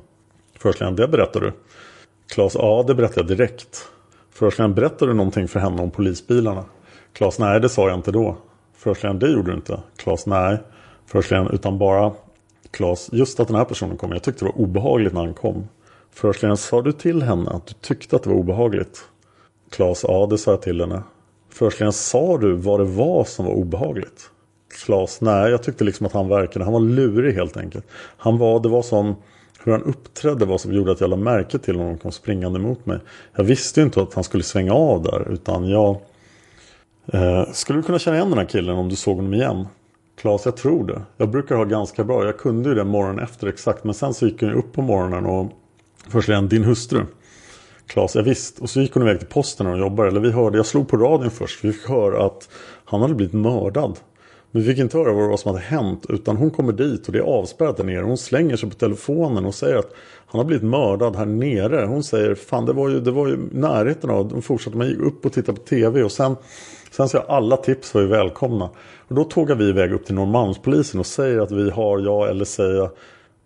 Förhörsledaren, 0.59 0.95
det 0.95 1.07
berättar 1.07 1.39
du? 1.39 1.53
Klas, 2.33 2.55
ja 2.55 2.83
det 2.87 2.95
berättar 2.95 3.21
jag 3.21 3.27
direkt. 3.27 3.87
Förhörsledaren, 4.31 4.75
berättar 4.75 5.07
du 5.07 5.13
någonting 5.13 5.47
för 5.47 5.59
henne 5.59 5.81
om 5.81 5.91
polisbilarna? 5.91 6.65
Klas, 7.13 7.39
nej 7.39 7.59
det 7.59 7.69
sa 7.69 7.89
jag 7.89 7.97
inte 7.97 8.11
då. 8.11 8.37
Förhörsledaren, 8.77 9.19
det 9.19 9.31
gjorde 9.31 9.51
du 9.51 9.55
inte. 9.55 9.79
Klas, 9.97 10.25
nej. 10.25 10.57
Förhörsledaren, 11.05 11.51
utan 11.53 11.77
bara 11.77 12.13
Klas, 12.71 13.09
just 13.11 13.39
att 13.39 13.47
den 13.47 13.57
här 13.57 13.65
personen 13.65 13.97
kom. 13.97 14.11
Jag 14.11 14.23
tyckte 14.23 14.45
det 14.45 14.51
var 14.51 14.61
obehagligt 14.61 15.13
när 15.13 15.25
han 15.25 15.33
kom. 15.33 15.67
Förhörsledaren, 16.11 16.57
sa 16.57 16.81
du 16.81 16.91
till 16.91 17.21
henne 17.21 17.49
att 17.51 17.67
du 17.67 17.73
tyckte 17.81 18.15
att 18.15 18.23
det 18.23 18.29
var 18.29 18.37
obehagligt? 18.37 19.01
Klas, 19.69 20.05
ja 20.07 20.27
det 20.29 20.37
sa 20.37 20.51
jag 20.51 20.61
till 20.61 20.81
henne. 20.81 21.03
Förhörsledaren, 21.49 21.93
sa 21.93 22.37
du 22.37 22.53
vad 22.53 22.79
det 22.79 22.85
var 22.85 23.23
som 23.23 23.45
var 23.45 23.53
obehagligt? 23.53 24.29
Klas, 24.85 25.21
nej 25.21 25.51
jag 25.51 25.63
tyckte 25.63 25.83
liksom 25.83 26.05
att 26.05 26.13
han 26.13 26.27
verkade, 26.27 26.65
han 26.65 26.73
var 26.73 26.79
lurig 26.79 27.33
helt 27.33 27.57
enkelt. 27.57 27.85
Han 28.17 28.37
var, 28.37 28.59
det 28.59 28.69
var 28.69 28.81
som 28.81 29.15
hur 29.63 29.71
han 29.71 29.83
uppträdde 29.83 30.45
var 30.45 30.57
som 30.57 30.73
gjorde 30.73 30.91
att 30.91 31.01
jag 31.01 31.09
lade 31.09 31.21
märke 31.21 31.57
till 31.59 31.75
honom 31.75 31.97
kom 31.97 32.11
springande 32.11 32.59
mot 32.59 32.85
mig. 32.85 32.99
Jag 33.35 33.43
visste 33.43 33.79
ju 33.79 33.85
inte 33.85 34.01
att 34.01 34.13
han 34.13 34.23
skulle 34.23 34.43
svänga 34.43 34.73
av 34.73 35.03
där 35.03 35.31
utan 35.31 35.69
jag 35.69 35.97
eh, 37.13 37.51
Skulle 37.51 37.79
du 37.79 37.83
kunna 37.83 37.99
känna 37.99 38.17
igen 38.17 38.29
den 38.29 38.39
här 38.39 38.45
killen 38.45 38.75
om 38.75 38.89
du 38.89 38.95
såg 38.95 39.15
honom 39.15 39.33
igen? 39.33 39.67
Klas, 40.19 40.45
jag 40.45 40.57
tror 40.57 40.87
det. 40.87 41.01
Jag 41.17 41.29
brukar 41.29 41.55
ha 41.55 41.63
ganska 41.63 42.03
bra. 42.03 42.25
Jag 42.25 42.37
kunde 42.37 42.69
ju 42.69 42.75
det 42.75 42.83
morgonen 42.83 43.19
efter 43.23 43.47
exakt. 43.47 43.83
Men 43.83 43.93
sen 43.93 44.13
så 44.13 44.27
gick 44.27 44.41
hon 44.41 44.53
upp 44.53 44.73
på 44.73 44.81
morgonen 44.81 45.25
och 45.25 45.51
först 46.07 46.29
igen 46.29 46.47
din 46.47 46.63
hustru. 46.63 47.05
Klas, 47.87 48.15
ja, 48.15 48.21
visst. 48.21 48.59
Och 48.59 48.69
så 48.69 48.81
gick 48.81 48.93
hon 48.93 49.03
iväg 49.03 49.19
till 49.19 49.27
posten 49.27 49.63
när 49.63 49.71
hon 49.71 49.79
jobbade. 49.79 50.09
Eller 50.09 50.19
vi 50.19 50.31
hörde, 50.31 50.57
jag 50.57 50.65
slog 50.65 50.87
på 50.87 50.97
radion 50.97 51.31
först. 51.31 51.63
Vi 51.63 51.73
fick 51.73 51.89
höra 51.89 52.25
att 52.25 52.49
han 52.85 53.01
hade 53.01 53.13
blivit 53.15 53.33
mördad. 53.33 53.99
Men 54.51 54.61
vi 54.61 54.67
fick 54.67 54.77
inte 54.79 54.97
höra 54.97 55.13
vad 55.13 55.23
det 55.23 55.29
var 55.29 55.37
som 55.37 55.51
hade 55.51 55.65
hänt. 55.65 56.05
Utan 56.09 56.37
hon 56.37 56.51
kommer 56.51 56.73
dit 56.73 57.07
och 57.07 57.13
det 57.13 57.19
är 57.19 57.23
avspärrat 57.23 57.77
där 57.77 57.83
nere. 57.83 58.03
Hon 58.03 58.17
slänger 58.17 58.55
sig 58.55 58.69
på 58.69 58.75
telefonen 58.75 59.45
och 59.45 59.55
säger 59.55 59.75
att 59.75 59.93
han 60.25 60.39
har 60.39 60.45
blivit 60.45 60.63
mördad 60.63 61.15
här 61.15 61.25
nere. 61.25 61.85
Hon 61.85 62.03
säger, 62.03 62.35
fan 62.35 62.65
det 62.65 62.73
var 62.73 62.89
ju, 62.89 62.99
det 62.99 63.11
var 63.11 63.27
ju 63.27 63.37
närheten 63.51 64.09
av. 64.09 64.31
Hon 64.31 64.41
fortsatte, 64.41 64.77
man 64.77 64.87
gick 64.87 64.99
upp 64.99 65.25
och 65.25 65.33
tittade 65.33 65.57
på 65.57 65.65
tv. 65.65 66.03
Och 66.03 66.11
sen, 66.11 66.35
sen 66.91 67.09
så 67.09 67.19
alla 67.19 67.57
tips 67.57 67.93
var 67.93 68.01
ju 68.01 68.07
välkomna. 68.07 68.69
Och 69.07 69.15
då 69.15 69.23
tågar 69.23 69.55
vi 69.55 69.69
iväg 69.69 69.93
upp 69.93 70.05
till 70.05 70.15
Norrmalmspolisen 70.15 70.99
och 70.99 71.05
säger 71.05 71.39
att 71.39 71.51
vi 71.51 71.69
har, 71.69 71.99
ja 71.99 72.27
eller 72.27 72.45
säger 72.45 72.89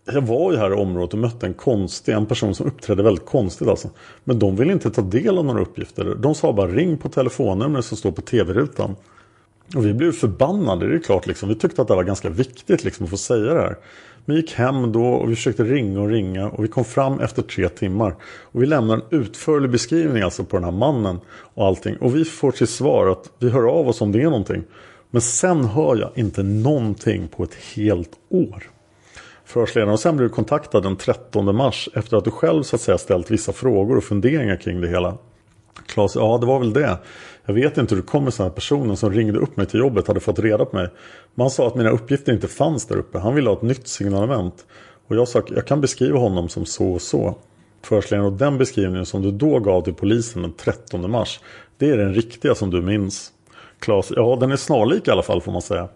jag 0.06 0.22
var 0.22 0.52
ju 0.52 0.58
här 0.58 0.70
i 0.70 0.74
området 0.74 1.12
och 1.12 1.18
mötte 1.18 1.46
en 1.46 1.54
konstig, 1.54 2.12
en 2.12 2.26
person 2.26 2.54
som 2.54 2.66
uppträdde 2.66 3.02
väldigt 3.02 3.26
konstigt 3.26 3.68
alltså. 3.68 3.90
Men 4.24 4.38
de 4.38 4.56
ville 4.56 4.72
inte 4.72 4.90
ta 4.90 5.02
del 5.02 5.38
av 5.38 5.44
några 5.44 5.60
uppgifter. 5.60 6.14
De 6.14 6.34
sa 6.34 6.52
bara 6.52 6.68
ring 6.68 6.96
på 6.96 7.08
telefonnumret 7.08 7.84
som 7.84 7.96
står 7.96 8.12
på 8.12 8.22
tv-rutan. 8.22 8.96
Och 9.76 9.86
vi 9.86 9.94
blev 9.94 10.12
förbannade, 10.12 10.88
det 10.88 10.94
är 10.94 10.98
klart 10.98 11.26
liksom. 11.26 11.48
Vi 11.48 11.54
tyckte 11.54 11.82
att 11.82 11.88
det 11.88 11.94
var 11.94 12.04
ganska 12.04 12.30
viktigt 12.30 12.84
liksom 12.84 13.04
att 13.04 13.10
få 13.10 13.16
säga 13.16 13.54
det 13.54 13.60
här. 13.60 13.76
Vi 14.24 14.36
gick 14.36 14.52
hem 14.52 14.92
då 14.92 15.06
och 15.06 15.30
vi 15.30 15.36
försökte 15.36 15.64
ringa 15.64 16.00
och 16.00 16.08
ringa 16.08 16.48
och 16.48 16.64
vi 16.64 16.68
kom 16.68 16.84
fram 16.84 17.20
efter 17.20 17.42
tre 17.42 17.68
timmar. 17.68 18.14
Och 18.22 18.62
vi 18.62 18.66
lämnar 18.66 18.94
en 18.94 19.02
utförlig 19.10 19.70
beskrivning 19.70 20.22
alltså 20.22 20.44
på 20.44 20.56
den 20.56 20.64
här 20.64 20.72
mannen 20.72 21.20
och 21.30 21.66
allting. 21.66 21.96
Och 21.96 22.16
vi 22.16 22.24
får 22.24 22.50
till 22.50 22.66
svar 22.66 23.06
att 23.06 23.30
vi 23.38 23.50
hör 23.50 23.62
av 23.62 23.88
oss 23.88 24.00
om 24.00 24.12
det 24.12 24.20
är 24.20 24.24
någonting. 24.24 24.62
Men 25.10 25.22
sen 25.22 25.64
hör 25.64 25.96
jag 25.96 26.10
inte 26.14 26.42
någonting 26.42 27.28
på 27.28 27.42
ett 27.42 27.54
helt 27.54 28.12
år. 28.28 28.70
Förhörsledaren 29.44 29.92
och 29.92 30.00
sen 30.00 30.16
blir 30.16 30.28
du 30.28 30.34
kontaktad 30.34 30.80
den 30.80 30.96
13 30.96 31.56
mars 31.56 31.88
efter 31.94 32.16
att 32.16 32.24
du 32.24 32.30
själv 32.30 32.62
så 32.62 32.76
att 32.76 32.82
säga 32.82 32.98
ställt 32.98 33.30
vissa 33.30 33.52
frågor 33.52 33.96
och 33.96 34.04
funderingar 34.04 34.56
kring 34.56 34.80
det 34.80 34.88
hela. 34.88 35.18
Klas, 35.86 36.14
ja 36.14 36.38
det 36.40 36.46
var 36.46 36.58
väl 36.58 36.72
det. 36.72 36.98
Jag 37.46 37.54
vet 37.54 37.78
inte 37.78 37.94
hur 37.94 38.02
det 38.02 38.08
kommer 38.08 38.30
sig 38.30 38.46
att 38.46 38.54
personen 38.54 38.96
som 38.96 39.12
ringde 39.12 39.38
upp 39.38 39.56
mig 39.56 39.66
till 39.66 39.80
jobbet 39.80 40.08
hade 40.08 40.20
fått 40.20 40.38
reda 40.38 40.64
på 40.64 40.76
mig. 40.76 40.88
Man 41.34 41.50
sa 41.50 41.66
att 41.66 41.74
mina 41.74 41.90
uppgifter 41.90 42.32
inte 42.32 42.48
fanns 42.48 42.86
där 42.86 42.96
uppe. 42.96 43.18
Han 43.18 43.34
ville 43.34 43.48
ha 43.50 43.56
ett 43.56 43.62
nytt 43.62 43.88
signalement. 43.88 44.66
Och 45.08 45.16
jag 45.16 45.28
sa 45.28 45.38
att 45.38 45.50
jag 45.50 45.66
kan 45.66 45.80
beskriva 45.80 46.18
honom 46.18 46.48
som 46.48 46.66
så 46.66 46.92
och 46.92 47.02
så. 47.02 47.36
Förhörsledaren 47.82 48.32
och 48.32 48.38
den 48.38 48.58
beskrivningen 48.58 49.06
som 49.06 49.22
du 49.22 49.30
då 49.30 49.58
gav 49.58 49.82
till 49.82 49.94
polisen 49.94 50.42
den 50.42 50.52
13 50.52 51.10
mars. 51.10 51.40
Det 51.78 51.90
är 51.90 51.96
den 51.96 52.14
riktiga 52.14 52.54
som 52.54 52.70
du 52.70 52.82
minns. 52.82 53.32
Klas, 53.78 54.12
ja 54.16 54.36
den 54.40 54.52
är 54.52 54.56
snarlik 54.56 55.08
i 55.08 55.10
alla 55.10 55.22
fall 55.22 55.40
får 55.40 55.52
man 55.52 55.62
säga. 55.62 55.88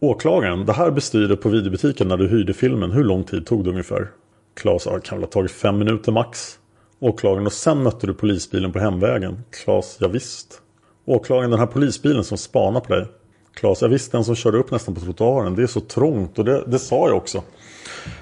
Åklagaren, 0.00 0.66
det 0.66 0.72
här 0.72 0.90
bestyret 0.90 1.40
på 1.40 1.48
videobutiken 1.48 2.08
när 2.08 2.16
du 2.16 2.28
hyrde 2.28 2.54
filmen, 2.54 2.90
hur 2.90 3.04
lång 3.04 3.24
tid 3.24 3.46
tog 3.46 3.64
det 3.64 3.70
ungefär? 3.70 4.08
Klas, 4.54 4.86
ja, 4.86 4.92
det 4.92 5.00
kan 5.00 5.18
väl 5.18 5.24
ha 5.24 5.30
tagit 5.30 5.50
fem 5.50 5.78
minuter 5.78 6.12
max. 6.12 6.57
Åklagaren, 7.00 7.46
och 7.46 7.52
sen 7.52 7.82
mötte 7.82 8.06
du 8.06 8.14
polisbilen 8.14 8.72
på 8.72 8.78
hemvägen? 8.78 9.44
Klas, 9.50 9.96
ja, 10.00 10.08
visst. 10.08 10.62
Åklagaren, 11.04 11.50
den 11.50 11.60
här 11.60 11.66
polisbilen 11.66 12.24
som 12.24 12.38
spanar 12.38 12.80
på 12.80 12.94
dig? 12.94 13.06
Klas, 13.54 13.82
ja, 13.82 13.88
visst 13.88 14.12
den 14.12 14.24
som 14.24 14.34
körde 14.34 14.58
upp 14.58 14.70
nästan 14.70 14.94
på 14.94 15.00
trottoaren. 15.00 15.54
Det 15.54 15.62
är 15.62 15.66
så 15.66 15.80
trångt 15.80 16.38
och 16.38 16.44
det, 16.44 16.64
det 16.66 16.78
sa 16.78 17.08
jag 17.08 17.16
också. 17.16 17.42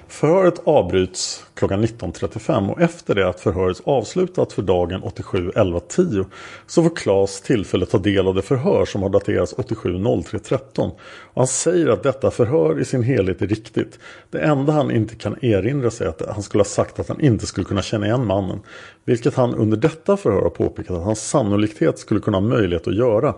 Förhöret 0.08 0.60
avbryts 0.64 1.44
klockan 1.54 1.84
19.35 1.84 2.70
och 2.70 2.80
efter 2.80 3.14
det 3.14 3.28
att 3.28 3.40
förhöret 3.40 3.80
avslutats 3.84 4.54
för 4.54 4.62
dagen 4.62 5.02
87.11.10 5.02 6.26
så 6.66 6.82
får 6.82 6.96
Claes 6.96 7.40
tillfälle 7.40 7.82
att 7.82 7.90
ta 7.90 7.98
del 7.98 8.28
av 8.28 8.34
det 8.34 8.42
förhör 8.42 8.84
som 8.84 9.02
har 9.02 9.08
daterats 9.08 9.54
87.03.13. 9.54 10.90
Och 11.00 11.00
han 11.34 11.46
säger 11.46 11.88
att 11.88 12.02
detta 12.02 12.30
förhör 12.30 12.80
i 12.80 12.84
sin 12.84 13.02
helhet 13.02 13.42
är 13.42 13.46
riktigt. 13.46 13.98
Det 14.30 14.38
enda 14.38 14.72
han 14.72 14.90
inte 14.90 15.14
kan 15.14 15.44
erinra 15.44 15.90
sig 15.90 16.06
är 16.06 16.10
att 16.10 16.22
han 16.34 16.42
skulle 16.42 16.60
ha 16.60 16.68
sagt 16.68 16.98
att 16.98 17.08
han 17.08 17.20
inte 17.20 17.46
skulle 17.46 17.64
kunna 17.64 17.82
känna 17.82 18.06
igen 18.06 18.26
mannen. 18.26 18.60
Vilket 19.04 19.34
han 19.34 19.54
under 19.54 19.76
detta 19.76 20.16
förhör 20.16 20.42
har 20.42 20.50
påpekat 20.50 20.96
att 20.96 21.04
hans 21.04 21.28
sannolikhet 21.28 21.98
skulle 21.98 22.20
kunna 22.20 22.36
ha 22.36 22.46
möjlighet 22.46 22.88
att 22.88 22.96
göra. 22.96 23.34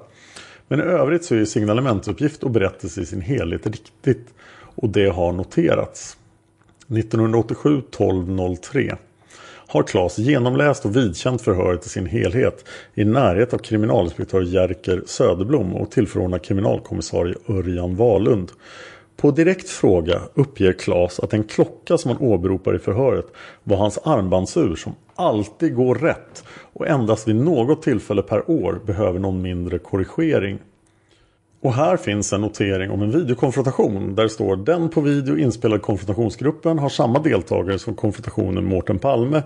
Men 0.68 0.80
i 0.80 0.82
övrigt 0.82 1.24
så 1.24 1.34
är 1.34 1.45
signalementsuppgift 1.45 2.43
och 2.43 2.51
berättelse 2.51 3.01
i 3.01 3.07
sin 3.07 3.20
helhet 3.20 3.66
riktigt. 3.66 4.34
och 4.74 4.89
det 4.89 5.09
har 5.09 5.32
noterats. 5.32 6.18
1987 6.91 7.78
1203 7.78 8.97
har 9.68 9.82
Claes 9.82 10.18
genomläst 10.18 10.84
och 10.84 10.97
vidkänt 10.97 11.43
förhöret 11.43 11.86
i 11.86 11.89
sin 11.89 12.07
helhet 12.07 12.64
i 12.95 13.05
närhet 13.05 13.55
av 13.55 13.59
kriminalinspektör 13.59 14.43
Jerker 14.43 15.03
Söderblom 15.07 15.74
och 15.74 15.91
tillförordnad 15.91 16.43
kriminalkommissarie 16.43 17.34
Örjan 17.49 17.97
Wahlund. 17.97 18.53
På 19.16 19.30
direkt 19.30 19.68
fråga 19.68 20.20
uppger 20.34 20.72
Claes 20.72 21.20
att 21.20 21.32
en 21.32 21.45
klocka 21.45 21.99
som 21.99 22.11
han 22.11 22.20
åberopar 22.20 22.76
i 22.76 22.78
förhöret 22.78 23.26
var 23.64 23.76
hans 23.76 23.99
armbandsur 23.99 24.76
som 24.76 24.95
alltid 25.14 25.74
går 25.74 25.95
rätt 25.95 26.45
och 26.72 26.86
endast 26.89 27.28
vid 27.28 27.36
något 27.36 27.82
tillfälle 27.82 28.22
per 28.22 28.51
år 28.51 28.80
behöver 28.86 29.18
någon 29.18 29.43
mindre 29.43 29.78
korrigering. 29.78 30.59
Och 31.61 31.74
här 31.74 31.96
finns 31.96 32.32
en 32.32 32.40
notering 32.40 32.90
om 32.90 33.02
en 33.02 33.11
videokonfrontation 33.11 34.14
där 34.14 34.22
det 34.22 34.28
står 34.28 34.56
den 34.56 34.88
på 34.88 35.00
video 35.00 35.38
inspelade 35.38 35.80
konfrontationsgruppen 35.80 36.78
har 36.78 36.88
samma 36.88 37.18
deltagare 37.18 37.78
som 37.78 37.94
konfrontationen 37.94 38.64
Mårten 38.64 38.98
Palme, 38.98 39.42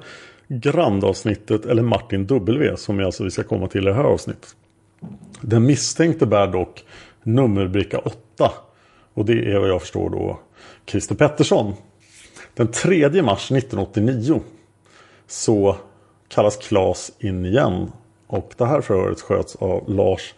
Grandavsnittet 0.48 1.66
eller 1.66 1.82
Martin 1.82 2.26
W 2.26 2.76
som 2.76 2.96
vi 2.96 3.04
alltså 3.04 3.24
vi 3.24 3.30
ska 3.30 3.42
komma 3.42 3.68
till 3.68 3.82
i 3.82 3.84
det 3.84 3.94
här 3.94 4.04
avsnittet. 4.04 4.56
Den 5.40 5.66
misstänkte 5.66 6.26
bär 6.26 6.46
dock 6.46 6.84
nummerbricka 7.22 7.98
8 7.98 8.52
och 9.14 9.24
det 9.24 9.52
är 9.52 9.58
vad 9.58 9.68
jag 9.68 9.80
förstår 9.80 10.10
då 10.10 10.40
Christer 10.86 11.14
Pettersson. 11.14 11.74
Den 12.54 12.68
3 12.68 13.22
mars 13.22 13.52
1989 13.52 14.40
så 15.26 15.76
kallas 16.28 16.56
Klas 16.56 17.12
in 17.18 17.46
igen 17.46 17.92
och 18.26 18.54
det 18.56 18.66
här 18.66 18.80
förhöret 18.80 19.20
sköts 19.20 19.56
av 19.56 19.90
Lars 19.90 20.34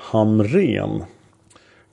Hamren. 0.00 1.04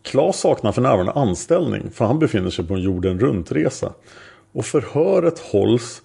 Klas 0.02 0.40
saknar 0.40 0.72
för 0.72 0.82
närvarande 0.82 1.12
anställning 1.12 1.90
för 1.94 2.06
han 2.06 2.20
befinner 2.20 2.50
sig 2.50 2.68
på 2.68 2.74
en 2.74 2.82
jorden 2.82 3.20
runt-resa. 3.20 3.94
Och 4.52 4.66
förhöret 4.66 5.40
hålls 5.40 6.02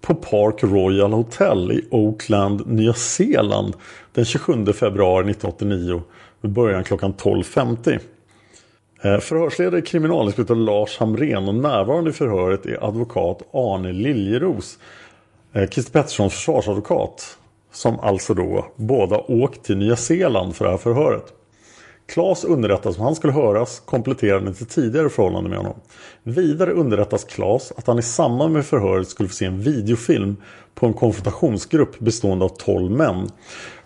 på 0.00 0.14
Park 0.14 0.62
Royal 0.62 1.12
Hotel 1.12 1.72
i 1.72 1.84
Oakland, 1.90 2.66
Nya 2.66 2.92
Zeeland 2.92 3.74
den 4.12 4.24
27 4.24 4.72
februari 4.72 5.30
1989 5.30 6.02
med 6.40 6.52
början 6.52 6.84
klockan 6.84 7.14
12.50. 7.14 7.98
Förhörsledare 9.02 9.14
eh, 9.14 9.20
förhörsledare 9.20 9.82
kriminalinspektör 9.82 10.54
Lars 10.54 10.98
Hamren 10.98 11.48
och 11.48 11.54
närvarande 11.54 12.10
i 12.10 12.12
förhöret 12.12 12.66
är 12.66 12.88
advokat 12.88 13.42
Arne 13.52 13.92
Liljeros, 13.92 14.78
eh, 15.52 15.68
Christer 15.68 15.92
Petterssons 15.92 16.34
försvarsadvokat, 16.34 17.38
som 17.72 18.00
alltså 18.00 18.34
då 18.34 18.66
båda 18.76 19.18
åkt 19.18 19.64
till 19.64 19.76
Nya 19.76 19.96
Zeeland 19.96 20.56
för 20.56 20.64
det 20.64 20.70
här 20.70 20.78
förhöret. 20.78 21.32
Klas 22.06 22.44
underrättas 22.44 22.98
om 22.98 23.04
han 23.04 23.14
skulle 23.14 23.32
höras 23.32 23.82
kompletterande 23.84 24.54
till 24.54 24.66
tidigare 24.66 25.08
förhållande 25.08 25.50
med 25.50 25.58
honom. 25.58 25.74
Vidare 26.22 26.72
underrättas 26.72 27.24
Klas 27.24 27.72
att 27.76 27.86
han 27.86 27.98
i 27.98 28.02
samband 28.02 28.52
med 28.52 28.66
förhöret 28.66 29.08
skulle 29.08 29.28
få 29.28 29.34
se 29.34 29.44
en 29.44 29.60
videofilm 29.60 30.36
på 30.74 30.86
en 30.86 30.94
konfrontationsgrupp 30.94 31.98
bestående 31.98 32.44
av 32.44 32.48
12 32.48 32.90
män. 32.90 33.28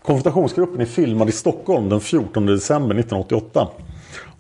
Konfrontationsgruppen 0.02 0.80
är 0.80 0.84
filmad 0.84 1.28
i 1.28 1.32
Stockholm 1.32 1.88
den 1.88 2.00
14 2.00 2.46
december 2.46 2.94
1988. 2.94 3.68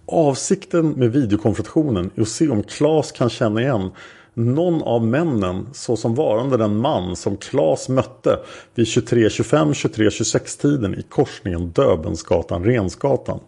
Avsikten 0.06 0.90
med 0.90 1.12
videokonfrontationen 1.12 2.10
är 2.16 2.22
att 2.22 2.28
se 2.28 2.48
om 2.48 2.62
Klas 2.62 3.12
kan 3.12 3.30
känna 3.30 3.60
igen 3.60 3.90
någon 4.34 4.82
av 4.82 5.04
männen 5.04 5.66
såsom 5.72 6.14
varande 6.14 6.56
den 6.56 6.76
man 6.76 7.16
som 7.16 7.36
Klas 7.36 7.88
mötte 7.88 8.38
vid 8.74 8.86
23.25-23.26 8.86 10.60
tiden 10.60 10.94
i 10.94 11.02
korsningen 11.02 11.72
Döbensgatan-Rensgatan. 11.72 13.40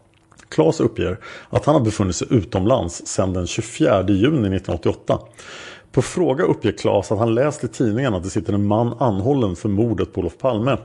Klas 0.52 0.80
uppger 0.80 1.18
att 1.50 1.64
han 1.64 1.74
har 1.74 1.82
befunnit 1.82 2.16
sig 2.16 2.28
utomlands 2.30 3.06
sedan 3.06 3.32
den 3.32 3.46
24 3.46 4.02
juni 4.08 4.56
1988. 4.56 5.18
På 5.92 6.02
fråga 6.02 6.44
uppger 6.44 6.72
Klas 6.72 7.12
att 7.12 7.18
han 7.18 7.34
läst 7.34 7.64
i 7.64 7.68
tidningen 7.68 8.14
att 8.14 8.22
det 8.22 8.30
sitter 8.30 8.52
en 8.52 8.66
man 8.66 8.94
anhållen 8.98 9.56
för 9.56 9.68
mordet 9.68 10.12
på 10.12 10.20
Olof 10.20 10.38
Palme. 10.38 10.76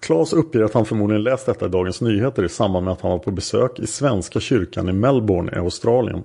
Klas 0.00 0.32
uppger 0.32 0.60
att 0.62 0.74
han 0.74 0.84
förmodligen 0.84 1.22
läst 1.22 1.46
detta 1.46 1.66
i 1.66 1.68
Dagens 1.68 2.00
Nyheter 2.00 2.44
i 2.44 2.48
samband 2.48 2.84
med 2.84 2.92
att 2.92 3.00
han 3.00 3.10
var 3.10 3.18
på 3.18 3.30
besök 3.30 3.78
i 3.78 3.86
Svenska 3.86 4.40
kyrkan 4.40 4.88
i 4.88 4.92
Melbourne 4.92 5.52
i 5.52 5.58
Australien. 5.58 6.24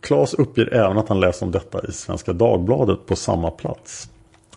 Klas 0.00 0.34
uppger 0.34 0.74
även 0.74 0.98
att 0.98 1.08
han 1.08 1.20
läst 1.20 1.42
om 1.42 1.50
detta 1.50 1.86
i 1.88 1.92
Svenska 1.92 2.32
Dagbladet 2.32 3.06
på 3.06 3.16
samma 3.16 3.50
plats. 3.50 4.08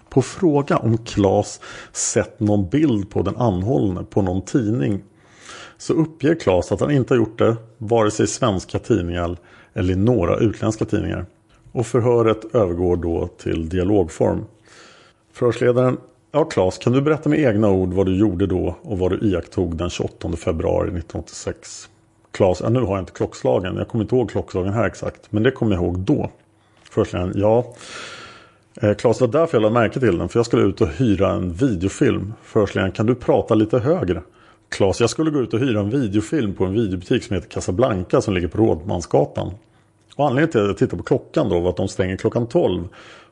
På 0.10 0.22
fråga 0.22 0.78
om 0.78 0.98
Klas 0.98 1.60
sett 1.92 2.40
någon 2.40 2.70
bild 2.70 3.10
på 3.10 3.22
den 3.22 3.38
anhållne 3.38 4.04
på 4.04 4.22
någon 4.22 4.42
tidning 4.42 5.04
så 5.82 5.94
uppger 5.94 6.36
Klas 6.36 6.72
att 6.72 6.80
han 6.80 6.92
inte 6.92 7.14
har 7.14 7.18
gjort 7.18 7.40
det 7.40 7.56
vare 7.78 8.12
sig 8.12 8.24
i 8.24 8.28
svenska 8.28 8.80
tidningar 8.80 9.38
eller 9.74 9.94
i 9.94 9.96
några 9.96 10.38
utländska 10.38 10.86
tidningar. 10.86 11.26
Och 11.72 11.88
förhöret 11.88 12.56
övergår 12.56 12.98
då 12.98 13.28
till 13.28 13.70
dialogform. 13.70 14.46
Förhörsledaren 15.34 15.98
Ja 16.32 16.46
Klas, 16.46 16.78
kan 16.78 16.94
du 16.94 17.02
berätta 17.02 17.30
med 17.30 17.40
egna 17.40 17.70
ord 17.70 17.94
vad 17.94 18.06
du 18.06 18.18
gjorde 18.18 18.48
då 18.48 18.76
och 18.82 19.00
vad 19.00 19.12
du 19.12 19.28
iakttog 19.28 19.78
den 19.78 19.90
28 19.90 20.32
februari 20.38 20.88
1986? 20.88 21.90
Klas, 22.32 22.62
ja, 22.62 22.70
nu 22.70 22.80
har 22.80 22.96
jag 22.96 23.00
inte 23.00 23.12
klockslagen. 23.12 23.76
Jag 23.76 23.88
kommer 23.88 24.04
inte 24.04 24.16
ihåg 24.16 24.30
klockslagen 24.30 24.74
här 24.74 24.88
exakt. 24.88 25.32
Men 25.32 25.44
det 25.44 25.52
kommer 25.52 25.76
jag 25.76 25.84
ihåg 25.84 26.00
då. 26.00 26.30
Förhörsledaren, 26.92 27.34
ja. 27.36 27.74
Eh, 28.82 28.94
Klas, 28.94 29.18
det 29.18 29.26
var 29.26 29.34
därför 29.34 29.58
jag 29.58 29.62
lade 29.62 29.74
märke 29.74 30.00
till 30.00 30.18
den. 30.18 30.30
För 30.30 30.40
jag 30.40 30.46
skulle 30.46 30.64
ut 30.64 30.82
och 30.82 30.88
hyra 30.88 31.32
en 31.32 31.54
videofilm. 31.54 32.34
Förhörsledaren, 32.44 32.92
kan 32.92 33.06
du 33.06 33.16
prata 33.16 33.56
lite 33.56 33.80
högre? 33.80 34.22
Klas, 34.72 35.00
jag 35.00 35.10
skulle 35.10 35.32
gå 35.32 35.40
ut 35.40 35.54
och 35.54 35.60
hyra 35.60 35.80
en 35.80 35.90
videofilm 35.90 36.54
på 36.54 36.66
en 36.66 36.74
videobutik 36.74 37.24
som 37.24 37.34
heter 37.36 37.50
Casablanca 37.50 38.22
som 38.22 38.34
ligger 38.34 38.48
på 38.48 38.58
Rådmansgatan. 38.58 39.52
Och 40.16 40.28
anledningen 40.28 40.52
till 40.52 40.62
att 40.62 40.68
jag 40.68 40.78
tittade 40.78 40.98
på 40.98 41.04
klockan 41.04 41.50
då 41.50 41.60
var 41.60 41.70
att 41.70 41.78
de 41.78 41.88
stänger 41.88 42.18
klockan 42.18 42.48
12. 42.48 42.88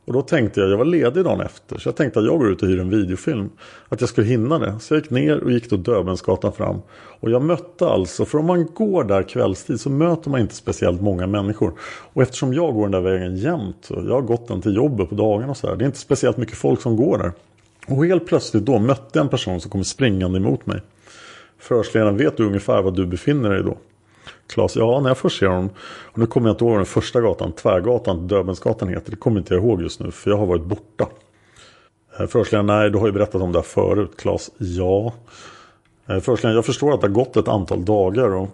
Och 0.05 0.13
då 0.13 0.21
tänkte 0.21 0.59
jag, 0.59 0.69
jag 0.69 0.77
var 0.77 0.85
ledig 0.85 1.23
dagen 1.23 1.41
efter, 1.41 1.77
så 1.77 1.87
jag 1.87 1.95
tänkte 1.95 2.19
att 2.19 2.25
jag 2.25 2.39
går 2.39 2.51
ut 2.51 2.61
och 2.61 2.67
hyr 2.67 2.79
en 2.79 2.89
videofilm. 2.89 3.49
Att 3.89 4.01
jag 4.01 4.09
skulle 4.09 4.27
hinna 4.27 4.59
det. 4.59 4.79
Så 4.79 4.93
jag 4.93 5.01
gick 5.01 5.09
ner 5.09 5.43
och 5.43 5.51
gick 5.51 5.69
då 5.69 5.77
Döbensgatan 5.77 6.53
fram. 6.53 6.81
Och 7.19 7.31
jag 7.31 7.41
mötte 7.41 7.89
alltså, 7.89 8.25
för 8.25 8.37
om 8.37 8.45
man 8.45 8.65
går 8.73 9.03
där 9.03 9.23
kvällstid 9.23 9.79
så 9.79 9.89
möter 9.89 10.29
man 10.29 10.41
inte 10.41 10.55
speciellt 10.55 11.01
många 11.01 11.27
människor. 11.27 11.73
Och 12.13 12.21
eftersom 12.21 12.53
jag 12.53 12.73
går 12.73 12.81
den 12.81 12.91
där 12.91 13.11
vägen 13.11 13.37
jämt, 13.37 13.89
och 13.89 14.05
jag 14.05 14.13
har 14.13 14.21
gått 14.21 14.47
den 14.47 14.61
till 14.61 14.75
jobbet 14.75 15.09
på 15.09 15.15
dagarna 15.15 15.51
och 15.51 15.57
så 15.57 15.67
här. 15.67 15.75
Det 15.75 15.83
är 15.83 15.87
inte 15.87 15.99
speciellt 15.99 16.37
mycket 16.37 16.57
folk 16.57 16.81
som 16.81 16.95
går 16.95 17.17
där. 17.17 17.31
Och 17.87 18.05
helt 18.05 18.25
plötsligt 18.25 18.65
då 18.65 18.79
mötte 18.79 19.19
jag 19.19 19.23
en 19.23 19.29
person 19.29 19.61
som 19.61 19.71
kom 19.71 19.83
springande 19.83 20.37
emot 20.37 20.65
mig. 20.65 20.81
Förhörsledaren, 21.59 22.17
vet 22.17 22.37
du 22.37 22.45
ungefär 22.45 22.81
var 22.81 22.91
du 22.91 23.05
befinner 23.05 23.49
dig 23.49 23.63
då? 23.63 23.77
Klas, 24.47 24.75
ja 24.75 24.99
när 24.99 25.09
jag 25.09 25.17
först 25.17 25.39
ser 25.39 25.47
honom. 25.47 25.69
Och 26.11 26.17
nu 26.17 26.25
kommer 26.25 26.47
jag 26.47 26.53
inte 26.53 26.65
ihåg 26.65 26.77
den 26.77 26.85
första 26.85 27.21
gatan, 27.21 27.51
Tvärgatan, 27.51 28.27
Döbensgatan 28.27 28.89
heter. 28.89 29.11
Det 29.11 29.17
kommer 29.17 29.39
inte 29.39 29.53
jag 29.53 29.63
ihåg 29.63 29.81
just 29.81 29.99
nu 29.99 30.11
för 30.11 30.29
jag 30.29 30.37
har 30.37 30.45
varit 30.45 30.65
borta. 30.65 31.07
Eh, 32.19 32.27
Förhörsledaren, 32.27 32.65
nej 32.65 32.89
du 32.89 32.97
har 32.97 33.05
ju 33.05 33.13
berättat 33.13 33.41
om 33.41 33.51
det 33.51 33.57
här 33.57 33.63
förut. 33.63 34.11
Klas, 34.17 34.51
ja. 34.57 35.13
Eh, 36.07 36.19
Förhörsledaren, 36.19 36.55
jag 36.55 36.65
förstår 36.65 36.93
att 36.93 37.01
det 37.01 37.07
har 37.07 37.13
gått 37.13 37.37
ett 37.37 37.47
antal 37.47 37.85
dagar. 37.85 38.35
Och 38.35 38.49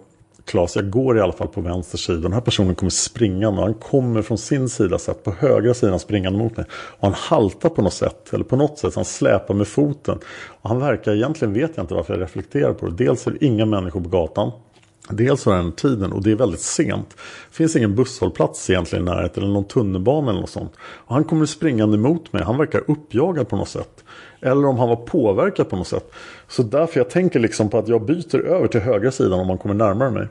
Klas, 0.46 0.76
jag 0.76 0.90
går 0.90 1.18
i 1.18 1.20
alla 1.20 1.32
fall 1.32 1.48
på 1.48 1.60
vänster 1.60 1.98
sida. 1.98 2.20
Den 2.20 2.32
här 2.32 2.40
personen 2.40 2.74
kommer 2.74 2.90
springande. 2.90 3.62
Han 3.62 3.74
kommer 3.74 4.22
från 4.22 4.38
sin 4.38 4.68
sida 4.68 4.98
sett 4.98 5.24
på 5.24 5.30
högra 5.30 5.74
sidan 5.74 5.98
springande 5.98 6.38
mot 6.38 6.56
mig. 6.56 6.66
Och 6.70 7.02
han 7.08 7.14
haltar 7.14 7.68
på 7.68 7.82
något 7.82 7.92
sätt. 7.92 8.32
Eller 8.32 8.44
på 8.44 8.56
något 8.56 8.78
sätt. 8.78 8.94
Han 8.94 9.04
släpar 9.04 9.54
med 9.54 9.68
foten. 9.68 10.18
Och 10.48 10.70
han 10.70 10.78
verkar, 10.78 11.14
egentligen 11.14 11.54
vet 11.54 11.70
jag 11.74 11.84
inte 11.84 11.94
varför 11.94 12.14
jag 12.14 12.22
reflekterar 12.22 12.72
på 12.72 12.86
det. 12.86 13.04
Dels 13.04 13.26
är 13.26 13.30
det 13.30 13.44
inga 13.44 13.66
människor 13.66 14.00
på 14.00 14.08
gatan. 14.08 14.52
Dels 15.10 15.46
var 15.46 15.56
den 15.56 15.72
tiden 15.72 16.12
och 16.12 16.22
det 16.22 16.30
är 16.30 16.36
väldigt 16.36 16.60
sent. 16.60 17.08
Det 17.50 17.56
finns 17.56 17.76
ingen 17.76 17.94
busshållplats 17.94 18.70
egentligen 18.70 19.08
i 19.08 19.10
närheten 19.10 19.42
eller 19.42 19.52
någon 19.52 19.64
tunnelbana 19.64 20.30
eller 20.30 20.40
något 20.40 20.50
sånt. 20.50 20.72
Och 20.80 21.14
han 21.14 21.24
kommer 21.24 21.46
springande 21.46 21.96
emot 21.96 22.32
mig. 22.32 22.42
Han 22.42 22.58
verkar 22.58 22.82
uppjagad 22.90 23.48
på 23.48 23.56
något 23.56 23.68
sätt. 23.68 24.04
Eller 24.40 24.66
om 24.66 24.78
han 24.78 24.88
var 24.88 24.96
påverkad 24.96 25.68
på 25.68 25.76
något 25.76 25.86
sätt. 25.86 26.12
Så 26.48 26.62
därför 26.62 27.00
jag 27.00 27.10
tänker 27.10 27.40
liksom 27.40 27.70
på 27.70 27.78
att 27.78 27.88
jag 27.88 28.02
byter 28.02 28.46
över 28.46 28.68
till 28.68 28.80
högra 28.80 29.10
sidan 29.10 29.40
om 29.40 29.48
han 29.48 29.58
kommer 29.58 29.74
närmare 29.74 30.10
mig. 30.10 30.28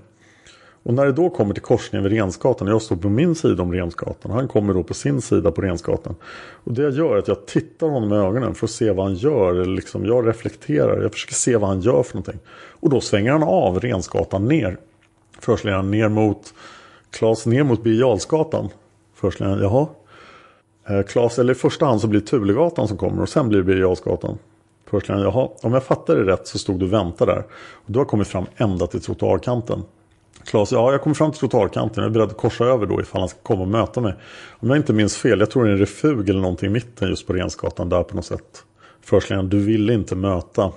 Och 0.83 0.93
när 0.93 1.05
det 1.05 1.11
då 1.11 1.29
kommer 1.29 1.53
till 1.53 1.63
korsningen 1.63 2.03
vid 2.03 2.19
Rensgatan, 2.19 2.67
jag 2.67 2.81
står 2.81 2.95
på 2.95 3.09
min 3.09 3.35
sida 3.35 3.63
om 3.63 3.73
Rensgatan, 3.73 4.31
han 4.31 4.47
kommer 4.47 4.73
då 4.73 4.83
på 4.83 4.93
sin 4.93 5.21
sida 5.21 5.51
på 5.51 5.61
Rensgatan. 5.61 6.15
Och 6.63 6.73
det 6.73 6.81
jag 6.81 6.93
gör 6.93 7.15
är 7.15 7.19
att 7.19 7.27
jag 7.27 7.45
tittar 7.45 7.87
honom 7.87 8.13
i 8.13 8.15
ögonen 8.15 8.55
för 8.55 8.65
att 8.65 8.71
se 8.71 8.91
vad 8.91 9.05
han 9.05 9.15
gör. 9.15 9.51
Eller 9.51 9.75
liksom, 9.75 10.05
jag 10.05 10.27
reflekterar, 10.27 11.01
jag 11.01 11.11
försöker 11.11 11.33
se 11.33 11.57
vad 11.57 11.69
han 11.69 11.81
gör 11.81 12.03
för 12.03 12.15
någonting. 12.15 12.39
Och 12.79 12.89
då 12.89 13.01
svänger 13.01 13.31
han 13.31 13.43
av 13.43 13.79
Rensgatan 13.79 14.45
ner. 14.45 14.77
Först 15.39 15.65
ner 15.65 16.09
mot 16.09 16.53
Klas 17.11 17.45
ner 17.45 17.63
mot 17.63 17.83
Birger 17.83 18.19
Förhörsledaren, 19.15 19.59
jaha. 19.59 19.87
Eh, 20.89 21.03
Klas, 21.03 21.39
eller 21.39 21.53
i 21.53 21.55
första 21.55 21.85
hand 21.85 22.01
så 22.01 22.07
blir 22.07 22.19
det 22.19 22.27
Tulegatan 22.27 22.87
som 22.87 22.97
kommer 22.97 23.21
och 23.21 23.29
sen 23.29 23.49
blir 23.49 23.59
det 23.59 23.65
Birger 23.65 23.81
Jarlsgatan. 23.81 24.37
Förhörsledaren, 24.89 25.25
jaha. 25.25 25.49
Om 25.61 25.73
jag 25.73 25.83
fattar 25.83 26.15
det 26.15 26.23
rätt 26.23 26.47
så 26.47 26.59
stod 26.59 26.79
du 26.79 26.85
och 26.85 26.93
väntade 26.93 27.31
där. 27.31 27.43
Och 27.73 27.91
du 27.91 27.99
har 27.99 28.05
kommit 28.05 28.27
fram 28.27 28.45
ända 28.57 28.87
till 28.87 29.01
trottoarkanten. 29.01 29.83
Klas, 30.45 30.71
ja 30.71 30.91
jag 30.91 31.01
kommer 31.01 31.13
fram 31.13 31.31
till 31.31 31.39
trottoarkanten. 31.39 32.03
Jag 32.03 32.09
är 32.09 32.13
beredd 32.13 32.29
att 32.29 32.37
korsa 32.37 32.65
över 32.65 32.85
då 32.85 33.01
ifall 33.01 33.21
han 33.21 33.29
ska 33.29 33.39
komma 33.43 33.61
och 33.61 33.67
möta 33.67 34.01
mig. 34.01 34.13
Om 34.59 34.69
jag 34.69 34.77
inte 34.77 34.93
minns 34.93 35.17
fel, 35.17 35.39
jag 35.39 35.51
tror 35.51 35.63
det 35.63 35.69
är 35.69 35.73
en 35.73 35.79
refug 35.79 36.29
eller 36.29 36.41
någonting 36.41 36.69
i 36.69 36.73
mitten 36.73 37.09
just 37.09 37.27
på 37.27 37.33
Rensgatan 37.33 37.89
där 37.89 38.03
på 38.03 38.15
något 38.15 38.25
sätt. 38.25 38.63
Förstligen, 39.01 39.49
du 39.49 39.59
ville 39.59 39.93
inte 39.93 40.15
möta. 40.15 40.71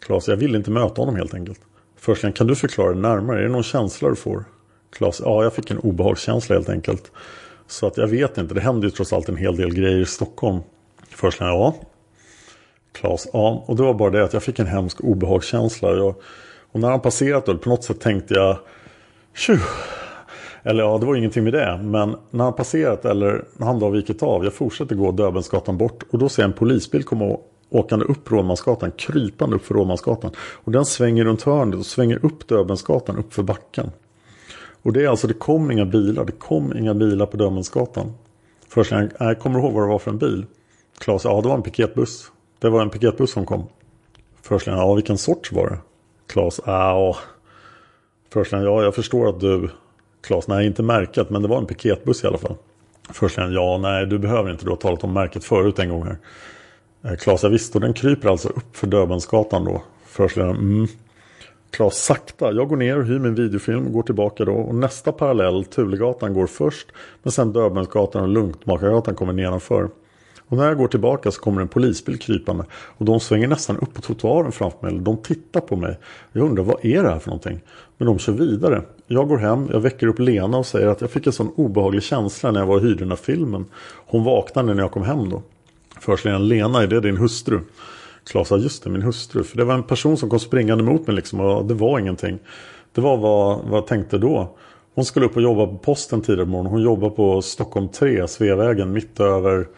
Klas, 0.00 0.28
jag 0.28 0.36
ville 0.36 0.58
inte 0.58 0.70
möta 0.70 1.02
honom 1.02 1.16
helt 1.16 1.34
enkelt. 1.34 1.60
Förstligen, 1.98 2.32
kan 2.32 2.46
du 2.46 2.56
förklara 2.56 2.94
det 2.94 3.00
närmare? 3.00 3.38
Är 3.38 3.42
det 3.42 3.48
någon 3.48 3.62
känsla 3.62 4.08
du 4.08 4.16
får? 4.16 4.44
Klas, 4.92 5.20
ja 5.24 5.42
jag 5.42 5.52
fick 5.52 5.70
en 5.70 5.78
obehagskänsla 5.78 6.56
helt 6.56 6.68
enkelt. 6.68 7.12
Så 7.72 7.86
att 7.86 7.96
jag 7.96 8.06
vet 8.06 8.38
inte, 8.38 8.54
det 8.54 8.60
händer 8.60 8.88
ju 8.88 8.90
trots 8.90 9.12
allt 9.12 9.28
en 9.28 9.36
hel 9.36 9.56
del 9.56 9.74
grejer 9.74 9.98
i 9.98 10.06
Stockholm. 10.06 10.60
Först 11.10 11.40
ja. 11.40 11.74
Klas, 12.92 13.28
ja. 13.32 13.64
Och 13.66 13.76
det 13.76 13.82
var 13.82 13.94
bara 13.94 14.10
det 14.10 14.24
att 14.24 14.32
jag 14.32 14.42
fick 14.42 14.58
en 14.58 14.66
hemsk 14.66 15.00
obehagskänsla. 15.00 15.90
Jag, 15.90 16.14
och 16.72 16.80
när 16.80 16.90
han 16.90 17.00
passerat 17.00 17.46
då, 17.46 17.58
på 17.58 17.68
något 17.68 17.84
sätt 17.84 18.00
tänkte 18.00 18.34
jag 18.34 18.58
Tju. 19.34 19.58
Eller 20.62 20.82
ja, 20.82 20.98
det 20.98 21.06
var 21.06 21.16
ingenting 21.16 21.44
med 21.44 21.52
det. 21.52 21.80
Men 21.82 22.16
när 22.30 22.44
han 22.44 22.52
passerat 22.52 23.04
eller 23.04 23.44
när 23.56 23.66
han 23.66 23.78
då 23.78 23.88
vikit 23.88 24.22
av. 24.22 24.44
Jag 24.44 24.54
fortsätter 24.54 24.94
gå 24.94 25.10
Döbelnsgatan 25.10 25.78
bort. 25.78 26.02
Och 26.10 26.18
då 26.18 26.28
ser 26.28 26.42
jag 26.42 26.48
en 26.48 26.56
polisbil 26.56 27.04
komma 27.04 27.36
åkande 27.70 28.04
upp 28.04 28.30
Rådmansgatan. 28.30 28.92
Krypande 28.96 29.56
upp 29.56 29.64
för 29.64 29.74
Rådmansgatan. 29.74 30.30
Och 30.38 30.72
den 30.72 30.84
svänger 30.84 31.24
runt 31.24 31.42
hörnet 31.42 31.74
och 31.74 31.86
svänger 31.86 32.24
upp 32.24 32.48
Döbelnsgatan 32.48 33.16
upp 33.16 33.34
för 33.34 33.42
backen. 33.42 33.90
Och 34.82 34.92
det 34.92 35.04
är 35.04 35.08
alltså, 35.08 35.26
det 35.26 35.34
kom 35.34 35.70
inga 35.70 35.84
bilar. 35.84 36.24
Det 36.24 36.32
kom 36.32 36.76
inga 36.76 36.94
bilar 36.94 37.26
på 37.26 37.36
Döbelnsgatan. 37.36 38.12
Först 38.68 38.90
jag, 38.90 39.10
jag 39.18 39.38
kommer 39.38 39.58
ihåg 39.58 39.72
vad 39.72 39.82
det 39.82 39.88
var 39.88 39.98
för 39.98 40.10
en 40.10 40.18
bil. 40.18 40.46
Klas, 40.98 41.24
ja 41.24 41.40
det 41.40 41.48
var 41.48 41.56
en 41.56 41.62
piketbuss. 41.62 42.32
Det 42.58 42.68
var 42.68 42.82
en 42.82 42.90
piketbuss 42.90 43.32
som 43.32 43.46
kom. 43.46 43.64
Först 44.42 44.66
ja 44.66 44.94
vilken 44.94 45.18
sorts 45.18 45.52
var 45.52 45.70
det? 45.70 45.78
Klas, 46.26 46.60
ja. 46.66 47.16
Först 48.32 48.52
ja 48.52 48.82
jag 48.82 48.94
förstår 48.94 49.28
att 49.28 49.40
du 49.40 49.70
Klas, 50.20 50.48
nej 50.48 50.66
inte 50.66 50.82
märket 50.82 51.30
men 51.30 51.42
det 51.42 51.48
var 51.48 51.58
en 51.58 51.66
piketbuss 51.66 52.24
i 52.24 52.26
alla 52.26 52.38
fall. 52.38 52.54
Först 53.10 53.38
ja 53.38 53.78
nej 53.78 54.06
du 54.06 54.18
behöver 54.18 54.50
inte, 54.50 54.64
du 54.64 54.70
har 54.70 54.76
talat 54.76 55.04
om 55.04 55.12
märket 55.12 55.44
förut 55.44 55.78
en 55.78 55.88
gång 55.88 56.02
här. 56.02 56.18
Eh, 57.04 57.16
Klas, 57.16 57.42
ja 57.42 57.48
visst 57.48 57.74
och 57.74 57.80
den 57.80 57.94
kryper 57.94 58.28
alltså 58.28 58.48
upp 58.48 58.76
för 58.76 58.86
Döbelnsgatan 58.86 59.64
då. 59.64 59.82
Först 60.06 60.36
mm. 60.36 60.86
Klas 61.72 62.04
sakta. 62.04 62.52
Jag 62.52 62.68
går 62.68 62.76
ner 62.76 62.98
och 62.98 63.04
hyr 63.04 63.18
min 63.18 63.34
videofilm 63.34 63.86
och 63.86 63.92
går 63.92 64.02
tillbaka 64.02 64.44
då. 64.44 64.52
Och 64.52 64.74
nästa 64.74 65.12
parallell, 65.12 65.64
Tulegatan, 65.64 66.34
går 66.34 66.46
först. 66.46 66.86
Men 67.22 67.32
sen 67.32 67.52
Döbelnsgatan 67.52 68.22
och 68.22 68.28
Luntmakargatan 68.28 69.14
kommer 69.14 69.32
nedanför. 69.32 69.88
Och 70.48 70.56
när 70.56 70.66
jag 70.66 70.78
går 70.78 70.88
tillbaka 70.88 71.30
så 71.30 71.40
kommer 71.40 71.60
en 71.60 71.68
polisbil 71.68 72.18
krypande. 72.18 72.64
Och 72.72 73.04
de 73.04 73.20
svänger 73.20 73.48
nästan 73.48 73.76
upp 73.76 73.94
på 73.94 74.00
trottoaren 74.00 74.52
framför 74.52 74.86
mig. 74.86 75.00
De 75.00 75.16
tittar 75.16 75.60
på 75.60 75.76
mig. 75.76 75.98
Jag 76.32 76.44
undrar 76.44 76.64
vad 76.64 76.84
är 76.84 77.02
det 77.02 77.08
här 77.08 77.18
för 77.18 77.28
någonting? 77.28 77.60
Men 77.98 78.06
de 78.06 78.18
kör 78.18 78.32
vidare. 78.32 78.82
Jag 79.06 79.28
går 79.28 79.38
hem, 79.38 79.68
jag 79.72 79.80
väcker 79.80 80.06
upp 80.06 80.18
Lena 80.18 80.58
och 80.58 80.66
säger 80.66 80.86
att 80.86 81.00
jag 81.00 81.10
fick 81.10 81.26
en 81.26 81.32
sån 81.32 81.52
obehaglig 81.56 82.02
känsla 82.02 82.50
när 82.50 82.60
jag 82.60 82.66
var 82.66 82.74
och 82.74 82.82
hyrde 82.82 82.98
den 82.98 83.08
här 83.08 83.16
filmen. 83.16 83.64
Hon 84.06 84.24
vaknade 84.24 84.74
när 84.74 84.82
jag 84.82 84.92
kom 84.92 85.02
hem 85.02 85.28
då. 85.30 85.42
Först 86.00 86.24
Lena, 86.24 86.82
är 86.82 86.86
det 86.86 87.00
din 87.00 87.16
hustru? 87.16 87.60
Klas 88.30 88.48
sa 88.48 88.56
just 88.56 88.84
det, 88.84 88.90
min 88.90 89.02
hustru. 89.02 89.44
För 89.44 89.56
det 89.56 89.64
var 89.64 89.74
en 89.74 89.82
person 89.82 90.16
som 90.16 90.30
kom 90.30 90.38
springande 90.38 90.84
mot 90.84 91.06
mig 91.06 91.16
liksom 91.16 91.40
och 91.40 91.64
det 91.64 91.74
var 91.74 91.98
ingenting. 91.98 92.38
Det 92.92 93.00
var 93.00 93.16
vad, 93.16 93.64
vad 93.64 93.76
jag 93.76 93.86
tänkte 93.86 94.18
då. 94.18 94.56
Hon 94.94 95.04
skulle 95.04 95.26
upp 95.26 95.36
och 95.36 95.42
jobba 95.42 95.66
på 95.66 95.78
posten 95.78 96.20
tidigare 96.20 96.44
på 96.44 96.50
morgonen. 96.50 96.72
Hon 96.72 96.82
jobbar 96.82 97.10
på 97.10 97.42
Stockholm 97.42 97.88
3, 97.88 98.28
Sveavägen, 98.28 98.92
mitt 98.92 99.20
över, 99.20 99.68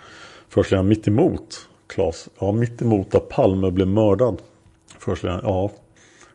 först 0.49 0.72
mitt 0.84 1.09
emot 1.09 1.68
Klas. 1.86 2.28
Ja, 2.38 2.53
mitt 2.53 2.82
emot 2.82 3.11
där 3.11 3.18
Palme 3.18 3.70
blev 3.70 3.88
mördad. 3.88 4.38
Först 4.99 5.24
ja. 5.24 5.70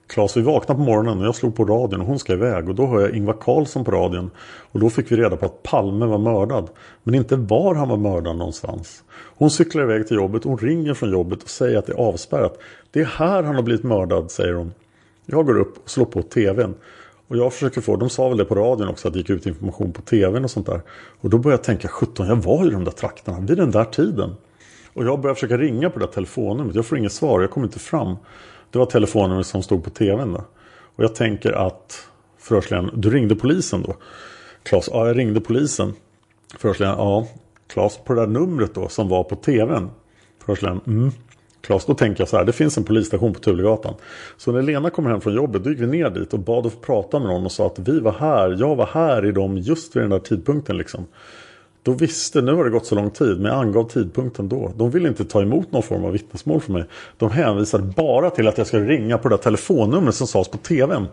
Klas, 0.09 0.37
vi 0.37 0.41
vaknade 0.41 0.77
på 0.77 0.83
morgonen 0.83 1.19
och 1.19 1.25
jag 1.25 1.35
slog 1.35 1.55
på 1.55 1.65
radion 1.65 2.01
och 2.01 2.07
hon 2.07 2.19
ska 2.19 2.33
iväg. 2.33 2.69
Och 2.69 2.75
då 2.75 2.87
hör 2.87 3.01
jag 3.01 3.15
Ingvar 3.15 3.35
Carlsson 3.41 3.85
på 3.85 3.91
radion. 3.91 4.31
Och 4.71 4.79
då 4.79 4.89
fick 4.89 5.11
vi 5.11 5.15
reda 5.15 5.37
på 5.37 5.45
att 5.45 5.63
Palme 5.63 6.05
var 6.05 6.17
mördad. 6.17 6.69
Men 7.03 7.15
inte 7.15 7.35
var 7.35 7.75
han 7.75 7.89
var 7.89 7.97
mördad 7.97 8.37
någonstans. 8.37 9.03
Hon 9.37 9.49
cyklar 9.49 9.83
iväg 9.83 10.07
till 10.07 10.17
jobbet, 10.17 10.43
hon 10.43 10.57
ringer 10.57 10.93
från 10.93 11.11
jobbet 11.11 11.43
och 11.43 11.49
säger 11.49 11.77
att 11.77 11.85
det 11.85 11.93
är 11.93 11.97
avspärrat. 11.97 12.59
Det 12.91 13.01
är 13.01 13.05
här 13.05 13.43
han 13.43 13.55
har 13.55 13.61
blivit 13.61 13.83
mördad, 13.83 14.31
säger 14.31 14.53
hon. 14.53 14.73
Jag 15.25 15.45
går 15.45 15.59
upp 15.59 15.77
och 15.83 15.89
slår 15.89 16.05
på 16.05 16.21
tvn. 16.21 16.73
Och 17.27 17.37
jag 17.37 17.53
försöker 17.53 17.81
få, 17.81 17.95
de 17.95 18.09
sa 18.09 18.29
väl 18.29 18.37
det 18.37 18.45
på 18.45 18.55
radion 18.55 18.87
också 18.87 19.07
att 19.07 19.13
det 19.13 19.19
gick 19.19 19.29
ut 19.29 19.45
information 19.45 19.91
på 19.91 20.01
tvn 20.01 20.43
och 20.43 20.51
sånt 20.51 20.65
där. 20.65 20.81
Och 21.21 21.29
då 21.29 21.37
börjar 21.37 21.57
jag 21.57 21.63
tänka, 21.63 21.87
17 21.87 22.27
jag 22.27 22.35
var 22.35 22.67
i 22.67 22.69
de 22.69 22.83
där 22.83 22.91
trakterna 22.91 23.39
vid 23.39 23.57
den 23.57 23.71
där 23.71 23.85
tiden. 23.85 24.35
Och 24.93 25.05
jag 25.05 25.21
börjar 25.21 25.33
försöka 25.33 25.57
ringa 25.57 25.89
på 25.89 25.99
det 25.99 26.05
där 26.05 26.13
telefonnumret, 26.13 26.75
jag 26.75 26.85
får 26.85 26.97
inget 26.97 27.11
svar, 27.11 27.41
jag 27.41 27.51
kommer 27.51 27.67
inte 27.67 27.79
fram. 27.79 28.15
Det 28.71 28.79
var 28.79 28.85
telefonnumret 28.85 29.47
som 29.47 29.63
stod 29.63 29.83
på 29.83 29.89
tvn 29.89 30.33
då. 30.33 30.43
Och 30.95 31.03
jag 31.03 31.15
tänker 31.15 31.51
att 31.51 32.07
förhörsledaren, 32.37 32.91
du 33.01 33.09
ringde 33.09 33.35
polisen 33.35 33.81
då? 33.81 33.95
Klas, 34.63 34.89
ja 34.93 35.07
jag 35.07 35.17
ringde 35.17 35.41
polisen. 35.41 35.93
Förhörsledaren, 36.57 36.99
ja. 36.99 37.27
Klas, 37.67 37.97
på 37.97 38.13
det 38.13 38.21
där 38.21 38.27
numret 38.27 38.75
då 38.75 38.87
som 38.87 39.09
var 39.09 39.23
på 39.23 39.35
tvn. 39.35 39.89
Förhörsledaren, 40.39 40.81
mm. 40.87 41.11
Klas, 41.61 41.85
då 41.85 41.93
tänker 41.93 42.21
jag 42.21 42.29
så 42.29 42.37
här, 42.37 42.45
det 42.45 42.53
finns 42.53 42.77
en 42.77 42.83
polisstation 42.83 43.33
på 43.33 43.39
Tulegatan. 43.39 43.93
Så 44.37 44.51
när 44.51 44.61
Lena 44.61 44.89
kommer 44.89 45.09
hem 45.09 45.21
från 45.21 45.33
jobbet, 45.33 45.63
då 45.63 45.69
gick 45.69 45.79
vi 45.79 45.87
ner 45.87 46.09
dit 46.09 46.33
och 46.33 46.39
bad 46.39 46.65
att 46.65 46.73
få 46.73 46.79
prata 46.79 47.19
med 47.19 47.27
någon 47.27 47.45
och 47.45 47.51
sa 47.51 47.65
att 47.65 47.79
vi 47.79 47.99
var 47.99 48.11
här, 48.11 48.55
jag 48.59 48.75
var 48.75 48.85
här 48.85 49.25
i 49.25 49.31
dem 49.31 49.57
just 49.57 49.95
vid 49.95 50.03
den 50.03 50.09
där 50.09 50.19
tidpunkten 50.19 50.77
liksom. 50.77 51.05
Då 51.89 51.95
visste, 51.95 52.41
nu 52.41 52.53
har 52.53 52.63
det 52.63 52.69
gått 52.69 52.85
så 52.85 52.95
lång 52.95 53.09
tid, 53.09 53.39
men 53.39 53.51
jag 53.51 53.61
angav 53.61 53.83
tidpunkten 53.83 54.49
då. 54.49 54.71
De 54.75 54.91
ville 54.91 55.07
inte 55.07 55.25
ta 55.25 55.41
emot 55.41 55.71
någon 55.71 55.83
form 55.83 56.05
av 56.05 56.11
vittnesmål 56.11 56.61
från 56.61 56.75
mig. 56.75 56.85
De 57.17 57.31
hänvisade 57.31 57.83
bara 57.83 58.29
till 58.29 58.47
att 58.47 58.57
jag 58.57 58.67
skulle 58.67 58.85
ringa 58.85 59.17
på 59.17 59.29
det 59.29 59.35
där 59.35 59.43
telefonnumret 59.43 60.15
som 60.15 60.27
sades 60.27 60.47
på 60.47 60.57
tvn. 60.57 61.07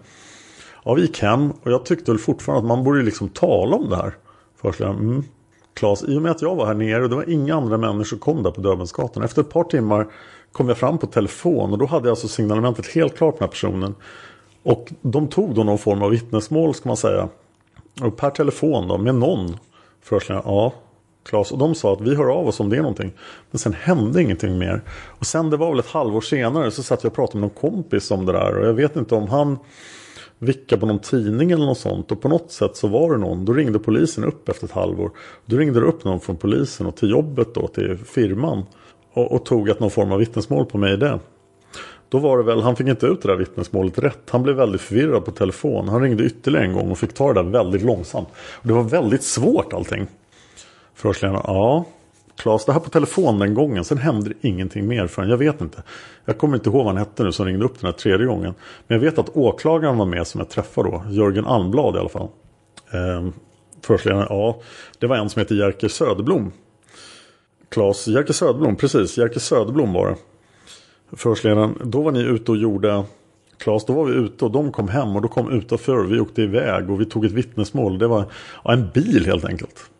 Ja, 0.84 0.94
vi 0.94 1.02
gick 1.02 1.22
hem 1.22 1.50
och 1.50 1.72
jag 1.72 1.84
tyckte 1.84 2.10
väl 2.10 2.18
fortfarande 2.18 2.60
att 2.60 2.68
man 2.68 2.84
borde 2.84 3.02
liksom 3.02 3.28
tala 3.28 3.76
om 3.76 3.90
det 3.90 3.96
här. 3.96 4.14
Först 4.62 4.80
mm. 4.80 5.24
Klas, 5.74 6.04
i 6.04 6.18
och 6.18 6.22
med 6.22 6.30
att 6.30 6.42
jag 6.42 6.54
var 6.54 6.66
här 6.66 6.74
nere 6.74 7.02
och 7.02 7.10
det 7.10 7.16
var 7.16 7.30
inga 7.30 7.54
andra 7.54 7.78
människor 7.78 8.04
som 8.04 8.18
kom 8.18 8.42
där 8.42 8.50
på 8.50 8.60
Döbelnsgatan. 8.60 9.22
Efter 9.22 9.42
ett 9.42 9.50
par 9.50 9.64
timmar 9.64 10.06
kom 10.52 10.68
jag 10.68 10.78
fram 10.78 10.98
på 10.98 11.06
telefon 11.06 11.72
och 11.72 11.78
då 11.78 11.86
hade 11.86 12.06
jag 12.06 12.12
alltså 12.12 12.28
signalementet 12.28 12.86
helt 12.86 13.16
klart 13.16 13.40
med 13.40 13.50
personen. 13.50 13.94
Och 14.62 14.92
de 15.02 15.28
tog 15.28 15.54
då 15.54 15.64
någon 15.64 15.78
form 15.78 16.02
av 16.02 16.10
vittnesmål 16.10 16.74
ska 16.74 16.88
man 16.88 16.96
säga. 16.96 17.28
Och 18.02 18.16
per 18.16 18.30
telefon 18.30 18.88
då 18.88 18.98
med 18.98 19.14
någon. 19.14 19.56
Förhörsledaren, 20.06 20.44
ja. 20.46 20.72
Klas 21.24 21.52
och 21.52 21.58
de 21.58 21.74
sa 21.74 21.92
att 21.92 22.00
vi 22.00 22.14
hör 22.14 22.28
av 22.28 22.48
oss 22.48 22.60
om 22.60 22.68
det 22.68 22.76
är 22.76 22.80
någonting. 22.80 23.12
Men 23.50 23.58
sen 23.58 23.72
hände 23.72 24.22
ingenting 24.22 24.58
mer. 24.58 24.82
Och 24.90 25.26
sen 25.26 25.50
det 25.50 25.56
var 25.56 25.70
väl 25.70 25.78
ett 25.78 25.86
halvår 25.86 26.20
senare 26.20 26.70
så 26.70 26.82
satt 26.82 27.02
jag 27.02 27.10
och 27.10 27.16
pratade 27.16 27.38
med 27.38 27.50
någon 27.50 27.72
kompis 27.72 28.10
om 28.10 28.26
det 28.26 28.32
där. 28.32 28.58
Och 28.58 28.66
jag 28.66 28.74
vet 28.74 28.96
inte 28.96 29.14
om 29.14 29.28
han 29.28 29.58
vickade 30.38 30.80
på 30.80 30.86
någon 30.86 30.98
tidning 30.98 31.50
eller 31.50 31.66
något 31.66 31.78
sånt. 31.78 32.12
Och 32.12 32.20
på 32.20 32.28
något 32.28 32.52
sätt 32.52 32.76
så 32.76 32.88
var 32.88 33.12
det 33.12 33.18
någon. 33.18 33.44
Då 33.44 33.52
ringde 33.52 33.78
polisen 33.78 34.24
upp 34.24 34.48
efter 34.48 34.66
ett 34.66 34.72
halvår. 34.72 35.10
Då 35.46 35.56
ringde 35.56 35.80
det 35.80 35.86
upp 35.86 36.04
någon 36.04 36.20
från 36.20 36.36
polisen 36.36 36.86
och 36.86 36.96
till 36.96 37.10
jobbet 37.10 37.54
då, 37.54 37.68
till 37.68 37.98
firman. 37.98 38.62
Och, 39.12 39.32
och 39.32 39.44
tog 39.44 39.68
ett 39.68 39.80
någon 39.80 39.90
form 39.90 40.12
av 40.12 40.18
vittnesmål 40.18 40.66
på 40.66 40.78
mig 40.78 40.94
i 40.94 40.96
det. 40.96 41.20
Då 42.08 42.18
var 42.18 42.38
det 42.38 42.44
väl, 42.44 42.62
han 42.62 42.76
fick 42.76 42.86
inte 42.86 43.06
ut 43.06 43.22
det 43.22 43.28
där 43.28 43.36
vittnesmålet 43.36 43.98
rätt. 43.98 44.30
Han 44.30 44.42
blev 44.42 44.56
väldigt 44.56 44.80
förvirrad 44.80 45.24
på 45.24 45.30
telefon. 45.30 45.88
Han 45.88 46.02
ringde 46.02 46.24
ytterligare 46.24 46.66
en 46.66 46.72
gång 46.72 46.90
och 46.90 46.98
fick 46.98 47.14
ta 47.14 47.32
det 47.32 47.42
där 47.42 47.50
väldigt 47.50 47.82
långsamt. 47.82 48.28
Och 48.54 48.68
det 48.68 48.74
var 48.74 48.82
väldigt 48.82 49.22
svårt 49.22 49.72
allting. 49.72 50.06
Förhörsledaren, 50.94 51.42
ja. 51.44 51.84
Klas, 52.36 52.64
det 52.64 52.72
här 52.72 52.80
på 52.80 52.90
telefon 52.90 53.38
den 53.38 53.54
gången. 53.54 53.84
Sen 53.84 53.98
hände 53.98 54.28
det 54.28 54.48
ingenting 54.48 54.86
mer 54.86 55.06
förrän, 55.06 55.28
jag 55.28 55.36
vet 55.36 55.60
inte. 55.60 55.82
Jag 56.24 56.38
kommer 56.38 56.56
inte 56.56 56.68
ihåg 56.68 56.76
vad 56.76 56.86
han 56.86 56.96
hette 56.96 57.24
nu 57.24 57.32
som 57.32 57.46
ringde 57.46 57.64
upp 57.64 57.80
den 57.80 57.86
här 57.86 57.92
tredje 57.92 58.26
gången. 58.26 58.54
Men 58.86 58.98
jag 58.98 59.04
vet 59.04 59.18
att 59.18 59.36
åklagaren 59.36 59.98
var 59.98 60.06
med 60.06 60.26
som 60.26 60.38
jag 60.38 60.48
träffade 60.48 60.90
då. 60.90 61.02
Jörgen 61.10 61.46
Almblad 61.46 61.96
i 61.96 61.98
alla 61.98 62.08
fall. 62.08 62.28
Ehm, 62.90 63.32
Förhörsledaren, 63.82 64.26
ja. 64.30 64.60
Det 64.98 65.06
var 65.06 65.16
en 65.16 65.30
som 65.30 65.40
heter 65.40 65.54
Jerker 65.54 65.88
Söderblom. 65.88 66.52
Klas, 67.68 68.06
Jerker 68.06 68.32
Söderblom, 68.32 68.76
precis. 68.76 69.18
Jerker 69.18 69.40
Söderblom 69.40 69.92
var 69.92 70.08
det. 70.08 70.16
Förhörsledaren, 71.12 71.78
då 71.84 72.02
var 72.02 72.12
ni 72.12 72.20
ute 72.20 72.50
och 72.50 72.56
gjorde 72.56 73.04
Klas, 73.58 73.84
då 73.84 73.92
var 73.92 74.04
vi 74.04 74.14
ute 74.14 74.44
och 74.44 74.50
de 74.50 74.72
kom 74.72 74.88
hem 74.88 75.16
och 75.16 75.22
då 75.22 75.28
kom 75.28 75.52
utanför 75.52 76.04
vi 76.04 76.20
åkte 76.20 76.42
iväg 76.42 76.90
och 76.90 77.00
vi 77.00 77.04
tog 77.04 77.24
ett 77.24 77.32
vittnesmål. 77.32 77.98
Det 77.98 78.06
var 78.06 78.24
ja, 78.64 78.72
en 78.72 78.90
bil 78.94 79.26
helt 79.26 79.44
enkelt. 79.44 79.90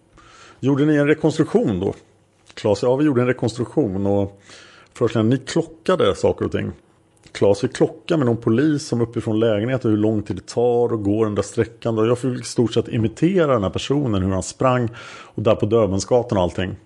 Gjorde 0.61 0.87
ni 0.87 0.97
en 0.97 1.07
rekonstruktion 1.07 1.81
då? 1.81 1.95
Klas, 2.55 2.83
ja 2.83 2.97
vi 2.97 3.05
gjorde 3.05 3.21
en 3.21 3.27
rekonstruktion 3.27 4.07
och 4.07 4.41
förhörsledaren, 4.95 5.29
ni 5.29 5.39
klockade 5.39 6.15
saker 6.15 6.45
och 6.45 6.53
ting. 6.53 6.73
Klas, 7.33 7.65
vi 7.65 7.69
klockade 7.69 8.19
med 8.19 8.27
någon 8.27 8.37
polis 8.37 8.87
som 8.87 9.01
uppifrån 9.01 9.41
lägenheten 9.41 9.91
hur 9.91 9.99
lång 9.99 10.23
tid 10.23 10.37
det 10.37 10.47
tar 10.47 10.93
och 10.93 11.05
går 11.05 11.25
den 11.25 11.35
där 11.35 11.43
sträckan. 11.43 11.97
Jag 11.97 12.19
fick 12.19 12.41
i 12.41 12.45
stort 12.45 12.75
sett 12.75 12.89
imitera 12.89 13.53
den 13.53 13.63
här 13.63 13.71
personen, 13.71 14.23
hur 14.23 14.33
han 14.33 14.43
sprang 14.43 14.89
och 15.35 15.43
där 15.43 15.55
på 15.55 15.67
Döbelnsgatan 15.67 16.39
och 16.39 16.45
allting. 16.45 16.77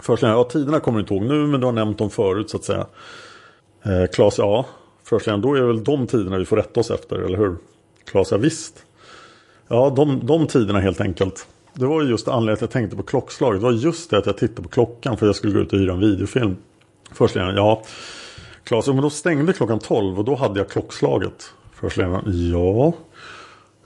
Förhörsledaren, 0.00 0.38
ja 0.38 0.44
tiderna 0.44 0.80
kommer 0.80 0.98
du 0.98 1.00
inte 1.00 1.14
ihåg 1.14 1.22
nu 1.22 1.46
men 1.46 1.60
du 1.60 1.66
har 1.66 1.72
nämnt 1.72 1.98
dem 1.98 2.10
förut 2.10 2.50
så 2.50 2.56
att 2.56 2.64
säga. 2.64 2.86
Eh, 3.86 4.06
Klas, 4.06 4.38
ja. 4.38 4.66
Förhörsledaren, 5.04 5.40
då 5.40 5.54
är 5.54 5.60
det 5.60 5.66
väl 5.66 5.84
de 5.84 6.06
tiderna 6.06 6.38
vi 6.38 6.44
får 6.44 6.56
rätta 6.56 6.80
oss 6.80 6.90
efter, 6.90 7.16
eller 7.16 7.38
hur? 7.38 7.56
Klas, 8.04 8.30
ja 8.30 8.36
visst. 8.36 8.84
Ja, 9.68 9.92
de, 9.96 10.26
de 10.26 10.46
tiderna 10.46 10.80
helt 10.80 11.00
enkelt. 11.00 11.46
Det 11.74 11.86
var 11.86 12.02
just 12.02 12.28
anledningen 12.28 12.54
att 12.54 12.60
jag 12.60 12.70
tänkte 12.70 12.96
på 12.96 13.02
klockslaget. 13.02 13.60
Det 13.60 13.64
var 13.64 13.72
just 13.72 14.10
det 14.10 14.18
att 14.18 14.26
jag 14.26 14.38
tittade 14.38 14.62
på 14.62 14.68
klockan 14.68 15.16
för 15.16 15.26
att 15.26 15.28
jag 15.28 15.36
skulle 15.36 15.52
gå 15.52 15.60
ut 15.60 15.72
och 15.72 15.78
hyra 15.78 15.92
en 15.92 16.00
videofilm. 16.00 16.56
Förhörsledaren, 17.12 17.56
ja. 17.56 17.82
Klas, 18.64 18.86
men 18.86 18.96
då 18.96 19.10
stängde 19.10 19.52
klockan 19.52 19.78
12 19.78 20.18
och 20.18 20.24
då 20.24 20.34
hade 20.34 20.60
jag 20.60 20.68
klockslaget. 20.68 21.52
Förhörsledaren, 21.72 22.50
ja. 22.52 22.92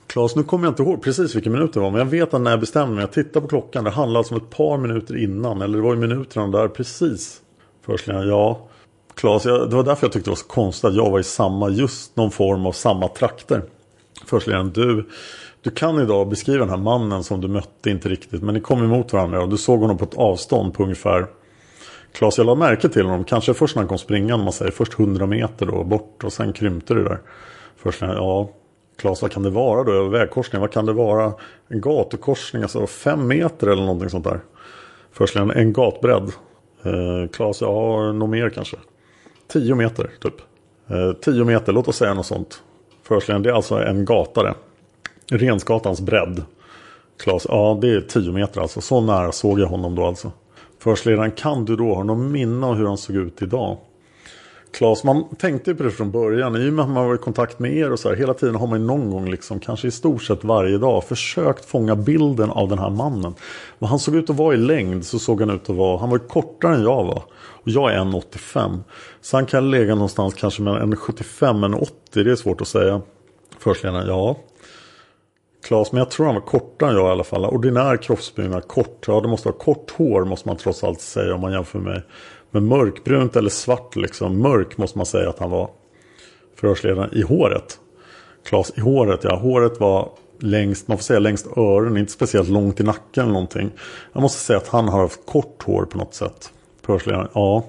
Klas, 0.07 0.37
nu 0.37 0.43
kommer 0.43 0.65
jag 0.65 0.73
inte 0.73 0.83
ihåg 0.83 1.03
precis 1.03 1.35
vilken 1.35 1.53
minut 1.53 1.73
det 1.73 1.81
var. 1.81 1.91
Men 1.91 1.99
jag 1.99 2.07
vet 2.07 2.35
att 2.35 2.41
när 2.41 2.51
jag 2.51 2.61
bestämde 2.61 2.95
mig, 2.95 3.03
jag 3.03 3.13
tittade 3.13 3.41
på 3.41 3.49
klockan. 3.49 3.85
Det 3.85 3.91
handlade 3.91 4.19
alltså 4.19 4.35
om 4.35 4.41
ett 4.41 4.51
par 4.51 4.79
minuter 4.79 5.17
innan. 5.17 5.63
Eller 5.63 5.79
det 5.79 5.85
var 5.85 5.95
ju 5.95 6.01
minuterna 6.01 6.47
där 6.47 6.69
precis. 6.69 7.41
Förhörsledaren, 7.85 8.29
ja. 8.29 8.69
Klas, 9.15 9.43
det 9.43 9.51
var 9.51 9.83
därför 9.83 10.07
jag 10.07 10.13
tyckte 10.13 10.31
det 10.31 10.31
var 10.31 10.37
så 10.37 10.47
konstigt 10.47 10.85
att 10.85 10.95
jag 10.95 11.11
var 11.11 11.21
i 11.21 11.25
samma, 11.25 11.69
just 11.69 12.17
någon 12.17 12.31
form 12.31 12.67
av 12.67 12.73
samma 12.73 13.09
trakter. 13.09 13.63
Förhörsledaren, 14.27 14.71
du, 14.71 15.09
Du 15.63 15.71
kan 15.71 16.01
idag 16.03 16.29
beskriva 16.29 16.59
den 16.59 16.71
här 16.71 16.77
mannen 16.77 17.25
som 17.25 17.41
du 17.41 17.49
mötte 17.49 17.91
inte 17.91 18.09
riktigt. 18.09 18.43
Men 18.43 18.55
ni 18.55 18.61
kom 18.61 18.85
emot 18.85 19.13
varandra 19.13 19.43
och 19.43 19.49
du 19.49 19.57
såg 19.57 19.81
honom 19.81 19.99
på 19.99 20.05
ett 20.05 20.15
avstånd 20.15 20.75
på 20.75 20.83
ungefär 20.83 21.27
Klas, 22.13 22.39
jag 22.39 22.47
la 22.47 22.55
märke 22.55 22.89
till 22.89 23.07
honom. 23.07 23.25
Kanske 23.25 23.55
först 23.55 23.77
när 23.77 23.83
han 23.83 23.89
kom 23.89 23.99
springande, 23.99 24.45
man 24.45 24.53
säger 24.53 24.71
först 24.73 24.99
100 24.99 25.27
meter 25.27 25.67
då 25.67 25.85
bort 25.85 26.25
och 26.25 26.33
sen 26.33 26.53
krympte 26.53 26.95
det 26.95 27.05
där. 27.05 27.19
Först 27.77 28.01
när, 28.01 28.15
ja, 28.15 28.51
Klas, 28.99 29.23
vad 29.23 29.33
kan 29.33 29.43
det 29.43 29.51
vara 29.51 29.85
då 29.85 29.93
över 29.93 30.09
vägkorsningen? 30.09 30.61
Vad 30.61 30.73
kan 30.73 30.87
det 30.87 30.93
vara? 30.93 31.33
En 31.69 31.81
gatukorsning, 31.81 32.63
alltså 32.63 32.87
fem 32.87 33.27
meter 33.27 33.67
eller 33.67 33.83
någonting 33.83 34.11
sånt 34.11 34.25
där. 34.25 34.41
Först 35.13 35.37
en 35.37 35.73
gatbredd. 35.73 36.33
Eh, 36.83 37.31
Klas, 37.33 37.61
ja, 37.61 38.13
något 38.13 38.31
mer 38.31 38.51
kanske. 38.51 38.77
Tio 39.53 39.75
meter 39.75 40.11
typ. 40.21 40.35
Eh, 40.89 41.13
tio 41.13 41.45
meter, 41.45 41.73
låt 41.73 41.89
oss 41.89 41.97
säga 41.97 42.15
något 42.15 42.27
sånt. 42.27 42.63
Förhörsledaren, 43.03 43.43
det 43.43 43.51
är 43.51 43.55
alltså 43.55 43.75
en 43.75 44.05
gata 44.05 44.43
det. 44.43 44.55
Rensgatans 45.37 46.01
bredd. 46.01 46.43
Klas, 47.23 47.47
ja 47.49 47.79
det 47.81 47.91
är 47.91 48.01
tio 48.01 48.33
meter 48.33 48.61
alltså. 48.61 48.81
Så 48.81 49.01
nära 49.01 49.33
såg 49.33 49.61
jag 49.61 49.67
honom 49.67 49.95
då 49.95 50.07
alltså. 50.07 50.33
Förhörsledaren, 50.79 51.31
kan 51.31 51.65
du 51.65 51.77
då 51.77 51.95
ha 51.95 52.03
någon 52.03 52.33
minne 52.33 52.67
av 52.67 52.75
hur 52.75 52.87
han 52.87 52.99
såg 52.99 53.17
ut 53.17 53.43
idag? 53.43 53.77
Klas, 54.73 55.05
man 55.05 55.37
tänkte 55.37 55.71
ju 55.71 55.77
på 55.77 55.83
det 55.83 55.91
från 55.91 56.11
början. 56.11 56.57
I 56.57 56.69
och 56.69 56.73
med 56.73 56.83
att 56.83 56.91
man 56.91 57.07
var 57.07 57.15
i 57.15 57.19
kontakt 57.19 57.59
med 57.59 57.77
er 57.77 57.93
och 57.93 57.99
så 57.99 58.09
här. 58.09 58.17
Hela 58.17 58.35
tiden 58.35 58.55
har 58.55 58.67
man 58.67 58.87
någon 58.87 59.11
gång, 59.11 59.31
liksom, 59.31 59.61
kanske 59.61 59.89
i 59.89 59.91
stort 59.91 60.23
sett 60.23 60.45
varje 60.45 60.79
dag, 60.79 61.05
försökt 61.05 61.65
fånga 61.65 61.97
bilden 61.97 62.51
av 62.51 62.69
den 62.69 62.79
här 62.79 62.91
mannen. 62.91 63.35
Vad 63.79 63.91
han 63.91 63.99
såg 63.99 64.17
ut 64.17 64.31
att 64.31 64.37
vara 64.37 64.55
i 64.55 64.57
längd 64.57 65.05
så 65.05 65.19
såg 65.19 65.41
han 65.41 65.51
ut 65.51 65.71
att 65.71 65.77
vara, 65.77 65.99
han 65.99 66.11
var 66.11 66.19
kortare 66.19 66.75
än 66.75 66.83
jag 66.83 67.05
var. 67.05 67.23
Och 67.37 67.69
jag 67.69 67.93
är 67.93 67.99
1,85. 67.99 68.79
Så 69.21 69.37
han 69.37 69.47
kan 69.47 69.71
lägga 69.71 69.95
någonstans 69.95 70.35
kanske 70.35 70.63
mellan 70.63 70.95
1,75 70.95 71.75
och 71.75 71.81
1,80. 71.81 72.25
Det 72.25 72.31
är 72.31 72.37
svårt 72.37 72.61
att 72.61 72.69
säga. 72.69 73.01
Förhörsledaren, 73.59 74.09
ja. 74.09 74.37
Klas, 75.65 75.93
men 75.93 75.99
jag 75.99 76.11
tror 76.11 76.27
han 76.27 76.35
var 76.35 76.43
kortare 76.43 76.91
än 76.91 76.97
jag 76.97 77.09
i 77.09 77.11
alla 77.11 77.25
fall. 77.25 77.45
Ordinär 77.45 77.97
kroppsbyggnad, 77.97 78.69
kort. 78.69 79.05
Ja, 79.07 79.21
det 79.21 79.29
måste 79.29 79.49
vara 79.49 79.59
kort 79.59 79.91
hår 79.91 80.25
måste 80.25 80.49
man 80.49 80.57
trots 80.57 80.85
allt 80.85 81.01
säga 81.01 81.35
om 81.35 81.41
man 81.41 81.53
jämför 81.53 81.79
med 81.79 81.93
mig. 81.93 82.03
Men 82.51 82.67
mörkbrunt 82.67 83.37
eller 83.37 83.51
svart 83.51 83.97
liksom. 83.97 84.39
Mörk 84.39 84.79
måste 84.79 84.99
man 84.99 85.07
säga 85.07 85.29
att 85.29 85.39
han 85.39 85.51
var. 85.51 85.71
Förhörsledaren 86.57 87.15
i 87.15 87.23
håret. 87.23 87.79
Klas, 88.45 88.73
i 88.77 88.81
håret, 88.81 89.21
ja. 89.25 89.37
Håret 89.37 89.81
var 89.81 90.13
längst, 90.39 90.89
man 90.89 90.99
får 90.99 91.03
säga 91.03 91.19
längst 91.19 91.47
öronen, 91.57 91.97
inte 91.97 92.13
speciellt 92.13 92.49
långt 92.49 92.81
i 92.81 92.83
nacken 92.83 93.23
eller 93.23 93.33
någonting. 93.33 93.71
Jag 94.13 94.23
måste 94.23 94.41
säga 94.41 94.57
att 94.57 94.69
han 94.69 94.89
har 94.89 95.01
haft 95.01 95.27
kort 95.27 95.63
hår 95.63 95.85
på 95.85 95.99
något 95.99 96.15
sätt. 96.15 96.53
Förhörsledaren, 96.83 97.29
ja. 97.35 97.65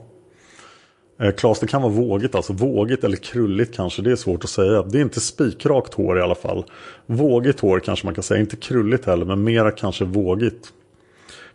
Eh, 1.20 1.32
Klas, 1.32 1.60
det 1.60 1.68
kan 1.68 1.82
vara 1.82 1.92
vågigt 1.92 2.36
alltså. 2.36 2.54
Vågigt 2.54 3.04
eller 3.04 3.18
krulligt 3.18 3.76
kanske, 3.76 4.02
det 4.02 4.12
är 4.12 4.16
svårt 4.16 4.44
att 4.44 4.50
säga. 4.50 4.84
Det 4.84 4.98
är 4.98 5.02
inte 5.02 5.20
spikrakt 5.20 5.94
hår 5.94 6.20
i 6.20 6.22
alla 6.22 6.36
fall. 6.36 6.66
Vågigt 7.06 7.60
hår 7.60 7.80
kanske 7.80 8.08
man 8.08 8.16
kan 8.16 8.24
säga, 8.24 8.40
inte 8.40 8.56
krulligt 8.56 9.06
heller, 9.06 9.26
men 9.26 9.44
mera 9.44 9.72
kanske 9.72 10.06
vågigt. 10.06 10.74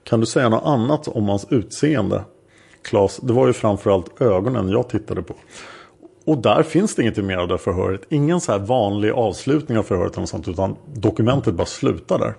Kan 0.04 0.20
du 0.20 0.26
säga 0.26 0.48
något 0.48 0.64
annat 0.64 1.08
om 1.08 1.28
hans 1.28 1.46
utseende? 1.50 2.24
Claes, 2.86 3.16
det 3.16 3.32
var 3.32 3.46
ju 3.46 3.52
framförallt 3.52 4.20
ögonen 4.20 4.68
jag 4.68 4.88
tittade 4.88 5.22
på. 5.22 5.34
Och 6.26 6.38
där 6.38 6.62
finns 6.62 6.94
det 6.94 7.02
inget 7.02 7.24
mer 7.24 7.36
av 7.36 7.48
det 7.48 7.58
förhöret. 7.58 8.00
Ingen 8.08 8.40
så 8.40 8.52
här 8.52 8.58
vanlig 8.58 9.10
avslutning 9.10 9.78
av 9.78 9.82
förhöret 9.82 10.16
eller 10.16 10.26
sånt, 10.26 10.48
utan 10.48 10.76
dokumentet 10.94 11.54
bara 11.54 11.66
slutar 11.66 12.18
där. 12.18 12.34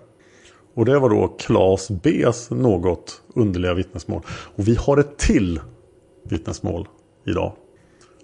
Och 0.75 0.85
det 0.85 0.99
var 0.99 1.09
då 1.09 1.27
Klas 1.27 1.89
B's 1.89 2.53
något 2.53 3.21
underliga 3.35 3.73
vittnesmål. 3.73 4.21
Och 4.27 4.67
vi 4.67 4.75
har 4.75 4.97
ett 4.97 5.17
till 5.17 5.59
vittnesmål 6.23 6.87
idag. 7.25 7.53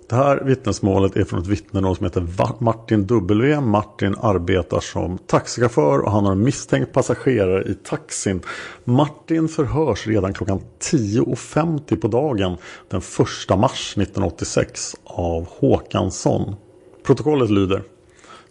Det 0.10 0.16
här 0.16 0.44
vittnesmålet 0.44 1.16
är 1.16 1.24
från 1.24 1.40
ett 1.40 1.48
vittne 1.48 1.96
som 1.96 2.06
heter 2.06 2.28
Martin 2.60 3.08
W. 3.08 3.60
Martin 3.62 4.16
arbetar 4.22 4.80
som 4.80 5.18
taxichaufför 5.18 6.00
och 6.00 6.12
han 6.12 6.26
har 6.26 6.32
en 6.32 6.44
misstänkt 6.44 6.94
passagerare 6.94 7.64
i 7.64 7.74
taxin. 7.74 8.42
Martin 8.84 9.48
förhörs 9.48 10.08
redan 10.08 10.34
klockan 10.34 10.62
10.50 10.80 11.96
på 11.96 12.08
dagen 12.08 12.58
den 12.90 13.02
1 13.50 13.60
mars 13.60 13.94
1986 13.98 14.96
av 15.04 15.48
Håkansson. 15.60 16.56
Protokollet 17.04 17.50
lyder 17.50 17.84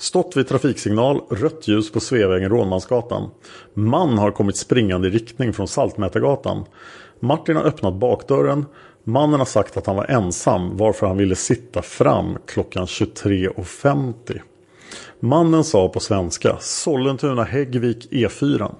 Stått 0.02 0.36
vid 0.36 0.48
trafiksignal, 0.48 1.20
rött 1.30 1.68
ljus 1.68 1.92
på 1.92 2.00
Sveavägen 2.00 2.50
Rånmansgatan. 2.50 3.30
Man 3.74 4.18
har 4.18 4.30
kommit 4.30 4.56
springande 4.56 5.08
i 5.08 5.10
riktning 5.10 5.52
från 5.52 5.68
Saltmätargatan. 5.68 6.64
Martin 7.24 7.56
har 7.56 7.64
öppnat 7.64 7.94
bakdörren. 7.94 8.66
Mannen 9.04 9.38
har 9.38 9.46
sagt 9.46 9.76
att 9.76 9.86
han 9.86 9.96
var 9.96 10.04
ensam 10.04 10.76
varför 10.76 11.06
han 11.06 11.16
ville 11.16 11.34
sitta 11.34 11.82
fram 11.82 12.38
klockan 12.46 12.86
23.50. 12.86 14.40
Mannen 15.20 15.64
sa 15.64 15.88
på 15.88 16.00
svenska 16.00 16.56
Sollentuna 16.60 17.44
Häggvik 17.44 18.08
E4. 18.10 18.74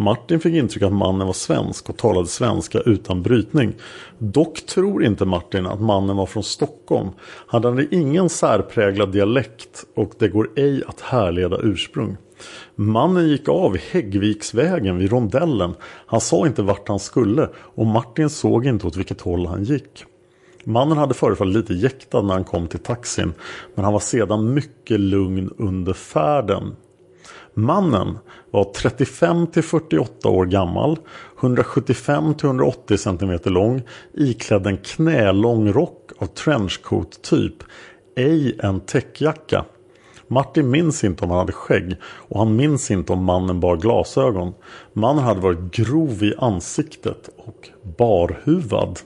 Martin 0.00 0.40
fick 0.40 0.54
intryck 0.54 0.82
att 0.82 0.92
mannen 0.92 1.26
var 1.26 1.34
svensk 1.34 1.88
och 1.88 1.96
talade 1.96 2.26
svenska 2.26 2.80
utan 2.80 3.22
brytning. 3.22 3.72
Dock 4.18 4.66
tror 4.66 5.04
inte 5.04 5.24
Martin 5.24 5.66
att 5.66 5.80
mannen 5.80 6.16
var 6.16 6.26
från 6.26 6.42
Stockholm. 6.42 7.08
Han 7.46 7.64
hade 7.64 7.94
ingen 7.94 8.28
särpräglad 8.28 9.12
dialekt 9.12 9.84
och 9.96 10.12
det 10.18 10.28
går 10.28 10.50
ej 10.56 10.82
att 10.86 11.00
härleda 11.00 11.58
ursprung. 11.62 12.16
Mannen 12.74 13.28
gick 13.28 13.48
av 13.48 13.76
Häggviksvägen 13.76 14.98
vid 14.98 15.10
rondellen. 15.10 15.74
Han 16.06 16.20
sa 16.20 16.46
inte 16.46 16.62
vart 16.62 16.88
han 16.88 16.98
skulle 16.98 17.48
och 17.56 17.86
Martin 17.86 18.30
såg 18.30 18.66
inte 18.66 18.86
åt 18.86 18.96
vilket 18.96 19.20
håll 19.20 19.46
han 19.46 19.64
gick. 19.64 20.04
Mannen 20.64 20.98
hade 20.98 21.14
förefallit 21.14 21.56
lite 21.56 21.74
jäktad 21.74 22.22
när 22.22 22.34
han 22.34 22.44
kom 22.44 22.68
till 22.68 22.78
taxin 22.78 23.32
men 23.74 23.84
han 23.84 23.92
var 23.92 24.00
sedan 24.00 24.54
mycket 24.54 25.00
lugn 25.00 25.50
under 25.58 25.92
färden. 25.92 26.76
Mannen 27.54 28.18
var 28.50 28.64
35 28.64 29.46
till 29.46 29.62
48 29.62 30.28
år 30.28 30.46
gammal, 30.46 30.98
175 31.40 32.34
till 32.34 32.46
180 32.46 32.98
cm 32.98 33.38
lång, 33.44 33.82
iklädd 34.14 34.66
en 34.66 34.76
knälång 34.76 35.72
rock 35.72 36.10
av 36.18 36.26
trenchcoat 36.26 37.22
typ, 37.22 37.54
ej 38.16 38.56
en 38.62 38.80
täckjacka. 38.80 39.64
Martin 40.28 40.70
minns 40.70 41.04
inte 41.04 41.24
om 41.24 41.30
han 41.30 41.38
hade 41.38 41.52
skägg 41.52 41.96
och 42.02 42.38
han 42.38 42.56
minns 42.56 42.90
inte 42.90 43.12
om 43.12 43.24
mannen 43.24 43.60
bar 43.60 43.76
glasögon. 43.76 44.54
Mannen 44.92 45.24
hade 45.24 45.40
varit 45.40 45.74
grov 45.74 46.22
i 46.22 46.34
ansiktet 46.38 47.30
och 47.36 47.68
barhuvad. 47.98 48.98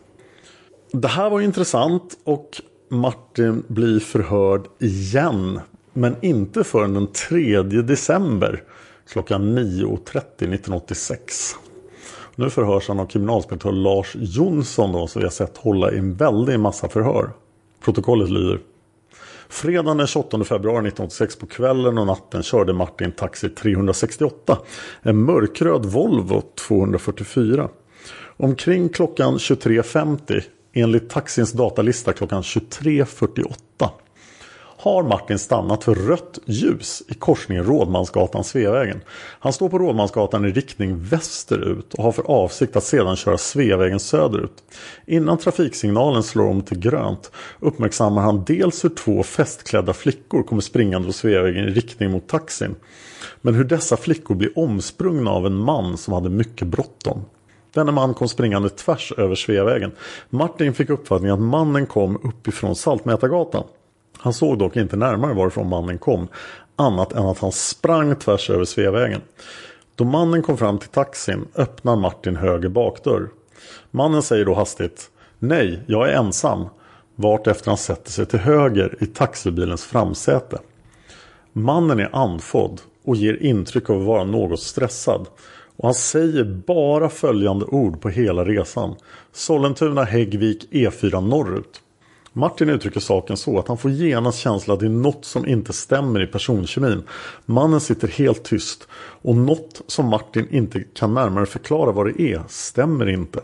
Det 0.93 1.09
här 1.09 1.31
var 1.31 1.41
intressant 1.41 2.19
och 2.25 2.61
Martin 2.89 3.65
blir 3.69 4.01
förhörd 4.01 4.67
igen. 4.79 5.61
Men 5.95 6.17
inte 6.23 6.65
förrän 6.65 6.95
den 6.95 7.07
3 7.07 7.63
december 7.63 8.63
klockan 9.09 9.59
9.30 9.59 10.19
1986. 10.19 11.55
Nu 12.37 12.51
förhörs 12.51 12.89
han 12.89 13.01
av 13.01 13.07
kriminalinspektör 13.07 13.73
Lars 13.73 14.17
Jonsson 14.19 14.93
då, 14.93 15.07
som 15.07 15.21
vi 15.21 15.27
har 15.27 15.33
sett 15.33 15.57
hålla 15.57 15.93
i 15.93 15.99
en 15.99 16.15
väldig 16.15 16.61
massa 16.61 16.89
förhör. 16.89 17.31
Protokollet 17.85 18.31
lyder 18.31 18.61
Fredagen 19.49 19.97
den 19.97 20.07
28 20.07 20.45
februari 20.45 20.89
1986 20.89 21.37
på 21.37 21.47
kvällen 21.47 21.99
och 21.99 22.07
natten 22.07 22.43
körde 22.43 22.73
Martin 22.73 23.13
taxi 23.13 23.49
368. 23.49 24.59
En 25.03 25.17
mörkröd 25.17 25.85
Volvo 25.87 26.43
244. 26.69 27.69
Omkring 28.37 28.89
klockan 28.89 29.37
23.50 29.37 30.43
enligt 30.73 31.11
taxins 31.11 31.53
datalista 31.53 32.13
klockan 32.13 32.43
23.48 32.43 33.89
har 34.85 35.03
Martin 35.03 35.39
stannat 35.39 35.85
för 35.85 35.95
rött 35.95 36.39
ljus 36.45 37.03
i 37.09 37.15
korsningen 37.15 37.65
Rådmansgatan-Sveavägen. 37.65 39.01
Han 39.39 39.53
står 39.53 39.69
på 39.69 39.79
Rådmansgatan 39.79 40.45
i 40.45 40.51
riktning 40.51 41.03
västerut 41.03 41.95
och 41.95 42.05
har 42.05 42.13
för 42.13 42.31
avsikt 42.31 42.77
att 42.77 42.85
sedan 42.85 43.17
köra 43.17 43.39
Sveavägen 43.39 44.01
söderut. 44.01 44.53
Innan 45.07 45.39
trafiksignalen 45.39 46.23
slår 46.23 46.49
om 46.49 46.63
till 46.63 46.79
grönt 46.79 47.31
uppmärksammar 47.61 48.23
han 48.23 48.45
dels 48.45 48.85
hur 48.85 48.89
två 48.89 49.23
festklädda 49.23 49.93
flickor 49.93 50.43
kommer 50.43 50.63
springande 50.63 51.07
på 51.07 51.13
Sveavägen 51.13 51.69
i 51.69 51.71
riktning 51.71 52.11
mot 52.11 52.29
taxin. 52.29 52.75
Men 53.41 53.55
hur 53.55 53.65
dessa 53.65 53.97
flickor 53.97 54.35
blir 54.35 54.59
omsprungna 54.59 55.31
av 55.31 55.47
en 55.47 55.57
man 55.57 55.97
som 55.97 56.15
hade 56.15 56.31
mycket 56.31 56.69
bråttom. 56.69 57.25
Denne 57.75 57.93
man 57.93 58.15
kom 58.15 58.29
springande 58.29 58.69
tvärs 58.69 59.13
över 59.17 59.35
Sveavägen. 59.35 59.93
Martin 60.31 60.75
fick 60.75 60.91
uppfattningen 60.91 61.35
att 61.35 61.41
mannen 61.41 61.87
kom 61.87 62.17
uppifrån 62.25 62.77
Saltmätargatan. 62.77 63.65
Han 64.19 64.33
såg 64.33 64.59
dock 64.59 64.77
inte 64.77 64.97
närmare 64.97 65.35
varifrån 65.35 65.69
mannen 65.69 65.99
kom, 65.99 66.29
annat 66.77 67.13
än 67.13 67.27
att 67.27 67.39
han 67.39 67.53
sprang 67.53 68.17
tvärs 68.17 68.51
över 68.51 68.65
Sveavägen. 68.65 69.21
Då 69.95 70.05
mannen 70.05 70.43
kom 70.43 70.57
fram 70.57 70.79
till 70.79 70.89
taxin 70.89 71.45
öppnar 71.55 71.97
Martin 71.97 72.37
höger 72.37 72.69
bakdörr. 72.69 73.29
Mannen 73.91 74.23
säger 74.23 74.45
då 74.45 74.55
hastigt 74.55 75.11
Nej, 75.39 75.81
jag 75.87 76.09
är 76.09 76.13
ensam. 76.13 76.67
Vart 77.17 77.47
efter 77.47 77.71
han 77.71 77.79
sätter 77.79 78.11
sig 78.11 78.27
till 78.27 78.39
höger 78.39 78.97
i 79.01 79.07
taxibilens 79.07 79.85
framsäte. 79.85 80.59
Mannen 81.53 82.01
är 82.01 82.17
andfådd 82.17 82.81
och 83.05 83.17
ger 83.17 83.43
intryck 83.43 83.91
av 83.91 84.01
att 84.01 84.07
vara 84.07 84.25
något 84.25 84.61
stressad. 84.61 85.27
Och 85.77 85.85
han 85.85 85.95
säger 85.95 86.45
bara 86.45 87.09
följande 87.09 87.65
ord 87.65 88.01
på 88.01 88.09
hela 88.09 88.45
resan. 88.45 88.95
Sollentuna, 89.33 90.05
Häggvik, 90.05 90.69
E4 90.71 91.29
norrut. 91.29 91.81
Martin 92.37 92.69
uttrycker 92.69 93.01
saken 93.01 93.37
så 93.37 93.59
att 93.59 93.69
han 93.69 93.79
får 93.79 93.91
genast 93.91 94.39
känsla 94.39 94.75
att 94.75 94.81
det 94.81 94.87
är 94.87 94.91
något 94.91 95.25
som 95.25 95.47
inte 95.47 95.73
stämmer 95.73 96.23
i 96.23 96.27
personkemin. 96.27 97.03
Mannen 97.45 97.81
sitter 97.81 98.09
helt 98.09 98.45
tyst 98.45 98.89
och 99.23 99.37
något 99.37 99.81
som 99.87 100.07
Martin 100.07 100.47
inte 100.51 100.85
kan 100.95 101.15
närmare 101.15 101.47
förklara 101.47 101.93
vad 101.93 102.07
det 102.07 102.23
är 102.23 102.43
stämmer 102.49 103.09
inte. 103.09 103.41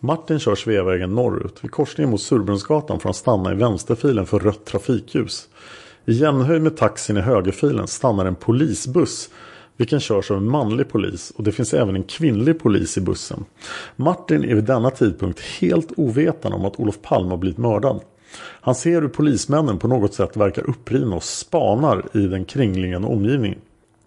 Martin 0.00 0.38
kör 0.38 0.54
Sveavägen 0.54 1.14
norrut. 1.14 1.64
Vid 1.64 1.70
korsningen 1.70 2.10
mot 2.10 2.20
Surbrunnsgatan 2.20 3.00
får 3.00 3.08
han 3.08 3.14
stanna 3.14 3.52
i 3.52 3.54
vänsterfilen 3.54 4.26
för 4.26 4.38
rött 4.38 4.64
trafikljus. 4.64 5.48
I 6.04 6.12
jämnhöjd 6.12 6.62
med 6.62 6.76
taxin 6.76 7.16
i 7.16 7.20
högerfilen 7.20 7.86
stannar 7.86 8.26
en 8.26 8.34
polisbuss 8.34 9.30
vilken 9.76 10.00
körs 10.00 10.30
av 10.30 10.36
en 10.36 10.50
manlig 10.50 10.88
polis 10.88 11.32
och 11.36 11.44
det 11.44 11.52
finns 11.52 11.74
även 11.74 11.96
en 11.96 12.02
kvinnlig 12.02 12.58
polis 12.58 12.98
i 12.98 13.00
bussen. 13.00 13.44
Martin 13.96 14.44
är 14.44 14.54
vid 14.54 14.64
denna 14.64 14.90
tidpunkt 14.90 15.40
helt 15.40 15.92
ovetande 15.96 16.56
om 16.56 16.64
att 16.64 16.80
Olof 16.80 17.02
Palme 17.02 17.30
har 17.30 17.36
blivit 17.36 17.58
mördad. 17.58 18.00
Han 18.38 18.74
ser 18.74 19.02
hur 19.02 19.08
polismännen 19.08 19.78
på 19.78 19.88
något 19.88 20.14
sätt 20.14 20.36
verkar 20.36 20.70
upprivna 20.70 21.16
och 21.16 21.22
spanar 21.22 22.06
i 22.12 22.26
den 22.26 22.44
kringliggande 22.44 23.08
omgivningen. 23.08 23.58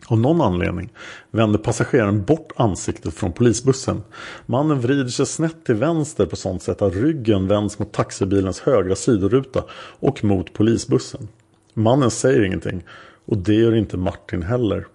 Av 0.07 0.19
någon 0.19 0.41
anledning 0.41 0.89
vänder 1.31 1.59
passageraren 1.59 2.23
bort 2.23 2.51
ansiktet 2.55 3.13
från 3.13 3.33
polisbussen. 3.33 4.03
Mannen 4.45 4.81
vrider 4.81 5.07
sig 5.07 5.25
snett 5.25 5.65
till 5.65 5.75
vänster 5.75 6.25
på 6.25 6.35
sånt 6.35 6.63
sätt 6.63 6.81
att 6.81 6.95
ryggen 6.95 7.47
vänds 7.47 7.79
mot 7.79 7.91
taxibilens 7.91 8.59
högra 8.59 8.95
sidoruta 8.95 9.63
och 9.99 10.23
mot 10.23 10.53
polisbussen. 10.53 11.27
Mannen 11.73 12.11
säger 12.11 12.43
ingenting 12.43 12.83
och 13.25 13.37
det 13.37 13.53
gör 13.53 13.75
inte 13.75 13.97
Martin 13.97 14.43
heller. 14.43 14.87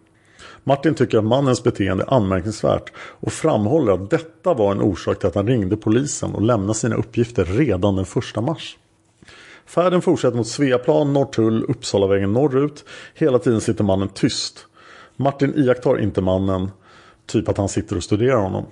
Martin 0.65 0.95
tycker 0.95 1.19
att 1.19 1.25
mannens 1.25 1.63
beteende 1.63 2.05
är 2.05 2.15
anmärkningsvärt 2.15 2.93
och 2.97 3.33
framhåller 3.33 3.93
att 3.93 4.11
detta 4.11 4.55
var 4.55 4.73
en 4.73 4.81
orsak 4.81 5.19
till 5.19 5.29
att 5.29 5.35
han 5.35 5.47
ringde 5.47 5.77
polisen 5.77 6.35
och 6.35 6.43
lämnade 6.43 6.75
sina 6.75 6.97
uppgifter 6.97 7.45
redan 7.45 7.97
den 7.97 8.05
1 8.37 8.45
mars. 8.45 8.77
Färden 9.67 10.03
fortsätter 10.03 10.37
mot 10.37 10.47
Sveaplan, 10.47 11.13
Norrtull, 11.13 11.65
Uppsalavägen 11.69 12.33
norrut. 12.33 12.85
Hela 13.15 13.39
tiden 13.39 13.61
sitter 13.61 13.85
mannen 13.85 14.09
tyst. 14.09 14.67
Martin 15.17 15.55
iakttar 15.57 16.01
inte 16.01 16.21
mannen, 16.21 16.71
typ 17.27 17.49
att 17.49 17.57
han 17.57 17.69
sitter 17.69 17.97
och 17.97 18.03
studerar 18.03 18.37
honom. 18.37 18.65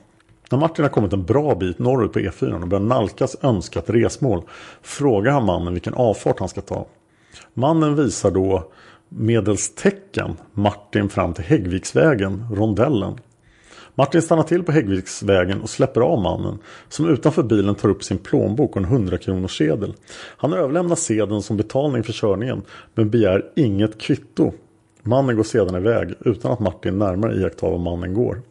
När 0.50 0.58
Martin 0.58 0.84
har 0.84 0.90
kommit 0.90 1.12
en 1.12 1.24
bra 1.24 1.54
bit 1.54 1.78
norrut 1.78 2.12
på 2.12 2.18
E4 2.18 2.62
och 2.62 2.68
börjar 2.68 2.84
nalkas 2.84 3.36
önskat 3.42 3.90
resmål 3.90 4.42
frågar 4.82 5.32
han 5.32 5.44
mannen 5.44 5.72
vilken 5.72 5.94
avfart 5.94 6.38
han 6.38 6.48
ska 6.48 6.60
ta. 6.60 6.86
Mannen 7.54 7.96
visar 7.96 8.30
då 8.30 8.72
medelstecken 9.16 10.36
Martin 10.52 11.08
fram 11.08 11.34
till 11.34 11.44
Häggviksvägen, 11.44 12.46
rondellen. 12.52 13.18
Martin 13.94 14.22
stannar 14.22 14.42
till 14.42 14.62
på 14.62 14.72
Häggviksvägen 14.72 15.60
och 15.60 15.70
släpper 15.70 16.00
av 16.00 16.22
mannen 16.22 16.58
som 16.88 17.08
utanför 17.08 17.42
bilen 17.42 17.74
tar 17.74 17.88
upp 17.88 18.04
sin 18.04 18.18
plånbok 18.18 18.70
och 18.70 18.76
en 18.76 18.84
100 18.84 19.18
kronors 19.18 19.58
sedel. 19.58 19.94
Han 20.36 20.52
överlämnar 20.52 20.96
sedeln 20.96 21.42
som 21.42 21.56
betalning 21.56 22.02
för 22.02 22.12
körningen 22.12 22.62
men 22.94 23.10
begär 23.10 23.44
inget 23.56 24.00
kvitto. 24.00 24.52
Mannen 25.02 25.36
går 25.36 25.44
sedan 25.44 25.76
iväg 25.76 26.14
utan 26.20 26.52
att 26.52 26.60
Martin 26.60 26.98
närmare 26.98 27.40
iakttar 27.40 27.70
var 27.70 27.78
mannen 27.78 28.14
går. 28.14 28.42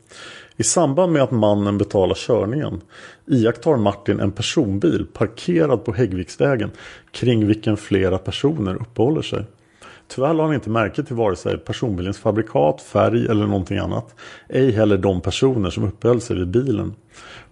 I 0.58 0.64
samband 0.64 1.12
med 1.12 1.22
att 1.22 1.32
mannen 1.32 1.78
betalar 1.78 2.16
körningen 2.16 2.82
iakttar 3.26 3.78
Martin 3.78 4.20
en 4.20 4.32
personbil 4.32 5.06
parkerad 5.14 5.86
på 5.86 5.94
Häggviksvägen 5.94 6.72
kring 7.12 7.48
vilken 7.48 7.78
flera 7.78 8.18
personer 8.18 8.76
uppehåller 8.76 9.22
sig. 9.22 9.46
Tyvärr 10.16 10.34
la 10.34 10.44
han 10.44 10.54
inte 10.54 10.70
märke 10.70 11.04
till 11.04 11.16
vare 11.16 11.36
sig 11.36 11.58
personbilens 11.58 12.18
fabrikat, 12.18 12.82
färg 12.82 13.26
eller 13.26 13.48
någonting 13.48 13.78
annat. 13.78 14.16
Ej 14.50 14.72
heller 14.72 14.98
de 14.98 15.22
personer 15.22 15.70
som 15.70 15.84
uppehöll 15.84 16.22
sig 16.22 16.36
vid 16.36 16.48
bilen. 16.48 16.94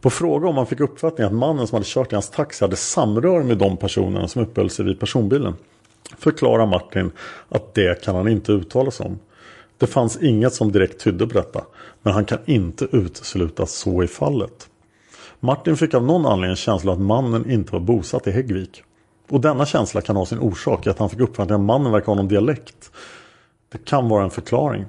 På 0.02 0.10
fråga 0.10 0.48
om 0.48 0.58
han 0.58 0.66
fick 0.66 0.80
uppfattningen 0.80 1.34
att 1.34 1.40
mannen 1.40 1.68
som 1.68 1.76
hade 1.76 1.86
kört 1.88 2.12
i 2.12 2.16
hans 2.16 2.30
taxi 2.30 2.64
hade 2.64 2.76
samröre 2.76 3.44
med 3.44 3.58
de 3.58 3.78
personerna 3.78 4.28
som 4.28 4.42
uppehöll 4.42 4.70
sig 4.70 4.86
vid 4.86 5.00
personbilen 5.00 5.56
förklarar 6.18 6.66
Martin 6.66 7.12
att 7.50 7.74
det 7.74 8.04
kan 8.04 8.16
han 8.16 8.28
inte 8.28 8.52
uttala 8.52 8.92
sig 8.92 9.06
om. 9.06 9.20
Det 9.78 9.88
fanns 9.88 10.18
inget 10.22 10.54
som 10.54 10.72
direkt 10.72 11.04
tydde 11.04 11.28
på 11.28 11.34
detta, 11.34 11.64
men 12.02 12.14
han 12.14 12.26
kan 12.26 12.40
inte 12.46 12.88
utesluta 12.92 13.64
att 13.64 13.70
så 13.70 14.02
är 14.02 14.08
fallet. 14.08 14.70
Martin 15.40 15.78
fick 15.78 15.94
av 15.94 16.04
någon 16.04 16.26
anledning 16.26 16.50
en 16.50 16.56
känsla 16.56 16.92
att 16.94 17.00
mannen 17.00 17.52
inte 17.52 17.74
var 17.74 17.80
bosatt 17.80 18.28
i 18.28 18.32
Häggvik. 18.32 18.84
Och 19.30 19.42
denna 19.42 19.66
känsla 19.66 20.02
kan 20.02 20.16
ha 20.16 20.26
sin 20.26 20.40
orsak 20.40 20.88
i 20.88 20.90
att 20.90 21.00
han 21.00 21.10
fick 21.10 21.20
uppfattningen 21.20 21.62
att 21.62 21.68
mannen 21.68 21.92
verkar 21.92 22.08
ha 22.08 22.16
någon 22.16 22.28
dialekt. 22.28 22.92
Det 23.72 23.86
kan 23.86 24.10
vara 24.10 24.24
en 24.24 24.30
förklaring. 24.30 24.86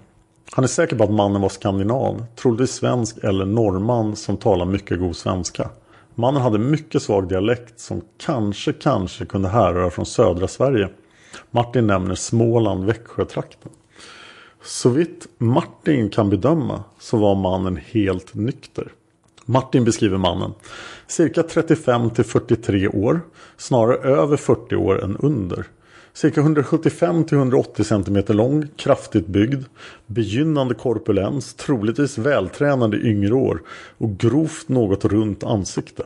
Han 0.53 0.65
är 0.65 0.69
säker 0.69 0.97
på 0.97 1.05
att 1.05 1.11
mannen 1.13 1.43
var 1.43 1.49
skandinav, 1.49 2.25
troligtvis 2.37 2.71
svensk 2.71 3.19
eller 3.25 3.45
norrman 3.45 4.17
som 4.17 4.37
talar 4.37 4.67
mycket 4.67 4.99
god 4.99 5.17
svenska. 5.17 5.71
Mannen 6.15 6.43
hade 6.43 6.59
mycket 6.59 7.03
svag 7.03 7.29
dialekt 7.29 7.81
som 7.81 8.03
kanske, 8.19 8.73
kanske 8.73 9.27
kunde 9.27 9.49
härröra 9.49 9.91
från 9.91 10.07
södra 10.07 10.49
Sverige. 10.49 10.89
Martin 11.51 11.87
nämner 11.87 12.15
Småland, 12.15 12.85
Växjötrakten. 12.85 13.71
Så 14.63 14.89
vitt 14.89 15.27
Martin 15.39 16.11
kan 16.11 16.31
bedöma 16.31 16.85
så 16.99 17.17
var 17.17 17.35
mannen 17.35 17.77
helt 17.77 18.35
nykter. 18.35 18.93
Martin 19.51 19.85
beskriver 19.85 20.19
mannen. 20.19 20.53
Cirka 21.07 21.43
35 21.43 22.11
till 22.11 22.25
43 22.25 22.89
år. 22.89 23.21
Snarare 23.57 23.97
över 23.97 24.37
40 24.37 24.77
år 24.77 25.05
än 25.05 25.17
under. 25.17 25.67
Cirka 26.13 26.41
175 26.41 27.25
till 27.25 27.37
180 27.39 27.85
cm 27.85 28.25
lång, 28.29 28.69
kraftigt 28.77 29.27
byggd, 29.27 29.65
begynnande 30.07 30.75
korpulens, 30.75 31.55
troligtvis 31.55 32.19
vältränad 32.19 32.95
i 32.95 33.09
yngre 33.09 33.35
år 33.35 33.63
och 33.99 34.19
grovt 34.19 34.69
något 34.69 35.05
runt 35.05 35.45
ansikte. 35.45 36.03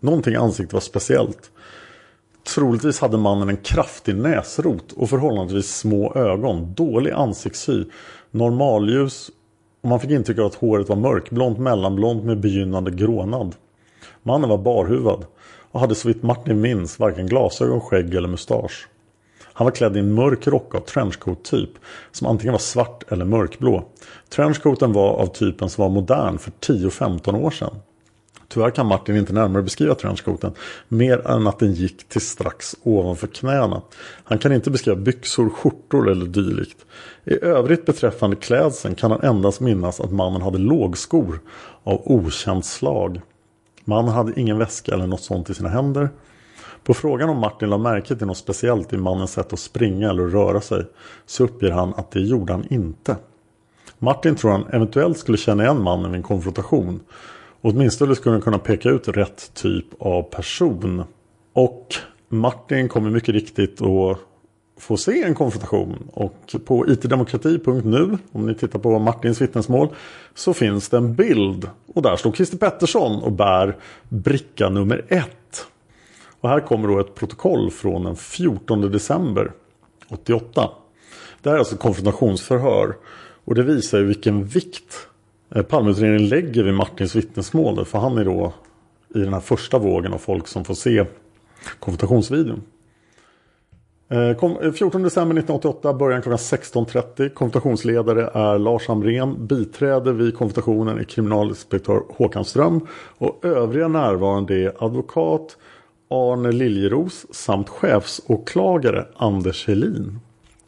Någonting 0.00 0.34
i 0.34 0.36
ansiktet 0.36 0.72
var 0.72 0.80
speciellt. 0.80 1.50
Troligtvis 2.54 3.00
hade 3.00 3.18
mannen 3.18 3.48
en 3.48 3.56
kraftig 3.56 4.16
näsrot 4.16 4.92
och 4.92 5.10
förhållandevis 5.10 5.76
små 5.76 6.14
ögon, 6.14 6.74
dålig 6.74 7.10
ansiktshy, 7.10 7.84
normalljus 8.30 9.30
och 9.80 9.88
man 9.88 10.00
fick 10.00 10.10
intryck 10.10 10.38
av 10.38 10.46
att 10.46 10.54
håret 10.54 10.88
var 10.88 10.96
mörkblont, 10.96 11.58
mellanblont 11.58 12.24
med 12.24 12.40
begynnande 12.40 12.90
grånad. 12.90 13.54
Mannen 14.22 14.50
var 14.50 14.58
barhuvad 14.58 15.24
och 15.70 15.80
hade 15.80 15.94
så 15.94 16.08
vitt 16.08 16.22
Martin 16.22 16.60
minns 16.60 16.98
varken 16.98 17.26
glasögon, 17.26 17.80
skägg 17.80 18.14
eller 18.14 18.28
mustasch. 18.28 18.88
Han 19.52 19.64
var 19.64 19.72
klädd 19.72 19.96
i 19.96 20.00
en 20.00 20.14
mörk 20.14 20.46
rock 20.46 20.74
av 20.74 20.80
trenchcoat-typ 20.80 21.70
som 22.12 22.26
antingen 22.26 22.52
var 22.52 22.58
svart 22.58 23.12
eller 23.12 23.24
mörkblå. 23.24 23.84
Trenchcoaten 24.28 24.92
var 24.92 25.12
av 25.12 25.26
typen 25.26 25.70
som 25.70 25.82
var 25.82 25.88
modern 25.90 26.38
för 26.38 26.50
10-15 26.50 27.44
år 27.44 27.50
sedan. 27.50 27.74
Tyvärr 28.48 28.70
kan 28.70 28.86
Martin 28.86 29.16
inte 29.16 29.32
närmare 29.32 29.62
beskriva 29.62 29.94
trenchcoaten 29.94 30.52
mer 30.88 31.26
än 31.26 31.46
att 31.46 31.58
den 31.58 31.72
gick 31.72 32.08
till 32.08 32.20
strax 32.20 32.76
ovanför 32.82 33.26
knäna. 33.26 33.82
Han 34.24 34.38
kan 34.38 34.52
inte 34.52 34.70
beskriva 34.70 34.96
byxor, 34.96 35.50
skjortor 35.50 36.10
eller 36.10 36.26
dylikt. 36.26 36.86
I 37.24 37.44
övrigt 37.44 37.86
beträffande 37.86 38.36
klädseln 38.36 38.94
kan 38.94 39.10
han 39.10 39.20
endast 39.20 39.60
minnas 39.60 40.00
att 40.00 40.12
mannen 40.12 40.42
hade 40.42 40.58
lågskor 40.58 41.40
av 41.84 42.02
okänt 42.04 42.64
slag. 42.64 43.20
Mannen 43.84 44.14
hade 44.14 44.40
ingen 44.40 44.58
väska 44.58 44.94
eller 44.94 45.06
något 45.06 45.22
sånt 45.22 45.50
i 45.50 45.54
sina 45.54 45.68
händer. 45.68 46.08
På 46.84 46.94
frågan 46.94 47.28
om 47.28 47.38
Martin 47.38 47.70
la 47.70 47.78
märke 47.78 48.16
till 48.16 48.26
något 48.26 48.36
speciellt 48.36 48.92
i 48.92 48.96
mannens 48.96 49.32
sätt 49.32 49.52
att 49.52 49.58
springa 49.58 50.10
eller 50.10 50.22
röra 50.22 50.60
sig 50.60 50.84
så 51.26 51.44
uppger 51.44 51.70
han 51.70 51.94
att 51.94 52.10
det 52.10 52.20
gjorde 52.20 52.52
han 52.52 52.64
inte. 52.70 53.16
Martin 53.98 54.36
tror 54.36 54.50
han 54.50 54.66
eventuellt 54.72 55.18
skulle 55.18 55.38
känna 55.38 55.62
igen 55.62 55.82
mannen 55.82 56.10
vid 56.10 56.16
en 56.16 56.22
konfrontation 56.22 57.00
Åtminstone 57.60 58.14
skulle 58.14 58.34
den 58.34 58.42
kunna 58.42 58.58
peka 58.58 58.88
ut 58.90 59.08
rätt 59.08 59.54
typ 59.54 59.86
av 59.98 60.22
person. 60.22 61.04
Och 61.52 61.94
Martin 62.28 62.88
kommer 62.88 63.10
mycket 63.10 63.34
riktigt 63.34 63.82
att 63.82 64.18
få 64.78 64.96
se 64.96 65.22
en 65.22 65.34
konfrontation. 65.34 66.08
Och 66.12 66.54
på 66.64 66.88
itdemokrati.nu, 66.88 68.18
om 68.32 68.46
ni 68.46 68.54
tittar 68.54 68.78
på 68.78 68.98
Martins 68.98 69.40
vittnesmål, 69.40 69.88
så 70.34 70.54
finns 70.54 70.88
det 70.88 70.96
en 70.96 71.14
bild. 71.14 71.70
Och 71.94 72.02
där 72.02 72.16
står 72.16 72.32
Christer 72.32 72.58
Pettersson 72.58 73.22
och 73.22 73.32
bär 73.32 73.76
bricka 74.08 74.68
nummer 74.68 75.04
ett. 75.08 75.66
Och 76.40 76.48
här 76.48 76.60
kommer 76.60 76.88
då 76.88 77.00
ett 77.00 77.14
protokoll 77.14 77.70
från 77.70 78.04
den 78.04 78.16
14 78.16 78.80
december 78.80 79.52
88. 80.08 80.70
Det 81.42 81.48
här 81.48 81.56
är 81.56 81.58
alltså 81.58 81.76
konfrontationsförhör. 81.76 82.96
Och 83.44 83.54
det 83.54 83.62
visar 83.62 83.98
ju 83.98 84.04
vilken 84.04 84.44
vikt 84.44 85.08
Eh, 85.54 85.62
Palmeutredningen 85.62 86.28
lägger 86.28 86.62
vid 86.62 86.74
Martins 86.74 87.14
vittnesmål. 87.14 87.84
För 87.84 87.98
han 87.98 88.18
är 88.18 88.24
då 88.24 88.52
i 89.14 89.18
den 89.18 89.32
här 89.32 89.40
första 89.40 89.78
vågen 89.78 90.12
av 90.12 90.18
folk 90.18 90.48
som 90.48 90.64
får 90.64 90.74
se 90.74 91.04
konfrontationsvideon. 91.78 92.62
Eh, 94.10 94.72
14 94.72 95.00
eh, 95.00 95.04
december 95.04 95.34
1988, 95.34 95.92
början 95.92 96.22
klockan 96.22 96.38
16.30. 96.38 97.28
Konfrontationsledare 97.28 98.30
är 98.34 98.58
Lars 98.58 98.88
Hamrén 98.88 99.46
Biträde 99.46 100.12
vid 100.12 100.36
konfrontationen 100.36 100.98
är 100.98 101.04
kriminalinspektör 101.04 102.02
Håkan 102.08 102.44
Ström. 102.44 102.86
Och 103.18 103.44
övriga 103.44 103.88
närvarande 103.88 104.54
är 104.54 104.84
advokat 104.84 105.56
Arne 106.10 106.52
Liljeros 106.52 107.26
samt 107.30 107.68
chefsåklagare 107.68 109.06
Anders 109.16 109.66
Helin. 109.66 110.20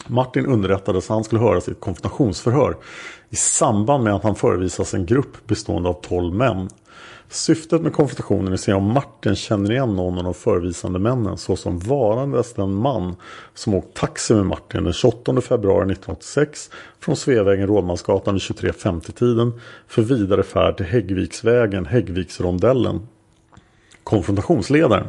Martin 0.07 0.47
underrättades 0.47 1.05
att 1.05 1.15
han 1.15 1.25
skulle 1.25 1.41
höra 1.41 1.61
sitt 1.61 1.81
konfrontationsförhör 1.81 2.77
i 3.31 3.37
samband 3.37 4.05
med 4.05 4.15
att 4.15 4.23
han 4.23 4.35
förevisas 4.35 4.95
en 4.95 5.07
grupp 5.07 5.47
bestående 5.47 5.89
av 5.89 6.01
12 6.03 6.35
män. 6.35 6.69
Syftet 7.29 7.83
med 7.83 7.93
konfrontationen 7.93 8.49
är 8.49 8.55
att 8.55 8.61
se 8.61 8.73
om 8.73 8.93
Martin 8.93 9.37
känner 9.37 9.73
igen 9.73 9.97
någon 9.97 10.19
av 10.19 10.25
de 10.25 10.35
förvisande 10.35 10.99
männen 10.99 11.39
såsom 11.39 11.79
varandes 11.79 12.55
den 12.55 12.75
man 12.75 13.17
som 13.55 13.75
åkt 13.75 13.97
taxi 13.97 14.35
med 14.35 14.47
Martin 14.47 14.85
den 14.85 14.93
28 14.93 15.41
februari 15.41 15.93
1986 15.93 16.71
från 17.01 17.17
Sveavägen 17.17 17.67
Rådmansgatan 17.67 18.35
vid 18.35 18.43
23.50-tiden 18.43 19.61
för 19.89 20.03
vidare 20.03 20.43
färd 20.43 20.77
till 20.77 20.87
Häggviksvägen, 20.87 21.87
Häggviksrondellen. 21.87 23.09
Konfrontationsledaren. 24.05 25.07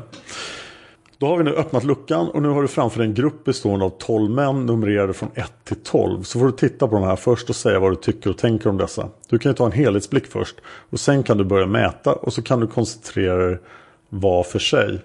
Då 1.22 1.28
har 1.28 1.38
vi 1.38 1.44
nu 1.44 1.56
öppnat 1.56 1.84
luckan 1.84 2.30
och 2.30 2.42
nu 2.42 2.50
har 2.50 2.62
du 2.62 2.68
framför 2.68 3.00
dig 3.00 3.08
en 3.08 3.14
grupp 3.14 3.44
bestående 3.44 3.86
av 3.86 3.90
12 3.90 4.32
män 4.32 4.66
numrerade 4.66 5.14
från 5.14 5.30
1 5.36 5.54
till 5.64 5.84
12. 5.84 6.24
Så 6.24 6.40
får 6.40 6.46
du 6.46 6.52
titta 6.52 6.88
på 6.88 6.96
de 6.96 7.04
här 7.04 7.16
först 7.16 7.50
och 7.50 7.56
säga 7.56 7.80
vad 7.80 7.92
du 7.92 7.96
tycker 7.96 8.30
och 8.30 8.38
tänker 8.38 8.70
om 8.70 8.78
dessa. 8.78 9.10
Du 9.30 9.40
kan 9.40 9.52
ju 9.52 9.56
ta 9.56 9.66
en 9.66 9.72
helhetsblick 9.72 10.28
först 10.28 10.56
och 10.66 11.00
sen 11.00 11.24
kan 11.24 11.38
du 11.38 11.44
börja 11.44 11.66
mäta 11.66 12.14
och 12.14 12.34
så 12.34 12.42
kan 12.42 12.60
du 12.60 12.68
koncentrera 12.68 13.48
dig 13.48 13.58
var 14.10 14.44
för 14.44 14.60
sig. 14.60 15.00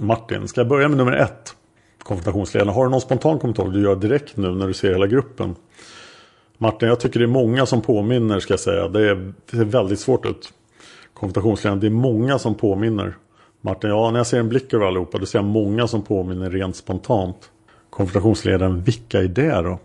Martin, 0.00 0.48
ska 0.48 0.60
jag 0.60 0.68
börja 0.68 0.88
med 0.88 0.98
nummer 0.98 1.12
1? 1.12 1.54
Konfrontationsledaren. 2.02 2.74
Har 2.74 2.84
du 2.84 2.90
någon 2.90 3.00
spontan 3.00 3.38
kommentar 3.38 3.68
du 3.68 3.82
gör 3.82 3.96
direkt 3.96 4.36
nu 4.36 4.50
när 4.50 4.66
du 4.66 4.74
ser 4.74 4.92
hela 4.92 5.06
gruppen? 5.06 5.56
Martin, 6.58 6.88
jag 6.88 7.00
tycker 7.00 7.18
det 7.18 7.24
är 7.24 7.26
många 7.26 7.66
som 7.66 7.82
påminner 7.82 8.40
ska 8.40 8.52
jag 8.52 8.60
säga. 8.60 8.88
Det, 8.88 9.10
är, 9.10 9.32
det 9.50 9.56
ser 9.56 9.64
väldigt 9.64 10.00
svårt 10.00 10.26
ut. 10.26 10.52
Konfrontationsledaren, 11.14 11.80
det 11.80 11.86
är 11.86 11.90
många 11.90 12.38
som 12.38 12.54
påminner. 12.54 13.14
Martin, 13.60 13.90
ja 13.90 14.10
när 14.10 14.18
jag 14.18 14.26
ser 14.26 14.40
en 14.40 14.48
blick 14.48 14.74
över 14.74 14.86
allihopa 14.86 15.18
då 15.18 15.26
ser 15.26 15.38
jag 15.38 15.46
många 15.46 15.86
som 15.86 16.02
påminner 16.02 16.50
rent 16.50 16.76
spontant. 16.76 17.50
Konfrontationsledaren, 17.90 18.82
vilka 18.82 19.18
är 19.18 19.28
det 19.28 19.62
då? 19.62 19.78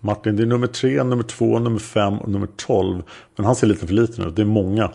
Martin, 0.00 0.36
det 0.36 0.42
är 0.42 0.46
nummer 0.46 0.66
tre, 0.66 1.04
nummer 1.04 1.22
två, 1.22 1.58
nummer 1.58 1.78
fem 1.78 2.18
och 2.18 2.28
nummer 2.28 2.48
tolv. 2.56 3.02
Men 3.36 3.46
han 3.46 3.56
ser 3.56 3.66
lite 3.66 3.86
för 3.86 3.94
liten 3.94 4.26
ut, 4.26 4.36
det 4.36 4.42
är 4.42 4.46
många. 4.46 4.90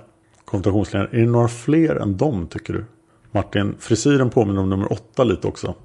Konfrontationsledaren, 0.45 1.15
är 1.15 1.19
det 1.19 1.31
några 1.31 1.47
fler 1.47 1.95
än 1.95 2.17
dem 2.17 2.47
tycker 2.47 2.73
du? 2.73 2.85
Martin, 3.31 3.75
frisyren 3.79 4.29
påminner 4.29 4.61
om 4.61 4.69
nummer 4.69 4.91
åtta 4.91 5.23
lite 5.23 5.47
också. 5.47 5.75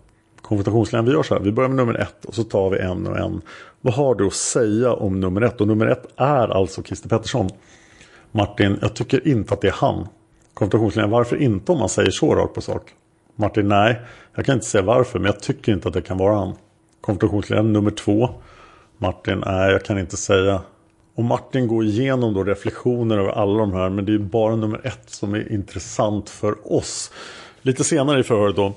Konfrontationsledaren, 0.42 1.06
vi 1.06 1.12
gör 1.12 1.22
så 1.22 1.34
här, 1.34 1.42
vi 1.42 1.52
börjar 1.52 1.68
med 1.68 1.76
nummer 1.76 1.94
ett 1.94 2.24
och 2.24 2.34
så 2.34 2.44
tar 2.44 2.70
vi 2.70 2.78
en 2.78 3.06
och 3.06 3.18
en. 3.18 3.42
Vad 3.80 3.94
har 3.94 4.14
du 4.14 4.26
att 4.26 4.32
säga 4.32 4.92
om 4.92 5.20
nummer 5.20 5.40
ett? 5.40 5.60
Och 5.60 5.68
nummer 5.68 5.86
ett 5.86 6.06
är 6.16 6.48
alltså 6.48 6.82
Christer 6.82 7.08
Pettersson. 7.08 7.50
Martin, 8.32 8.78
jag 8.80 8.94
tycker 8.94 9.28
inte 9.28 9.54
att 9.54 9.60
det 9.60 9.68
är 9.68 9.72
han. 9.72 10.06
Konfrontationsledaren, 10.54 11.10
varför 11.10 11.36
inte 11.36 11.72
om 11.72 11.78
man 11.78 11.88
säger 11.88 12.10
så 12.10 12.34
rakt 12.34 12.54
på 12.54 12.60
sak? 12.60 12.82
Martin, 13.36 13.68
nej, 13.68 14.00
jag 14.34 14.46
kan 14.46 14.54
inte 14.54 14.66
säga 14.66 14.84
varför, 14.84 15.18
men 15.18 15.26
jag 15.26 15.40
tycker 15.40 15.72
inte 15.72 15.88
att 15.88 15.94
det 15.94 16.02
kan 16.02 16.18
vara 16.18 16.36
han. 16.36 16.54
Konfrontationsledaren 17.00 17.72
nummer 17.72 17.90
två. 17.90 18.30
Martin, 18.98 19.42
nej, 19.46 19.72
jag 19.72 19.84
kan 19.84 19.98
inte 19.98 20.16
säga. 20.16 20.60
Och 21.14 21.24
Martin 21.24 21.66
går 21.66 21.84
igenom 21.84 22.34
då 22.34 22.44
reflektioner 22.44 23.18
över 23.18 23.30
alla 23.30 23.58
de 23.58 23.72
här, 23.72 23.90
men 23.90 24.04
det 24.04 24.14
är 24.14 24.18
bara 24.18 24.56
nummer 24.56 24.86
ett 24.86 25.10
som 25.10 25.34
är 25.34 25.52
intressant 25.52 26.30
för 26.30 26.72
oss. 26.72 27.12
Lite 27.62 27.84
senare 27.84 28.20
i 28.20 28.22
förhöret 28.22 28.56
då. 28.56 28.72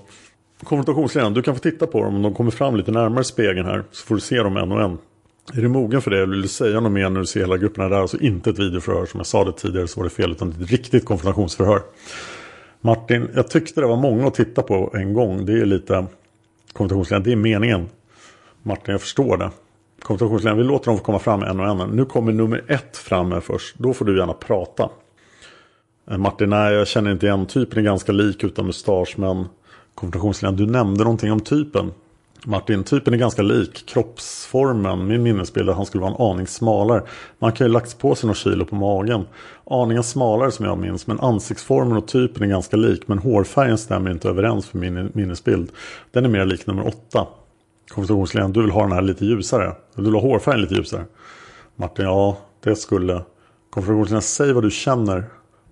Konfrontationsledaren, 0.63 1.33
du 1.33 1.41
kan 1.41 1.55
få 1.55 1.59
titta 1.59 1.87
på 1.87 2.03
dem 2.03 2.15
om 2.15 2.21
de 2.21 2.33
kommer 2.33 2.51
fram 2.51 2.75
lite 2.75 2.91
närmare 2.91 3.23
spegeln 3.23 3.65
här. 3.65 3.83
Så 3.91 4.05
får 4.05 4.15
du 4.15 4.21
se 4.21 4.37
dem 4.37 4.57
en 4.57 4.71
och 4.71 4.81
en. 4.81 4.97
Är 5.53 5.61
du 5.61 5.67
mogen 5.67 6.01
för 6.01 6.11
det 6.11 6.17
eller 6.17 6.31
vill 6.31 6.41
du 6.41 6.47
säga 6.47 6.79
något 6.79 6.91
mer 6.91 7.09
när 7.09 7.19
du 7.19 7.25
ser 7.25 7.39
hela 7.39 7.57
grupperna 7.57 7.89
där? 7.89 8.01
Alltså 8.01 8.19
inte 8.19 8.49
ett 8.49 8.59
videoförhör 8.59 9.05
som 9.05 9.19
jag 9.19 9.27
sa 9.27 9.45
det 9.45 9.51
tidigare 9.51 9.87
så 9.87 9.99
var 9.99 10.03
det 10.03 10.09
fel 10.09 10.31
utan 10.31 10.49
ett 10.49 10.71
riktigt 10.71 11.05
konfrontationsförhör. 11.05 11.81
Martin, 12.81 13.29
jag 13.35 13.49
tyckte 13.49 13.81
det 13.81 13.87
var 13.87 13.97
många 13.97 14.27
att 14.27 14.33
titta 14.33 14.61
på 14.61 14.93
en 14.93 15.13
gång. 15.13 15.45
Det 15.45 15.53
är 15.53 15.65
lite 15.65 16.05
konfrontationsledaren, 16.73 17.23
det 17.23 17.31
är 17.31 17.35
meningen. 17.35 17.89
Martin, 18.63 18.91
jag 18.91 19.01
förstår 19.01 19.37
det. 19.37 19.51
Konfrontationsledaren, 20.01 20.57
vi 20.57 20.63
låter 20.63 20.85
dem 20.85 20.97
få 20.97 21.03
komma 21.03 21.19
fram 21.19 21.43
en 21.43 21.59
och 21.59 21.67
en. 21.67 21.89
Nu 21.89 22.05
kommer 22.05 22.31
nummer 22.31 22.63
ett 22.67 22.97
fram 22.97 23.31
här 23.31 23.39
först. 23.39 23.75
Då 23.77 23.93
får 23.93 24.05
du 24.05 24.17
gärna 24.17 24.33
prata. 24.33 24.89
Eh, 26.11 26.17
Martin, 26.17 26.49
nej 26.49 26.73
jag 26.73 26.87
känner 26.87 27.11
inte 27.11 27.25
igen. 27.25 27.45
Typen 27.45 27.79
är 27.79 27.83
ganska 27.83 28.11
lik 28.11 28.43
utan 28.43 28.65
mustasch 28.65 29.13
men 29.17 29.45
konfrontationsledaren, 29.95 30.57
du 30.57 30.65
nämnde 30.71 31.03
någonting 31.03 31.31
om 31.31 31.39
typen. 31.39 31.91
Martin, 32.47 32.83
typen 32.83 33.13
är 33.13 33.17
ganska 33.17 33.41
lik. 33.41 33.85
Kroppsformen, 33.85 35.07
min 35.07 35.23
minnesbild 35.23 35.69
är 35.69 35.71
att 35.71 35.77
han 35.77 35.85
skulle 35.85 36.01
vara 36.01 36.11
en 36.15 36.21
aning 36.21 36.47
smalare. 36.47 37.03
Man 37.39 37.51
kan 37.51 37.67
ju 37.67 37.73
lagt 37.73 37.99
på 37.99 38.15
sig 38.15 38.27
några 38.27 38.35
kilo 38.35 38.65
på 38.65 38.75
magen. 38.75 39.25
Aningen 39.65 40.03
smalare 40.03 40.51
som 40.51 40.65
jag 40.65 40.77
minns, 40.77 41.07
men 41.07 41.19
ansiktsformen 41.19 41.97
och 41.97 42.07
typen 42.07 42.43
är 42.43 42.47
ganska 42.47 42.77
lik. 42.77 43.07
Men 43.07 43.19
hårfärgen 43.19 43.77
stämmer 43.77 44.11
inte 44.11 44.29
överens 44.29 44.67
för 44.67 44.77
min 44.77 45.11
minnesbild. 45.13 45.71
Den 46.11 46.25
är 46.25 46.29
mer 46.29 46.45
lik 46.45 46.67
nummer 46.67 46.87
åtta. 46.87 47.27
Konversationsledaren, 47.89 48.53
du 48.53 48.61
vill 48.61 48.71
ha 48.71 48.81
den 48.81 48.91
här 48.91 49.01
lite 49.01 49.25
ljusare. 49.25 49.75
Du 49.95 50.03
vill 50.03 50.13
ha 50.13 50.21
hårfärgen 50.21 50.61
lite 50.61 50.75
ljusare. 50.75 51.05
Martin, 51.75 52.05
ja, 52.05 52.37
det 52.63 52.75
skulle. 52.75 53.21
Konversationsledaren, 53.69 54.21
säg 54.21 54.53
vad 54.53 54.63
du 54.63 54.71
känner. 54.71 55.23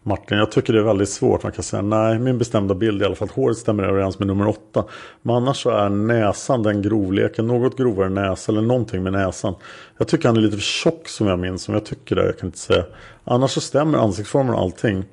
Martin, 0.05 0.37
jag 0.37 0.51
tycker 0.51 0.73
det 0.73 0.79
är 0.79 0.83
väldigt 0.83 1.09
svårt. 1.09 1.43
Man 1.43 1.51
kan 1.51 1.63
säga 1.63 1.81
nej, 1.81 2.19
min 2.19 2.37
bestämda 2.37 2.75
bild 2.75 3.01
är 3.01 3.03
i 3.03 3.05
alla 3.05 3.15
fall 3.15 3.27
att 3.27 3.35
håret 3.35 3.57
stämmer 3.57 3.83
överens 3.83 4.19
med 4.19 4.27
nummer 4.27 4.47
åtta. 4.47 4.83
Men 5.21 5.35
annars 5.35 5.63
så 5.63 5.69
är 5.69 5.89
näsan 5.89 6.63
den 6.63 6.81
grovleken, 6.81 7.47
något 7.47 7.77
grovare 7.77 8.09
näsa 8.09 8.51
eller 8.51 8.61
någonting 8.61 9.03
med 9.03 9.13
näsan. 9.13 9.55
Jag 9.97 10.07
tycker 10.07 10.29
han 10.29 10.37
är 10.37 10.41
lite 10.41 10.57
för 10.57 10.63
tjock 10.63 11.07
som 11.07 11.27
jag 11.27 11.39
minns, 11.39 11.63
som 11.63 11.73
jag 11.73 11.85
tycker 11.85 12.15
det, 12.15 12.25
jag 12.25 12.37
kan 12.39 12.47
inte 12.47 12.59
säga. 12.59 12.83
Annars 13.23 13.51
så 13.51 13.61
stämmer 13.61 13.97
ansiktsformen 13.97 14.53
och 14.53 14.61
allting. 14.61 15.05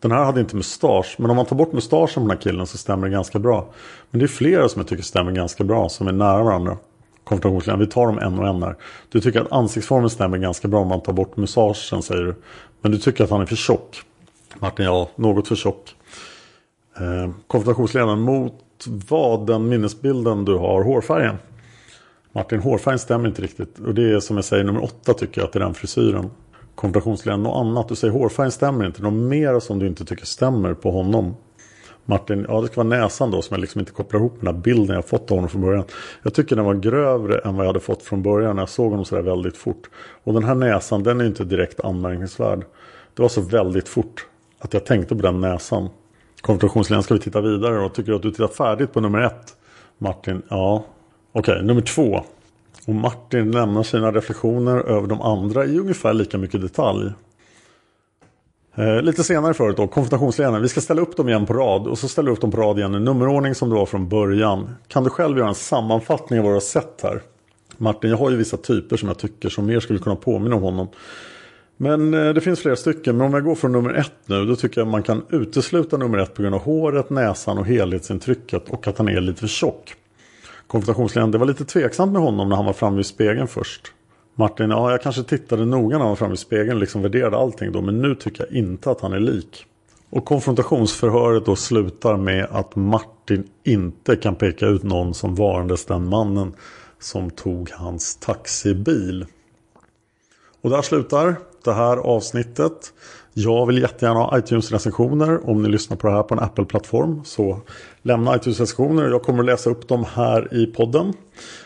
Den 0.00 0.12
här 0.12 0.24
hade 0.24 0.40
inte 0.40 0.56
mustasch, 0.56 1.16
men 1.18 1.30
om 1.30 1.36
man 1.36 1.46
tar 1.46 1.56
bort 1.56 1.72
mustaschen 1.72 2.14
på 2.14 2.20
den 2.20 2.30
här 2.30 2.36
killen 2.36 2.66
så 2.66 2.78
stämmer 2.78 3.06
det 3.06 3.12
ganska 3.12 3.38
bra. 3.38 3.68
Men 4.10 4.18
det 4.18 4.24
är 4.24 4.28
flera 4.28 4.68
som 4.68 4.80
jag 4.80 4.88
tycker 4.88 5.02
stämmer 5.02 5.32
ganska 5.32 5.64
bra, 5.64 5.88
som 5.88 6.08
är 6.08 6.12
nära 6.12 6.42
varandra. 6.42 6.76
Vi 7.78 7.86
tar 7.86 8.06
dem 8.06 8.18
en 8.18 8.38
och 8.38 8.48
en 8.48 8.62
här. 8.62 8.76
Du 9.08 9.20
tycker 9.20 9.40
att 9.40 9.52
ansiktsformen 9.52 10.10
stämmer 10.10 10.38
ganska 10.38 10.68
bra 10.68 10.80
om 10.80 10.88
man 10.88 11.00
tar 11.00 11.12
bort 11.12 11.36
mustaschen 11.36 12.02
säger 12.02 12.22
du. 12.22 12.34
Men 12.80 12.92
du 12.92 12.98
tycker 12.98 13.24
att 13.24 13.30
han 13.30 13.40
är 13.40 13.46
för 13.46 13.56
tjock. 13.56 14.02
Martin, 14.58 14.84
ja, 14.84 15.10
något 15.16 15.48
för 15.48 15.56
tjock. 15.56 15.94
Eh, 16.96 17.30
konfrontationsledaren, 17.46 18.20
mot 18.20 18.64
vad 19.08 19.46
den 19.46 19.68
minnesbilden 19.68 20.44
du 20.44 20.54
har 20.54 20.82
hårfärgen? 20.82 21.36
Martin, 22.32 22.60
hårfärgen 22.60 22.98
stämmer 22.98 23.28
inte 23.28 23.42
riktigt. 23.42 23.78
Och 23.78 23.94
det 23.94 24.12
är 24.12 24.20
som 24.20 24.36
jag 24.36 24.44
säger 24.44 24.64
nummer 24.64 24.84
åtta 24.84 25.14
tycker 25.14 25.40
jag 25.40 25.46
att 25.46 25.52
det 25.52 25.58
är 25.58 25.64
den 25.64 25.74
frisyren. 25.74 26.30
Konfrontationsledaren, 26.74 27.42
något 27.42 27.56
annat. 27.56 27.88
Du 27.88 27.94
säger 27.94 28.12
hårfärgen 28.14 28.52
stämmer 28.52 28.86
inte. 28.86 29.02
Något 29.02 29.28
mer 29.28 29.60
som 29.60 29.78
du 29.78 29.86
inte 29.86 30.04
tycker 30.04 30.26
stämmer 30.26 30.74
på 30.74 30.90
honom. 30.90 31.36
Martin, 32.04 32.46
ja 32.48 32.60
det 32.60 32.66
ska 32.66 32.84
vara 32.84 33.00
näsan 33.00 33.30
då 33.30 33.42
som 33.42 33.54
jag 33.54 33.60
liksom 33.60 33.80
inte 33.80 33.92
kopplar 33.92 34.20
ihop 34.20 34.32
med 34.32 34.44
den 34.44 34.54
här 34.54 34.62
bilden 34.62 34.94
jag 34.94 35.04
fått 35.04 35.30
av 35.30 35.36
honom 35.36 35.50
från 35.50 35.60
början. 35.60 35.84
Jag 36.22 36.34
tycker 36.34 36.56
den 36.56 36.64
var 36.64 36.74
grövre 36.74 37.38
än 37.38 37.56
vad 37.56 37.64
jag 37.64 37.68
hade 37.68 37.80
fått 37.80 38.02
från 38.02 38.22
början 38.22 38.56
när 38.56 38.62
jag 38.62 38.68
såg 38.68 38.90
honom 38.90 39.04
sådär 39.04 39.22
väldigt 39.22 39.56
fort. 39.56 39.90
Och 40.24 40.34
den 40.34 40.44
här 40.44 40.54
näsan 40.54 41.02
den 41.02 41.20
är 41.20 41.24
inte 41.24 41.44
direkt 41.44 41.80
anmärkningsvärd. 41.80 42.64
Det 43.14 43.22
var 43.22 43.28
så 43.28 43.40
väldigt 43.40 43.88
fort 43.88 44.26
att 44.58 44.74
jag 44.74 44.86
tänkte 44.86 45.16
på 45.16 45.22
den 45.22 45.40
näsan. 45.40 45.88
Konfrontationsledaren 46.40 47.02
ska 47.02 47.14
vi 47.14 47.20
titta 47.20 47.40
vidare 47.40 47.84
och 47.84 47.94
tycker 47.94 48.12
du 48.12 48.16
att 48.16 48.22
du 48.22 48.30
tittat 48.30 48.56
färdigt 48.56 48.92
på 48.92 49.00
nummer 49.00 49.18
ett. 49.18 49.56
Martin, 49.98 50.42
ja. 50.48 50.84
Okej, 51.32 51.54
okay, 51.54 51.66
nummer 51.66 51.82
två. 51.82 52.24
Och 52.86 52.94
Martin 52.94 53.50
lämnar 53.50 53.82
sina 53.82 54.12
reflektioner 54.12 54.76
över 54.78 55.08
de 55.08 55.20
andra 55.20 55.64
i 55.64 55.78
ungefär 55.78 56.14
lika 56.14 56.38
mycket 56.38 56.60
detalj. 56.60 57.12
Eh, 58.74 59.02
lite 59.02 59.24
senare 59.24 59.54
förut 59.54 59.76
då, 59.76 59.86
konfrontationsledaren. 59.86 60.62
Vi 60.62 60.68
ska 60.68 60.80
ställa 60.80 61.02
upp 61.02 61.16
dem 61.16 61.28
igen 61.28 61.46
på 61.46 61.52
rad 61.52 61.86
och 61.86 61.98
så 61.98 62.08
ställer 62.08 62.26
du 62.26 62.32
upp 62.32 62.40
dem 62.40 62.50
på 62.50 62.56
rad 62.56 62.78
igen 62.78 62.94
i 62.94 63.00
nummerordning 63.00 63.54
som 63.54 63.68
det 63.68 63.74
var 63.74 63.86
från 63.86 64.08
början. 64.08 64.74
Kan 64.88 65.04
du 65.04 65.10
själv 65.10 65.38
göra 65.38 65.48
en 65.48 65.54
sammanfattning 65.54 66.38
av 66.38 66.44
vad 66.44 66.52
du 66.52 66.56
har 66.56 66.60
sett 66.60 67.00
här? 67.02 67.22
Martin, 67.76 68.10
jag 68.10 68.16
har 68.16 68.30
ju 68.30 68.36
vissa 68.36 68.56
typer 68.56 68.96
som 68.96 69.08
jag 69.08 69.18
tycker 69.18 69.48
som 69.48 69.66
mer 69.66 69.80
skulle 69.80 69.98
kunna 69.98 70.16
påminna 70.16 70.56
om 70.56 70.62
honom. 70.62 70.88
Men 71.80 72.14
eh, 72.14 72.34
det 72.34 72.40
finns 72.40 72.60
flera 72.60 72.76
stycken. 72.76 73.16
Men 73.16 73.26
om 73.26 73.34
jag 73.34 73.44
går 73.44 73.54
från 73.54 73.72
nummer 73.72 73.94
ett 73.94 74.12
nu. 74.26 74.44
Då 74.44 74.56
tycker 74.56 74.80
jag 74.80 74.88
man 74.88 75.02
kan 75.02 75.22
utesluta 75.30 75.96
nummer 75.96 76.18
ett 76.18 76.34
på 76.34 76.42
grund 76.42 76.54
av 76.54 76.60
håret, 76.60 77.10
näsan 77.10 77.58
och 77.58 77.66
helhetsintrycket. 77.66 78.68
Och 78.68 78.88
att 78.88 78.98
han 78.98 79.08
är 79.08 79.20
lite 79.20 79.40
för 79.40 79.46
tjock. 79.46 79.94
Konfrontationsledaren, 80.66 81.30
det 81.30 81.38
var 81.38 81.46
lite 81.46 81.64
tveksamt 81.64 82.12
med 82.12 82.22
honom 82.22 82.48
när 82.48 82.56
han 82.56 82.64
var 82.64 82.72
framme 82.72 82.96
vid 82.96 83.06
spegeln 83.06 83.48
först. 83.48 83.92
Martin, 84.34 84.70
ja 84.70 84.90
jag 84.90 85.02
kanske 85.02 85.22
tittade 85.22 85.64
noga 85.64 85.98
när 85.98 86.04
han 86.04 86.08
var 86.08 86.16
framme 86.16 86.30
vid 86.30 86.38
spegeln. 86.38 86.72
och 86.72 86.80
Liksom 86.80 87.02
värderade 87.02 87.36
allting 87.36 87.72
då. 87.72 87.80
Men 87.80 88.02
nu 88.02 88.14
tycker 88.14 88.46
jag 88.48 88.58
inte 88.58 88.90
att 88.90 89.00
han 89.00 89.12
är 89.12 89.20
lik. 89.20 89.66
Och 90.10 90.24
konfrontationsförhöret 90.24 91.46
då 91.46 91.56
slutar 91.56 92.16
med 92.16 92.48
att 92.50 92.76
Martin 92.76 93.48
inte 93.64 94.16
kan 94.16 94.34
peka 94.34 94.66
ut 94.66 94.82
någon 94.82 95.14
som 95.14 95.34
varandes 95.34 95.84
den 95.84 96.08
mannen 96.08 96.54
som 96.98 97.30
tog 97.30 97.70
hans 97.70 98.16
taxibil. 98.16 99.26
Och 100.60 100.70
där 100.70 100.82
slutar 100.82 101.36
det 101.68 101.74
här 101.74 101.96
avsnittet. 101.96 102.92
Jag 103.34 103.66
vill 103.66 103.78
jättegärna 103.78 104.20
ha 104.20 104.38
iTunes-recensioner. 104.38 105.50
Om 105.50 105.62
ni 105.62 105.68
lyssnar 105.68 105.96
på 105.96 106.06
det 106.06 106.12
här 106.12 106.22
på 106.22 106.34
en 106.34 106.40
Apple-plattform 106.40 107.24
så 107.24 107.60
lämna 108.02 108.36
iTunes-recensioner. 108.36 109.10
Jag 109.10 109.22
kommer 109.22 109.38
att 109.38 109.46
läsa 109.46 109.70
upp 109.70 109.88
dem 109.88 110.04
här 110.14 110.54
i 110.54 110.66
podden. 110.66 111.12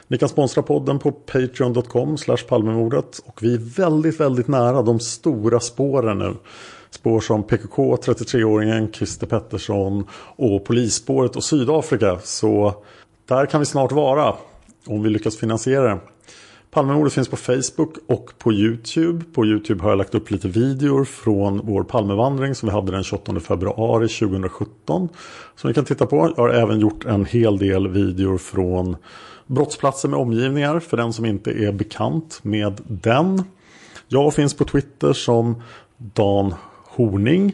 Ni 0.08 0.18
kan 0.18 0.28
sponsra 0.28 0.62
podden 0.62 0.98
på 0.98 1.12
patreon.com 1.12 2.16
palmemordet. 2.48 3.20
Och 3.24 3.42
vi 3.42 3.54
är 3.54 3.58
väldigt, 3.58 4.20
väldigt 4.20 4.48
nära 4.48 4.82
de 4.82 5.00
stora 5.00 5.60
spåren 5.60 6.18
nu. 6.18 6.34
Spår 6.90 7.20
som 7.20 7.42
PKK, 7.42 7.96
33-åringen, 7.96 8.92
Christer 8.92 9.26
Pettersson 9.26 10.06
och 10.36 10.64
polisspåret 10.64 11.36
och 11.36 11.44
Sydafrika. 11.44 12.18
Så 12.22 12.74
där 13.28 13.46
kan 13.46 13.60
vi 13.60 13.66
snart 13.66 13.92
vara 13.92 14.34
om 14.86 15.02
vi 15.02 15.10
lyckas 15.10 15.36
finansiera 15.36 15.94
det. 15.94 16.00
Palmemordet 16.74 17.12
finns 17.12 17.28
på 17.28 17.36
Facebook 17.36 17.96
och 18.06 18.32
på 18.38 18.52
YouTube. 18.52 19.24
På 19.34 19.46
YouTube 19.46 19.82
har 19.82 19.90
jag 19.90 19.98
lagt 19.98 20.14
upp 20.14 20.30
lite 20.30 20.48
videor 20.48 21.04
från 21.04 21.60
vår 21.66 21.82
Palmevandring 21.82 22.54
som 22.54 22.68
vi 22.68 22.74
hade 22.74 22.92
den 22.92 23.04
28 23.04 23.40
februari 23.40 24.08
2017. 24.08 25.08
Som 25.56 25.68
ni 25.68 25.74
kan 25.74 25.84
titta 25.84 26.06
på. 26.06 26.32
Jag 26.36 26.42
har 26.42 26.50
även 26.50 26.80
gjort 26.80 27.04
en 27.04 27.24
hel 27.24 27.58
del 27.58 27.88
videor 27.88 28.38
från 28.38 28.96
brottsplatser 29.46 30.08
med 30.08 30.18
omgivningar 30.18 30.80
för 30.80 30.96
den 30.96 31.12
som 31.12 31.24
inte 31.24 31.50
är 31.50 31.72
bekant 31.72 32.40
med 32.42 32.80
den. 32.86 33.42
Jag 34.08 34.34
finns 34.34 34.54
på 34.54 34.64
Twitter 34.64 35.12
som 35.12 35.62
Dan 35.96 36.54
Horning. 36.84 37.52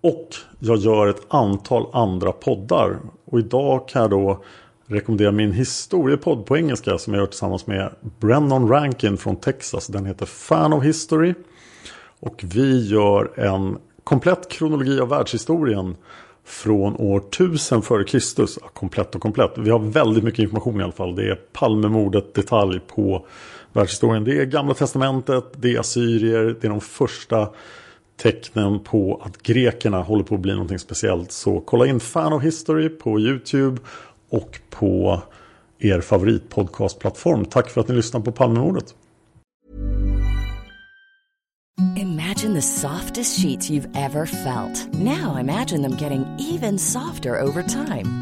Och 0.00 0.28
jag 0.58 0.78
gör 0.78 1.06
ett 1.06 1.26
antal 1.28 1.86
andra 1.92 2.32
poddar. 2.32 2.98
Och 3.24 3.38
idag 3.38 3.88
kan 3.88 4.02
jag 4.02 4.10
då 4.10 4.44
rekommendera 4.92 5.32
min 5.32 5.52
historiepodd 5.52 6.46
på 6.46 6.56
engelska 6.56 6.98
som 6.98 7.14
jag 7.14 7.20
gör 7.20 7.26
tillsammans 7.26 7.66
med 7.66 7.92
Brennan 8.20 8.68
Rankin 8.68 9.16
från 9.16 9.36
Texas. 9.36 9.86
Den 9.86 10.06
heter 10.06 10.26
Fan 10.26 10.72
of 10.72 10.84
History. 10.84 11.34
Och 12.20 12.44
vi 12.54 12.86
gör 12.88 13.40
en 13.40 13.78
komplett 14.04 14.50
kronologi 14.50 15.00
av 15.00 15.08
världshistorien 15.08 15.96
från 16.44 16.96
år 16.96 17.18
1000 17.18 17.82
före 17.82 18.04
Kristus. 18.04 18.58
komplett 18.72 19.14
och 19.14 19.20
komplett. 19.20 19.52
Vi 19.58 19.70
har 19.70 19.78
väldigt 19.78 20.24
mycket 20.24 20.42
information 20.42 20.80
i 20.80 20.84
alla 20.84 20.92
fall. 20.92 21.16
Det 21.16 21.30
är 21.30 21.34
Palmemordet 21.52 22.34
detalj 22.34 22.80
på 22.80 23.26
världshistorien. 23.72 24.24
Det 24.24 24.40
är 24.40 24.44
Gamla 24.44 24.74
Testamentet, 24.74 25.44
det 25.56 25.74
är 25.74 25.80
assyrier, 25.80 26.56
det 26.60 26.66
är 26.66 26.70
de 26.70 26.80
första 26.80 27.48
tecknen 28.16 28.80
på 28.80 29.22
att 29.24 29.42
grekerna 29.42 30.02
håller 30.02 30.24
på 30.24 30.34
att 30.34 30.40
bli 30.40 30.52
någonting 30.52 30.78
speciellt. 30.78 31.32
Så 31.32 31.60
kolla 31.60 31.86
in 31.86 32.00
Fan 32.00 32.32
of 32.32 32.42
History 32.42 32.88
på 32.88 33.20
YouTube 33.20 33.80
och 34.32 34.60
på 34.70 35.22
er 35.78 36.00
favoritpodcastplattform. 36.00 37.44
Tack 37.44 37.70
för 37.70 37.80
att 37.80 37.88
ni 37.88 37.94
lyssnar 37.94 38.20
på 38.20 38.32
Palmemordet. 38.32 38.94
Imagine 41.96 42.54
the 42.54 42.62
softest 42.62 43.40
sheets 43.42 43.70
you've 43.70 43.88
ever 43.94 44.26
felt. 44.26 44.88
Now 44.92 45.40
imagine 45.40 45.82
them 45.82 45.96
getting 46.00 46.24
even 46.38 46.78
softer 46.78 47.40
over 47.40 47.62
time. 47.62 48.21